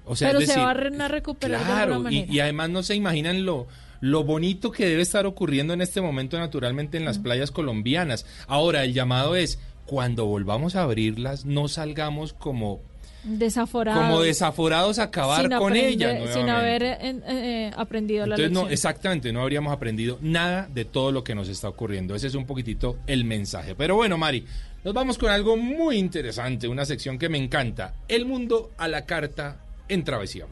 O 0.05 0.15
sea, 0.15 0.29
Pero 0.29 0.39
es 0.41 0.49
se 0.49 0.59
van 0.59 1.01
a 1.01 1.07
recuperar 1.07 1.59
de 1.59 1.65
Claro, 1.65 1.93
alguna 1.95 2.11
y, 2.11 2.15
manera. 2.19 2.33
y 2.33 2.39
además 2.39 2.69
no 2.69 2.83
se 2.83 2.95
imaginan 2.95 3.43
lo, 3.45 3.67
lo 4.01 4.23
bonito 4.23 4.71
que 4.71 4.85
debe 4.85 5.01
estar 5.01 5.25
ocurriendo 5.25 5.73
en 5.73 5.81
este 5.81 5.99
momento 6.01 6.37
naturalmente 6.37 6.97
en 6.97 7.05
las 7.05 7.17
playas 7.17 7.49
colombianas. 7.51 8.25
Ahora, 8.47 8.83
el 8.83 8.93
llamado 8.93 9.35
es, 9.35 9.57
cuando 9.87 10.25
volvamos 10.27 10.75
a 10.75 10.83
abrirlas, 10.83 11.43
no 11.45 11.67
salgamos 11.67 12.33
como, 12.33 12.81
desaforados. 13.23 14.01
como 14.01 14.21
desaforados 14.21 14.99
a 14.99 15.03
acabar 15.03 15.41
sin 15.41 15.57
con 15.57 15.75
ellas. 15.75 16.33
Sin 16.33 16.49
haber 16.49 16.83
eh, 16.83 16.97
eh, 17.01 17.71
aprendido 17.75 18.25
la 18.25 18.35
Entonces, 18.35 18.51
no, 18.51 18.61
lección. 18.61 18.73
exactamente, 18.73 19.31
no 19.31 19.41
habríamos 19.41 19.73
aprendido 19.73 20.17
nada 20.21 20.67
de 20.73 20.85
todo 20.85 21.11
lo 21.11 21.23
que 21.23 21.35
nos 21.35 21.47
está 21.49 21.69
ocurriendo. 21.69 22.15
Ese 22.15 22.27
es 22.27 22.35
un 22.35 22.45
poquitito 22.45 22.97
el 23.07 23.25
mensaje. 23.25 23.75
Pero 23.75 23.95
bueno, 23.95 24.17
Mari, 24.17 24.45
nos 24.83 24.93
vamos 24.93 25.17
con 25.17 25.29
algo 25.29 25.57
muy 25.57 25.97
interesante, 25.97 26.67
una 26.67 26.85
sección 26.85 27.19
que 27.19 27.29
me 27.29 27.37
encanta. 27.37 27.93
El 28.07 28.25
mundo 28.25 28.71
a 28.77 28.87
la 28.87 29.05
carta 29.05 29.57
en 29.87 30.03
travesía. 30.03 30.45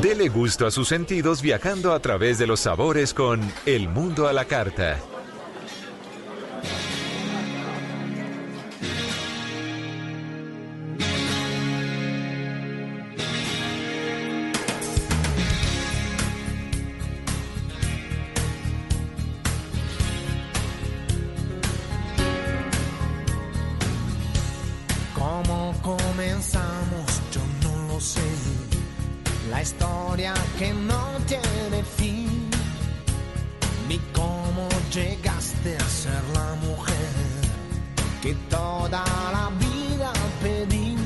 Dele 0.00 0.30
gusto 0.30 0.66
a 0.66 0.70
sus 0.70 0.88
sentidos 0.88 1.42
viajando 1.42 1.92
a 1.92 2.00
través 2.00 2.38
de 2.38 2.46
los 2.46 2.60
sabores 2.60 3.12
con 3.12 3.40
El 3.66 3.90
Mundo 3.90 4.28
a 4.28 4.32
la 4.32 4.46
Carta. 4.46 4.98
Historia 29.62 30.32
que 30.58 30.72
no 30.72 31.18
tiene 31.26 31.84
fin. 31.84 32.48
Ni 33.88 33.98
cómo 34.14 34.68
llegaste 34.90 35.76
a 35.76 35.88
ser 35.88 36.22
la 36.32 36.54
mujer 36.54 37.12
que 38.22 38.34
toda 38.48 39.04
la 39.32 39.50
vida 39.58 40.12
pedí. 40.42 40.96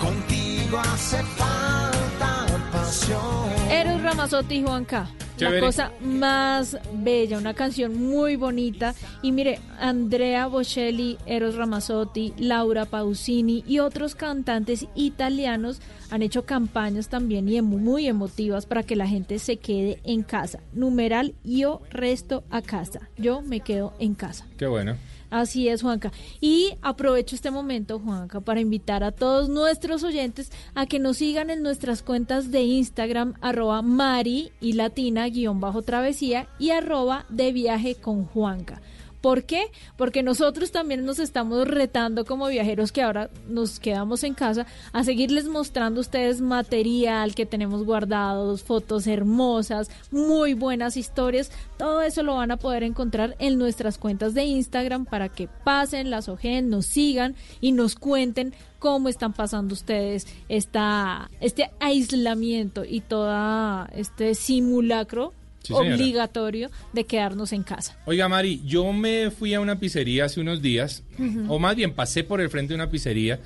Contigo 0.00 0.78
hace 0.78 1.22
falta 1.24 2.46
pasión. 2.70 3.50
Eros 3.68 4.00
Ramazotti 4.00 4.62
Juanca. 4.62 5.08
La 5.50 5.60
cosa 5.60 5.92
más 6.00 6.76
bella, 6.94 7.38
una 7.38 7.54
canción 7.54 8.00
muy 8.00 8.36
bonita. 8.36 8.94
Y 9.22 9.32
mire, 9.32 9.60
Andrea 9.80 10.46
Bocelli, 10.46 11.18
Eros 11.26 11.56
Ramazzotti, 11.56 12.34
Laura 12.38 12.84
Pausini 12.84 13.64
y 13.66 13.78
otros 13.80 14.14
cantantes 14.14 14.86
italianos 14.94 15.80
han 16.10 16.22
hecho 16.22 16.44
campañas 16.44 17.08
también 17.08 17.48
y 17.48 17.60
muy 17.62 18.06
emotivas 18.06 18.66
para 18.66 18.82
que 18.82 18.96
la 18.96 19.06
gente 19.06 19.38
se 19.38 19.56
quede 19.56 20.00
en 20.04 20.22
casa. 20.22 20.60
Numeral, 20.72 21.34
yo 21.42 21.82
resto 21.90 22.44
a 22.50 22.62
casa. 22.62 23.08
Yo 23.16 23.42
me 23.42 23.60
quedo 23.60 23.94
en 23.98 24.14
casa. 24.14 24.46
Qué 24.56 24.66
bueno. 24.66 24.96
Así 25.32 25.66
es, 25.66 25.80
Juanca. 25.80 26.12
Y 26.42 26.74
aprovecho 26.82 27.34
este 27.34 27.50
momento, 27.50 27.98
Juanca, 27.98 28.42
para 28.42 28.60
invitar 28.60 29.02
a 29.02 29.12
todos 29.12 29.48
nuestros 29.48 30.02
oyentes 30.04 30.52
a 30.74 30.84
que 30.84 30.98
nos 30.98 31.16
sigan 31.16 31.48
en 31.48 31.62
nuestras 31.62 32.02
cuentas 32.02 32.50
de 32.50 32.60
Instagram, 32.64 33.32
arroba 33.40 33.80
Mari 33.80 34.52
y 34.60 34.74
Latina 34.74 35.26
guion 35.30 35.58
bajo 35.58 35.80
travesía 35.80 36.48
y 36.58 36.68
arroba 36.68 37.24
de 37.30 37.50
viaje 37.50 37.94
con 37.94 38.26
Juanca. 38.26 38.82
¿Por 39.22 39.44
qué? 39.44 39.70
Porque 39.96 40.24
nosotros 40.24 40.72
también 40.72 41.06
nos 41.06 41.20
estamos 41.20 41.68
retando 41.68 42.24
como 42.24 42.48
viajeros 42.48 42.90
que 42.90 43.02
ahora 43.02 43.30
nos 43.48 43.78
quedamos 43.78 44.24
en 44.24 44.34
casa 44.34 44.66
a 44.92 45.04
seguirles 45.04 45.46
mostrando 45.46 46.00
ustedes 46.00 46.40
material 46.40 47.36
que 47.36 47.46
tenemos 47.46 47.84
guardados, 47.84 48.64
fotos 48.64 49.06
hermosas, 49.06 49.90
muy 50.10 50.54
buenas 50.54 50.96
historias. 50.96 51.52
Todo 51.78 52.02
eso 52.02 52.24
lo 52.24 52.34
van 52.34 52.50
a 52.50 52.56
poder 52.56 52.82
encontrar 52.82 53.36
en 53.38 53.58
nuestras 53.58 53.96
cuentas 53.96 54.34
de 54.34 54.42
Instagram 54.42 55.04
para 55.04 55.28
que 55.28 55.48
pasen, 55.62 56.10
las 56.10 56.28
ojeen, 56.28 56.68
nos 56.68 56.86
sigan 56.86 57.36
y 57.60 57.70
nos 57.70 57.94
cuenten 57.94 58.52
cómo 58.80 59.08
están 59.08 59.32
pasando 59.32 59.74
ustedes 59.74 60.26
esta, 60.48 61.30
este 61.40 61.70
aislamiento 61.78 62.84
y 62.84 63.02
todo 63.02 63.86
este 63.92 64.34
simulacro 64.34 65.32
Sí, 65.62 65.72
obligatorio 65.72 66.70
de 66.92 67.04
quedarnos 67.04 67.52
en 67.52 67.62
casa. 67.62 67.96
Oiga, 68.06 68.28
Mari, 68.28 68.62
yo 68.64 68.92
me 68.92 69.30
fui 69.30 69.54
a 69.54 69.60
una 69.60 69.78
pizzería 69.78 70.24
hace 70.24 70.40
unos 70.40 70.60
días, 70.62 71.02
o 71.48 71.58
más 71.58 71.76
bien 71.76 71.92
pasé 71.94 72.24
por 72.24 72.40
el 72.40 72.50
frente 72.50 72.70
de 72.72 72.76
una 72.76 72.90
pizzería, 72.90 73.38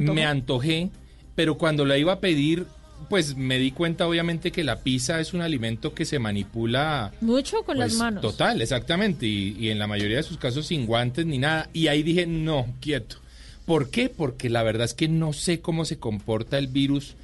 me 0.00 0.24
antojé, 0.24 0.90
pero 1.34 1.56
cuando 1.56 1.84
la 1.84 1.96
iba 1.98 2.12
a 2.14 2.20
pedir, 2.20 2.66
pues 3.08 3.36
me 3.36 3.58
di 3.58 3.70
cuenta 3.72 4.06
obviamente 4.06 4.52
que 4.52 4.62
la 4.64 4.80
pizza 4.80 5.18
es 5.20 5.32
un 5.34 5.40
alimento 5.40 5.92
que 5.94 6.04
se 6.04 6.18
manipula 6.18 7.12
Mucho 7.20 7.62
con 7.64 7.78
las 7.78 7.90
Pues, 7.92 7.98
manos. 7.98 8.22
Total, 8.22 8.60
exactamente. 8.62 9.26
Y, 9.26 9.56
y 9.58 9.70
en 9.70 9.78
la 9.78 9.86
mayoría 9.86 10.18
de 10.18 10.22
sus 10.22 10.36
casos 10.38 10.66
sin 10.66 10.86
guantes 10.86 11.26
ni 11.26 11.38
nada. 11.38 11.68
Y 11.72 11.88
ahí 11.88 12.02
dije, 12.02 12.26
no, 12.26 12.66
quieto. 12.80 13.16
¿Por 13.66 13.90
qué? 13.90 14.08
Porque 14.08 14.50
la 14.50 14.62
verdad 14.62 14.84
es 14.84 14.94
que 14.94 15.08
no 15.08 15.32
sé 15.32 15.60
cómo 15.60 15.84
se 15.84 15.98
comporta 15.98 16.58
el 16.58 16.68
virus 16.68 17.14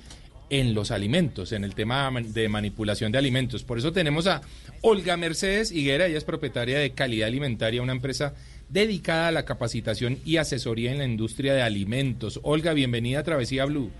en 0.50 0.74
los 0.74 0.90
alimentos, 0.90 1.52
en 1.52 1.64
el 1.64 1.74
tema 1.74 2.10
de 2.10 2.48
manipulación 2.48 3.12
de 3.12 3.18
alimentos. 3.18 3.64
Por 3.64 3.78
eso 3.78 3.92
tenemos 3.92 4.26
a 4.26 4.40
Olga 4.80 5.16
Mercedes 5.16 5.70
Higuera, 5.72 6.06
ella 6.06 6.18
es 6.18 6.24
propietaria 6.24 6.78
de 6.78 6.92
Calidad 6.92 7.28
Alimentaria, 7.28 7.82
una 7.82 7.92
empresa 7.92 8.34
dedicada 8.68 9.28
a 9.28 9.32
la 9.32 9.44
capacitación 9.44 10.18
y 10.24 10.36
asesoría 10.36 10.92
en 10.92 10.98
la 10.98 11.04
industria 11.04 11.54
de 11.54 11.62
alimentos. 11.62 12.40
Olga, 12.42 12.72
bienvenida 12.72 13.20
a 13.20 13.22
Travesía 13.24 13.64
Blue. 13.64 13.90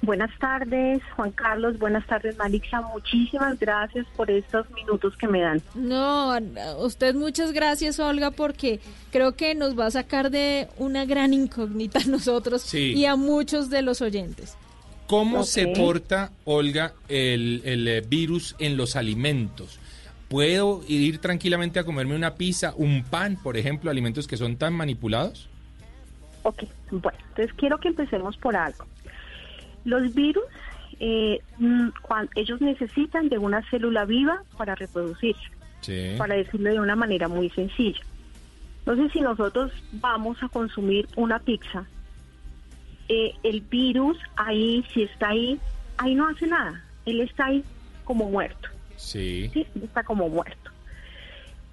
Buenas 0.00 0.30
tardes, 0.38 1.00
Juan 1.16 1.32
Carlos. 1.32 1.76
Buenas 1.78 2.06
tardes, 2.06 2.36
Malixa. 2.38 2.80
Muchísimas 2.82 3.58
gracias 3.58 4.06
por 4.16 4.30
estos 4.30 4.70
minutos 4.70 5.16
que 5.16 5.26
me 5.26 5.40
dan. 5.40 5.60
No, 5.74 6.38
usted 6.78 7.16
muchas 7.16 7.52
gracias, 7.52 7.98
Olga, 7.98 8.30
porque 8.30 8.78
creo 9.10 9.34
que 9.34 9.56
nos 9.56 9.76
va 9.76 9.86
a 9.86 9.90
sacar 9.90 10.30
de 10.30 10.68
una 10.76 11.04
gran 11.04 11.34
incógnita 11.34 11.98
a 11.98 12.04
nosotros 12.04 12.62
Sí. 12.62 12.92
y 12.94 13.06
a 13.06 13.16
muchos 13.16 13.70
de 13.70 13.82
los 13.82 14.00
oyentes. 14.00 14.56
¿Cómo 15.08 15.42
se 15.42 15.68
porta, 15.68 16.32
Olga, 16.44 16.92
el, 17.08 17.62
el, 17.64 17.88
eh, 17.88 18.02
virus 18.06 18.54
en 18.58 18.76
los 18.76 18.94
alimentos? 18.94 19.80
¿Puedo 20.28 20.82
ir 20.86 21.18
tranquilamente 21.18 21.78
a 21.78 21.84
comerme 21.84 22.14
una 22.14 22.34
pizza, 22.34 22.74
un 22.76 23.02
pan, 23.02 23.38
por 23.42 23.56
ejemplo, 23.56 23.90
alimentos 23.90 24.28
que 24.28 24.36
son 24.36 24.56
tan 24.56 24.74
manipulados? 24.74 25.48
Ok, 26.42 26.64
bueno, 26.90 27.18
entonces 27.30 27.54
quiero 27.56 27.78
que 27.78 27.88
empecemos 27.88 28.36
por 28.36 28.54
algo. 28.54 28.84
Los 29.86 30.14
virus, 30.14 30.44
eh, 31.00 31.40
mm, 31.56 31.88
ellos 32.34 32.60
necesitan 32.60 33.30
de 33.30 33.38
una 33.38 33.62
célula 33.70 34.04
viva 34.04 34.42
para 34.58 34.74
reproducirse, 34.74 35.40
Sí. 35.80 36.16
para 36.18 36.34
decirlo 36.34 36.68
de 36.70 36.80
una 36.80 36.96
manera 36.96 37.28
muy 37.28 37.48
sencilla. 37.50 38.00
Entonces, 38.80 39.10
si 39.12 39.20
nosotros 39.22 39.72
vamos 39.92 40.36
a 40.42 40.48
consumir 40.48 41.08
una 41.16 41.38
pizza, 41.38 41.86
eh, 43.08 43.32
el 43.42 43.60
virus 43.62 44.18
ahí, 44.36 44.84
si 44.92 45.02
está 45.04 45.28
ahí, 45.30 45.58
ahí 45.96 46.14
no 46.14 46.28
hace 46.28 46.46
nada. 46.46 46.82
Él 47.06 47.20
está 47.20 47.46
ahí 47.46 47.64
como 48.04 48.28
muerto. 48.30 48.68
Sí. 48.96 49.50
Sí, 49.52 49.66
está 49.82 50.02
como 50.02 50.28
muerto. 50.28 50.70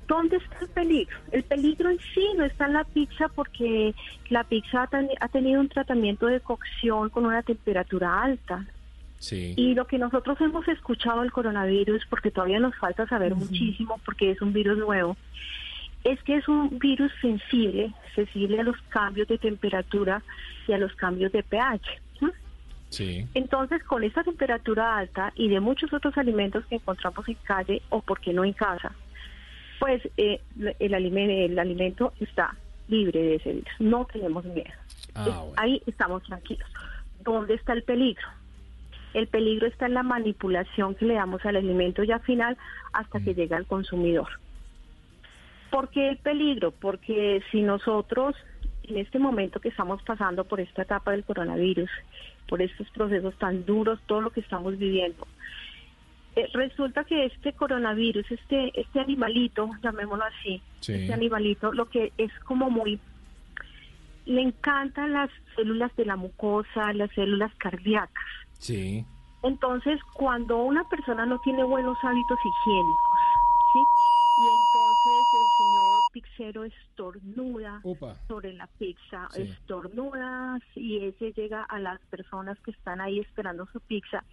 ¿Dónde 0.07 0.37
está 0.37 0.57
el 0.61 0.67
peligro? 0.69 1.17
El 1.31 1.43
peligro 1.43 1.89
en 1.89 1.99
sí 2.13 2.23
no 2.37 2.45
está 2.45 2.67
en 2.67 2.73
la 2.73 2.83
pizza 2.83 3.27
porque 3.29 3.95
la 4.29 4.43
pizza 4.43 4.83
ha, 4.83 4.87
ten- 4.87 5.09
ha 5.19 5.27
tenido 5.29 5.59
un 5.59 5.67
tratamiento 5.69 6.27
de 6.27 6.39
cocción 6.41 7.09
con 7.09 7.25
una 7.25 7.41
temperatura 7.41 8.21
alta. 8.21 8.65
Sí. 9.17 9.55
Y 9.57 9.73
lo 9.73 9.87
que 9.87 9.97
nosotros 9.97 10.39
hemos 10.41 10.67
escuchado 10.67 11.21
del 11.21 11.31
coronavirus, 11.31 12.05
porque 12.07 12.29
todavía 12.29 12.59
nos 12.59 12.75
falta 12.75 13.07
saber 13.07 13.33
muchísimo 13.33 13.99
porque 14.05 14.29
es 14.29 14.41
un 14.41 14.53
virus 14.53 14.77
nuevo, 14.77 15.17
es 16.05 16.21
que 16.21 16.35
es 16.37 16.47
un 16.47 16.77
virus 16.77 17.11
sensible, 17.19 17.91
sensible 18.13 18.59
a 18.59 18.63
los 18.63 18.79
cambios 18.89 19.27
de 19.27 19.39
temperatura 19.39 20.21
y 20.67 20.73
a 20.73 20.77
los 20.77 20.93
cambios 20.95 21.31
de 21.31 21.41
pH. 21.41 21.81
¿sí? 22.19 22.25
Sí. 22.89 23.27
Entonces, 23.33 23.83
con 23.83 24.03
esta 24.03 24.23
temperatura 24.23 24.97
alta 24.97 25.33
y 25.35 25.49
de 25.49 25.59
muchos 25.59 25.91
otros 25.91 26.15
alimentos 26.17 26.63
que 26.67 26.75
encontramos 26.75 27.27
en 27.27 27.33
calle 27.43 27.81
o, 27.89 28.01
por 28.01 28.19
qué 28.19 28.33
no, 28.33 28.45
en 28.45 28.53
casa, 28.53 28.93
pues 29.79 30.07
eh, 30.17 30.41
el, 30.79 30.93
alimento, 30.93 31.33
el 31.33 31.57
alimento 31.57 32.13
está 32.19 32.55
libre 32.87 33.19
de 33.19 33.35
ese 33.35 33.53
virus. 33.53 33.73
No 33.79 34.05
tenemos 34.05 34.45
miedo. 34.45 34.69
Ah, 35.15 35.43
Ahí 35.57 35.81
estamos 35.87 36.21
tranquilos. 36.21 36.69
¿Dónde 37.23 37.55
está 37.55 37.73
el 37.73 37.81
peligro? 37.81 38.27
El 39.15 39.25
peligro 39.25 39.65
está 39.65 39.87
en 39.87 39.95
la 39.95 40.03
manipulación 40.03 40.93
que 40.93 41.05
le 41.05 41.15
damos 41.15 41.43
al 41.45 41.55
alimento 41.55 42.03
ya 42.03 42.19
final 42.19 42.57
hasta 42.93 43.19
que 43.21 43.33
llega 43.33 43.57
al 43.57 43.65
consumidor. 43.65 44.27
¿Por 45.71 45.89
qué 45.89 46.09
el 46.09 46.17
peligro? 46.17 46.71
Porque 46.71 47.41
si 47.51 47.61
nosotros, 47.61 48.35
en 48.83 48.97
este 48.97 49.19
momento 49.19 49.59
que 49.59 49.69
estamos 49.69 50.01
pasando 50.03 50.45
por 50.45 50.59
esta 50.59 50.83
etapa 50.83 51.11
del 51.11 51.23
coronavirus, 51.23 51.89
por 52.47 52.61
estos 52.61 52.89
procesos 52.91 53.35
tan 53.37 53.65
duros, 53.65 53.99
todo 54.05 54.21
lo 54.21 54.29
que 54.31 54.39
estamos 54.41 54.77
viviendo, 54.77 55.27
eh, 56.35 56.47
resulta 56.53 57.03
que 57.05 57.25
este 57.25 57.53
coronavirus, 57.53 58.29
este, 58.31 58.71
este 58.79 58.99
animalito, 58.99 59.69
llamémoslo 59.81 60.25
así, 60.25 60.61
Sí. 60.81 60.93
este 60.93 61.13
animalito, 61.13 61.71
lo 61.73 61.89
que 61.89 62.11
es 62.17 62.31
como 62.45 62.69
muy, 62.69 62.99
le 64.25 64.41
encantan 64.41 65.13
las 65.13 65.29
células 65.55 65.95
de 65.95 66.05
la 66.05 66.15
mucosa, 66.15 66.93
las 66.93 67.09
células 67.11 67.53
cardíacas. 67.55 68.25
Sí. 68.59 69.05
Entonces, 69.43 69.99
cuando 70.13 70.57
una 70.63 70.83
persona 70.89 71.25
no 71.25 71.39
tiene 71.39 71.63
buenos 71.63 71.97
hábitos 72.03 72.39
higiénicos, 72.43 73.17
¿sí? 73.73 73.79
Y 74.37 74.47
entonces 74.47 75.25
el 75.39 75.47
señor 75.57 75.99
pizzero 76.15 76.63
estornuda 76.63 77.81
sobre 78.29 78.53
la 78.53 78.67
pizza, 78.79 79.27
Sí. 79.31 79.41
estornuda 79.41 80.59
y 80.75 80.99
ese 81.07 81.33
llega 81.33 81.63
a 81.63 81.77
las 81.77 81.99
personas 82.09 82.57
que 82.61 82.71
están 82.71 83.01
ahí 83.01 83.19
esperando 83.19 83.65
su 83.73 83.81
pizza 83.81 84.23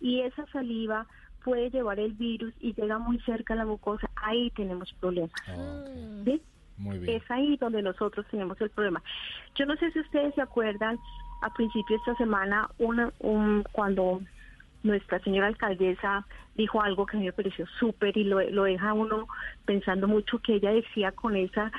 y 0.00 0.20
esa 0.22 0.44
saliva 0.46 1.06
puede 1.44 1.70
llevar 1.70 2.00
el 2.00 2.12
virus 2.14 2.52
y 2.58 2.74
llega 2.74 2.98
muy 2.98 3.20
cerca 3.20 3.54
a 3.54 3.56
la 3.56 3.64
mucosa, 3.66 4.10
ahí 4.16 4.50
tenemos 4.50 4.92
problemas. 4.94 5.30
¿sí? 6.24 6.42
Muy 6.76 6.98
bien. 6.98 7.16
Es 7.22 7.30
ahí 7.30 7.56
donde 7.56 7.82
nosotros 7.82 8.26
tenemos 8.32 8.60
el 8.60 8.70
problema. 8.70 9.00
Yo 9.54 9.64
no 9.64 9.76
sé 9.76 9.92
si 9.92 10.00
ustedes 10.00 10.34
se 10.34 10.42
acuerdan, 10.42 10.98
a 11.42 11.54
principio 11.54 11.96
de 11.96 12.00
esta 12.00 12.16
semana, 12.16 12.68
una, 12.78 13.12
un, 13.20 13.62
cuando 13.70 14.20
nuestra 14.82 15.18
señora 15.20 15.48
alcaldesa 15.48 16.26
dijo 16.54 16.82
algo 16.82 17.06
que 17.06 17.16
a 17.16 17.20
mí 17.20 17.26
me 17.26 17.32
pareció 17.32 17.66
súper 17.78 18.16
y 18.16 18.24
lo, 18.24 18.40
lo 18.50 18.64
deja 18.64 18.92
uno 18.92 19.26
pensando 19.64 20.08
mucho 20.08 20.38
que 20.38 20.54
ella 20.54 20.70
decía 20.70 21.12
con 21.12 21.36
esa 21.36 21.72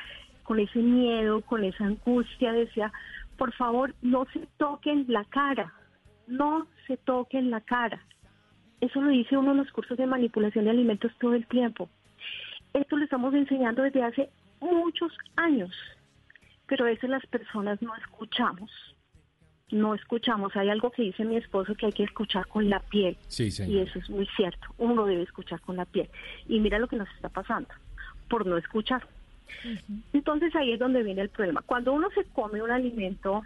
con 0.43 0.59
ese 0.59 0.79
miedo, 0.79 1.41
con 1.41 1.63
esa 1.63 1.85
angustia, 1.85 2.51
decía, 2.51 2.91
por 3.37 3.53
favor, 3.53 3.93
no 4.01 4.25
se 4.33 4.47
toquen 4.57 5.05
la 5.07 5.23
cara, 5.25 5.71
no 6.25 6.65
se 6.87 6.97
toquen 6.97 7.51
la 7.51 7.61
cara. 7.61 8.01
Eso 8.81 8.99
lo 8.99 9.11
dice 9.11 9.37
uno 9.37 9.51
en 9.51 9.57
los 9.57 9.71
cursos 9.71 9.95
de 9.95 10.07
manipulación 10.07 10.65
de 10.65 10.71
alimentos 10.71 11.11
todo 11.19 11.35
el 11.35 11.45
tiempo. 11.45 11.87
Esto 12.73 12.97
lo 12.97 13.03
estamos 13.03 13.31
enseñando 13.35 13.83
desde 13.83 14.01
hace 14.01 14.29
muchos 14.59 15.15
años, 15.35 15.71
pero 16.65 16.85
a 16.85 16.87
veces 16.87 17.11
las 17.11 17.25
personas 17.27 17.79
no 17.83 17.95
escuchamos. 17.95 18.71
No 19.71 19.93
escuchamos. 19.93 20.55
Hay 20.55 20.69
algo 20.69 20.91
que 20.91 21.03
dice 21.03 21.23
mi 21.23 21.37
esposo 21.37 21.75
que 21.75 21.85
hay 21.87 21.91
que 21.91 22.03
escuchar 22.03 22.47
con 22.47 22.69
la 22.69 22.79
piel. 22.79 23.17
Sí, 23.27 23.49
Y 23.67 23.79
eso 23.79 23.99
es 23.99 24.09
muy 24.09 24.25
cierto. 24.35 24.67
Uno 24.77 25.05
debe 25.05 25.23
escuchar 25.23 25.61
con 25.61 25.77
la 25.77 25.85
piel. 25.85 26.09
Y 26.47 26.59
mira 26.59 26.79
lo 26.79 26.87
que 26.87 26.95
nos 26.95 27.09
está 27.15 27.29
pasando 27.29 27.69
por 28.29 28.45
no 28.47 28.57
escuchar. 28.57 29.03
Entonces 30.13 30.55
ahí 30.55 30.73
es 30.73 30.79
donde 30.79 31.03
viene 31.03 31.21
el 31.21 31.29
problema. 31.29 31.61
Cuando 31.61 31.93
uno 31.93 32.09
se 32.15 32.23
come 32.25 32.61
un 32.61 32.71
alimento 32.71 33.43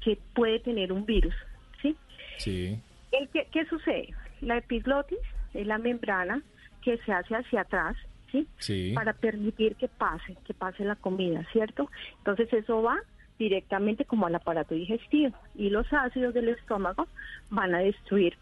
que 0.00 0.18
puede 0.34 0.58
tener 0.60 0.92
un 0.92 1.04
virus, 1.06 1.34
¿sí? 1.80 1.96
Sí. 2.38 2.78
El 3.12 3.28
que- 3.28 3.46
¿Qué 3.52 3.64
sucede? 3.66 4.14
La 4.40 4.56
epiglotis 4.58 5.18
es 5.54 5.66
la 5.66 5.78
membrana 5.78 6.42
que 6.82 6.96
se 6.98 7.12
hace 7.12 7.36
hacia 7.36 7.60
atrás, 7.60 7.96
¿sí? 8.32 8.46
Sí. 8.58 8.92
Para 8.94 9.12
permitir 9.12 9.76
que 9.76 9.88
pase, 9.88 10.36
que 10.44 10.54
pase 10.54 10.84
la 10.84 10.96
comida, 10.96 11.46
¿cierto? 11.52 11.90
Entonces 12.18 12.52
eso 12.52 12.82
va 12.82 12.98
directamente 13.38 14.04
como 14.04 14.26
al 14.26 14.34
aparato 14.34 14.74
digestivo 14.74 15.34
y 15.56 15.70
los 15.70 15.86
ácidos 15.92 16.34
del 16.34 16.48
estómago 16.50 17.06
van 17.50 17.74
a 17.74 17.78
destruir 17.78 18.36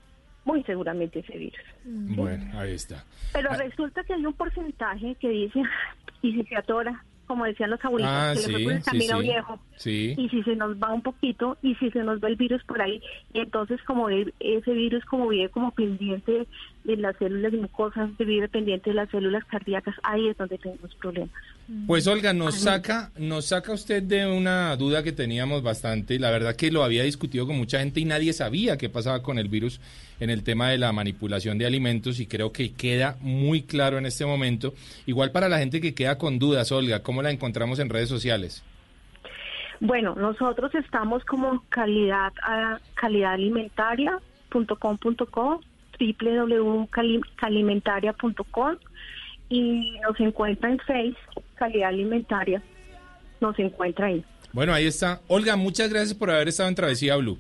muy 0.45 0.63
seguramente 0.65 1.21
ese 1.21 1.37
virus. 1.39 1.61
Bueno, 1.85 2.59
ahí 2.59 2.73
está. 2.73 3.05
Pero 3.33 3.51
resulta 3.55 4.03
que 4.05 4.15
hay 4.15 4.25
un 4.27 4.33
porcentaje 4.35 5.15
que 5.21 5.29
dice, 5.29 5.63
y 6.23 6.33
si 6.33 6.43
se 6.45 6.57
atora, 6.57 7.05
como 7.27 7.45
decían 7.45 7.71
los 7.71 7.85
abuelitos, 7.85 8.13
Ah, 8.13 8.33
que 8.35 8.41
le 8.41 8.53
fue 8.53 8.59
sí, 8.59 8.65
por 8.65 8.73
el 8.73 8.83
camino 8.83 9.17
sí. 9.19 9.23
viejo, 9.23 9.61
Sí. 9.77 10.15
y 10.19 10.29
si 10.31 10.43
se 10.43 10.57
nos 10.57 10.77
va 10.83 10.93
un 10.93 11.03
poquito, 11.03 11.57
y 11.63 11.75
si 11.77 11.91
se 11.91 12.03
nos 12.03 12.23
va 12.25 12.29
el 12.29 12.37
virus 12.37 12.65
por 12.65 12.81
ahí, 12.83 13.01
y 13.33 13.39
entonces 13.41 13.81
como 13.85 14.09
ese 14.09 14.73
virus 14.73 15.05
como 15.05 15.29
vive 15.29 15.49
como 15.51 15.71
pendiente 15.73 16.47
de 16.85 16.97
las 16.97 17.17
células 17.17 17.53
mucosas, 17.53 18.11
vive 18.19 18.49
pendiente 18.49 18.91
de 18.91 18.97
las 18.97 19.11
células 19.11 19.45
cardíacas, 19.45 19.95
ahí 20.03 20.29
es 20.29 20.37
donde 20.37 20.59
tenemos 20.59 20.95
problemas. 20.97 21.31
Pues 21.87 22.07
Olga, 22.07 22.33
nos 22.33 22.57
saca, 22.57 23.11
nos 23.17 23.47
saca 23.47 23.73
usted 23.73 24.03
de 24.03 24.27
una 24.27 24.75
duda 24.77 25.03
que 25.03 25.13
teníamos 25.13 25.63
bastante. 25.63 26.19
La 26.19 26.31
verdad 26.31 26.57
que 26.57 26.73
lo 26.73 26.83
había 26.83 27.05
discutido 27.05 27.47
con 27.47 27.59
mucha 27.59 27.81
gente 27.81 28.01
y 28.01 28.05
nadie 28.05 28.33
sabía 28.33 28.77
qué 28.77 28.89
pasaba 28.89 29.23
con 29.23 29.39
el 29.39 29.49
virus 29.49 29.81
en 30.19 30.31
el 30.31 30.43
tema 30.43 30.71
de 30.71 30.79
la 30.79 30.93
manipulación 30.93 31.59
de 31.59 31.67
alimentos 31.67 32.19
y 32.19 32.27
creo 32.27 32.53
que 32.53 32.73
queda 32.73 33.17
muy 33.21 33.63
claro 33.63 33.99
en 33.99 34.07
este 34.07 34.27
momento. 34.27 34.75
Igual 35.07 35.33
para 35.33 35.49
la 35.49 35.59
gente 35.59 35.81
que 35.81 35.95
queda 35.95 36.19
con 36.19 36.39
dudas, 36.39 36.73
Olga, 36.73 37.03
¿cómo 37.03 37.23
la 37.23 37.31
encontramos 37.31 37.79
en 37.79 37.89
redes 37.89 38.09
sociales? 38.09 38.65
Bueno, 39.81 40.15
nosotros 40.15 40.75
estamos 40.75 41.25
como 41.25 41.65
calidad, 41.71 42.33
ah, 42.43 42.79
calidadalimentaria.com.co 42.95 45.61
www.calimentaria.com 46.01 48.77
y 49.51 49.99
nos 50.01 50.19
encuentra 50.21 50.71
en 50.71 50.79
Face, 50.79 51.17
Calidad 51.57 51.91
Alimentaria, 51.91 52.63
nos 53.41 53.59
encuentra 53.59 54.07
ahí. 54.07 54.25
Bueno, 54.53 54.73
ahí 54.73 54.87
está. 54.87 55.21
Olga, 55.29 55.57
muchas 55.57 55.91
gracias 55.91 56.15
por 56.15 56.31
haber 56.31 56.49
estado 56.49 56.69
en 56.69 56.75
Travesía 56.75 57.17
Blue. 57.17 57.39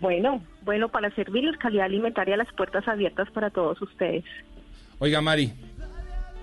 Bueno, 0.00 0.42
bueno, 0.62 0.88
para 0.88 1.14
servirles 1.14 1.56
calidad 1.58 1.86
alimentaria, 1.86 2.36
las 2.36 2.52
puertas 2.54 2.86
abiertas 2.86 3.28
para 3.32 3.50
todos 3.50 3.80
ustedes. 3.82 4.24
Oiga, 4.98 5.20
Mari, 5.20 5.52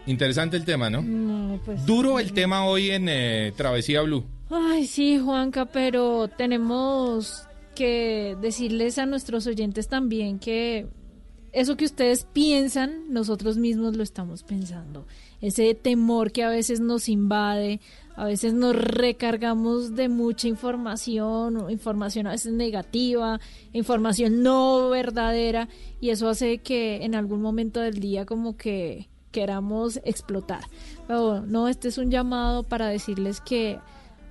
interesante 0.05 0.57
el 0.57 0.65
tema, 0.65 0.89
¿no? 0.89 1.01
No, 1.01 1.59
pues. 1.65 1.86
Duro 1.86 2.20
el 2.20 2.34
tema 2.34 2.65
hoy 2.65 2.91
en 2.91 3.07
eh, 3.09 3.53
Travesía 3.55 4.01
Blue. 4.01 4.26
Ay, 4.49 4.86
sí, 4.86 5.20
Juanca, 5.20 5.65
pero 5.65 6.28
tenemos 6.28 7.47
que 7.76 8.36
decirles 8.41 8.97
a 8.97 9.05
nuestros 9.05 9.47
oyentes 9.47 9.88
también 9.88 10.39
que 10.39 10.88
eso 11.52 11.78
que 11.78 11.86
ustedes 11.86 12.26
piensan, 12.32 13.12
nosotros 13.12 13.58
mismos 13.58 13.95
lo 13.95 14.04
estamos 14.04 14.43
pensando. 14.43 15.06
Ese 15.41 15.74
temor 15.76 16.32
que 16.32 16.43
a 16.43 16.50
veces 16.50 16.80
nos 16.80 17.10
invade, 17.10 17.80
a 18.16 18.26
veces 18.26 18.54
nos 18.54 18.76
recargamos 18.76 19.95
de 19.95 20.10
mucha 20.10 20.48
información, 20.48 21.70
información 21.70 22.28
a 22.28 22.32
veces 22.32 22.54
negativa, 22.54 23.39
información 23.74 24.41
no 24.43 24.89
verdadera, 24.89 25.70
y 26.02 26.10
eso 26.10 26.28
hace 26.28 26.58
que 26.60 27.04
en 27.06 27.16
algún 27.16 27.41
momento 27.41 27.80
del 27.80 28.00
día 28.00 28.26
como 28.26 28.58
que 28.58 29.08
queramos 29.32 30.00
explotar. 30.04 30.62
Pero 31.08 31.41
no, 31.41 31.68
este 31.68 31.89
es 31.89 31.98
un 31.98 32.10
llamado 32.10 32.64
para 32.64 32.88
decirles 32.88 33.39
que 33.39 33.80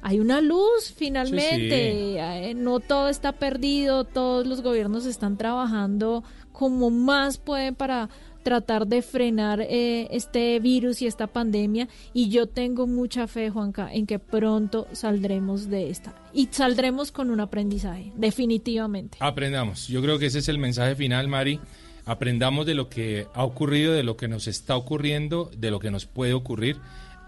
hay 0.02 0.20
una 0.20 0.40
luz 0.40 0.92
finalmente, 0.96 2.18
Eh, 2.18 2.54
no 2.54 2.80
todo 2.80 3.08
está 3.08 3.32
perdido, 3.32 4.04
todos 4.04 4.46
los 4.46 4.62
gobiernos 4.62 5.06
están 5.06 5.36
trabajando 5.36 6.22
como 6.56 6.88
más 6.88 7.36
pueden 7.36 7.74
para 7.74 8.08
tratar 8.42 8.86
de 8.86 9.02
frenar 9.02 9.60
eh, 9.60 10.08
este 10.10 10.58
virus 10.58 11.02
y 11.02 11.06
esta 11.06 11.26
pandemia 11.26 11.86
y 12.14 12.30
yo 12.30 12.46
tengo 12.46 12.86
mucha 12.86 13.26
fe, 13.26 13.50
Juanca, 13.50 13.92
en 13.92 14.06
que 14.06 14.18
pronto 14.18 14.86
saldremos 14.92 15.68
de 15.68 15.90
esta 15.90 16.14
y 16.32 16.48
saldremos 16.50 17.12
con 17.12 17.28
un 17.28 17.40
aprendizaje, 17.40 18.10
definitivamente. 18.16 19.18
Aprendamos. 19.20 19.86
Yo 19.88 20.00
creo 20.00 20.18
que 20.18 20.26
ese 20.26 20.38
es 20.38 20.48
el 20.48 20.58
mensaje 20.58 20.94
final, 20.94 21.28
Mari. 21.28 21.60
Aprendamos 22.06 22.64
de 22.64 22.74
lo 22.74 22.88
que 22.88 23.26
ha 23.34 23.44
ocurrido, 23.44 23.92
de 23.92 24.02
lo 24.02 24.16
que 24.16 24.28
nos 24.28 24.46
está 24.46 24.76
ocurriendo, 24.76 25.50
de 25.58 25.70
lo 25.70 25.78
que 25.78 25.90
nos 25.90 26.06
puede 26.06 26.32
ocurrir. 26.32 26.78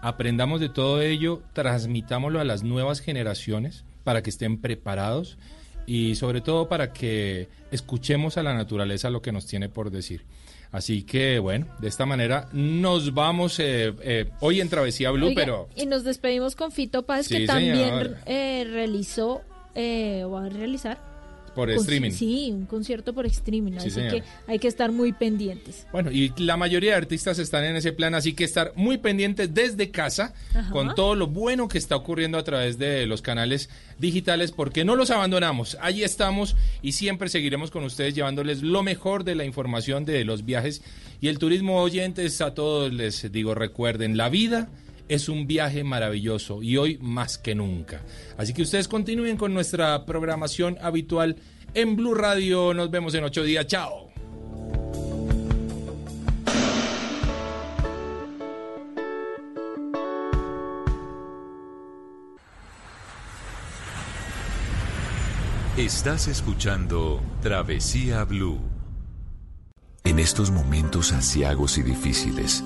Aprendamos 0.01 0.59
de 0.59 0.69
todo 0.69 1.01
ello, 1.01 1.43
transmitámoslo 1.53 2.39
a 2.39 2.45
las 2.45 2.63
nuevas 2.63 2.99
generaciones 2.99 3.83
para 4.03 4.23
que 4.23 4.31
estén 4.31 4.59
preparados 4.59 5.37
y 5.89 6.13
sobre 6.13 6.41
todo 6.41 6.69
para 6.69 6.93
que 6.93 7.49
escuchemos 7.71 8.37
a 8.37 8.43
la 8.43 8.53
naturaleza 8.53 9.09
lo 9.09 9.23
que 9.23 9.31
nos 9.31 9.47
tiene 9.47 9.69
por 9.69 9.89
decir. 9.89 10.21
Así 10.71 11.01
que 11.01 11.39
bueno, 11.39 11.65
de 11.79 11.87
esta 11.87 12.05
manera 12.05 12.47
nos 12.53 13.15
vamos 13.15 13.59
eh, 13.59 13.91
eh, 14.03 14.29
hoy 14.39 14.61
en 14.61 14.69
Travesía 14.69 15.09
Blue, 15.09 15.29
Oiga, 15.29 15.41
pero 15.41 15.69
Y 15.75 15.87
nos 15.87 16.03
despedimos 16.03 16.55
con 16.55 16.71
Fito 16.71 17.03
Sí, 17.23 17.39
que 17.39 17.47
también 17.47 18.17
eh, 18.27 18.67
realizó 18.69 19.41
eh, 19.73 20.23
o 20.25 20.29
va 20.29 20.45
a 20.45 20.49
realizar 20.49 21.08
por 21.59 21.69
streaming. 21.71 22.11
Sí, 22.11 22.51
un 22.51 22.65
concierto 22.65 23.13
por 23.13 23.25
streaming, 23.25 23.73
Sí, 23.79 23.87
así 23.87 24.01
que 24.01 24.23
hay 24.47 24.59
que 24.59 24.67
estar 24.67 24.91
muy 24.91 25.11
pendientes. 25.11 25.85
Bueno, 25.91 26.11
y 26.11 26.33
la 26.37 26.55
mayoría 26.55 26.91
de 26.91 26.97
artistas 26.97 27.37
están 27.39 27.65
en 27.65 27.75
ese 27.75 27.91
plan, 27.91 28.15
así 28.15 28.33
que 28.33 28.43
estar 28.43 28.71
muy 28.75 28.97
pendientes 28.97 29.53
desde 29.53 29.91
casa 29.91 30.33
Ajá. 30.53 30.71
con 30.71 30.95
todo 30.95 31.15
lo 31.15 31.27
bueno 31.27 31.67
que 31.67 31.77
está 31.77 31.95
ocurriendo 31.95 32.37
a 32.37 32.43
través 32.43 32.77
de 32.77 33.05
los 33.05 33.21
canales 33.21 33.69
digitales, 33.97 34.51
porque 34.51 34.85
no 34.85 34.95
los 34.95 35.11
abandonamos. 35.11 35.77
Allí 35.81 36.03
estamos 36.03 36.55
y 36.81 36.93
siempre 36.93 37.27
seguiremos 37.29 37.71
con 37.71 37.83
ustedes 37.83 38.15
llevándoles 38.15 38.63
lo 38.63 38.81
mejor 38.81 39.23
de 39.23 39.35
la 39.35 39.43
información 39.43 40.05
de 40.05 40.23
los 40.23 40.45
viajes 40.45 40.81
y 41.19 41.27
el 41.27 41.39
turismo 41.39 41.81
oyentes. 41.81 42.39
A 42.39 42.53
todos 42.53 42.93
les 42.93 43.31
digo, 43.31 43.53
recuerden, 43.53 44.15
la 44.15 44.29
vida 44.29 44.69
es 45.09 45.27
un 45.27 45.47
viaje 45.47 45.83
maravilloso 45.83 46.63
y 46.63 46.77
hoy 46.77 46.97
más 47.01 47.37
que 47.37 47.55
nunca. 47.55 48.01
Así 48.37 48.53
que 48.53 48.61
ustedes 48.61 48.87
continúen 48.87 49.35
con 49.35 49.53
nuestra 49.53 50.05
programación 50.05 50.77
habitual 50.81 51.35
en 51.73 51.95
Blue 51.95 52.13
Radio. 52.13 52.73
Nos 52.73 52.89
vemos 52.89 53.13
en 53.15 53.25
ocho 53.25 53.43
días. 53.43 53.67
Chao. 53.67 54.09
Estás 65.79 66.27
escuchando 66.27 67.21
Travesía 67.41 68.25
Blue. 68.25 68.59
En 70.03 70.19
estos 70.19 70.51
momentos 70.51 71.13
asiagos 71.13 71.77
y 71.77 71.83
difíciles, 71.83 72.65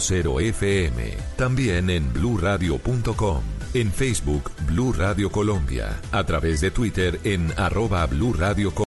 96.0 0.00 0.40
FM. 0.40 1.16
También 1.36 1.90
en 1.90 2.12
bluradio.com. 2.12 3.42
En 3.72 3.92
Facebook, 3.92 4.50
Blue 4.66 4.92
Radio 4.92 5.30
Colombia. 5.30 6.00
A 6.10 6.24
través 6.24 6.60
de 6.60 6.70
Twitter 6.70 7.20
en 7.22 7.52
arroba 7.56 8.04
Blue 8.06 8.32
Radio 8.32 8.72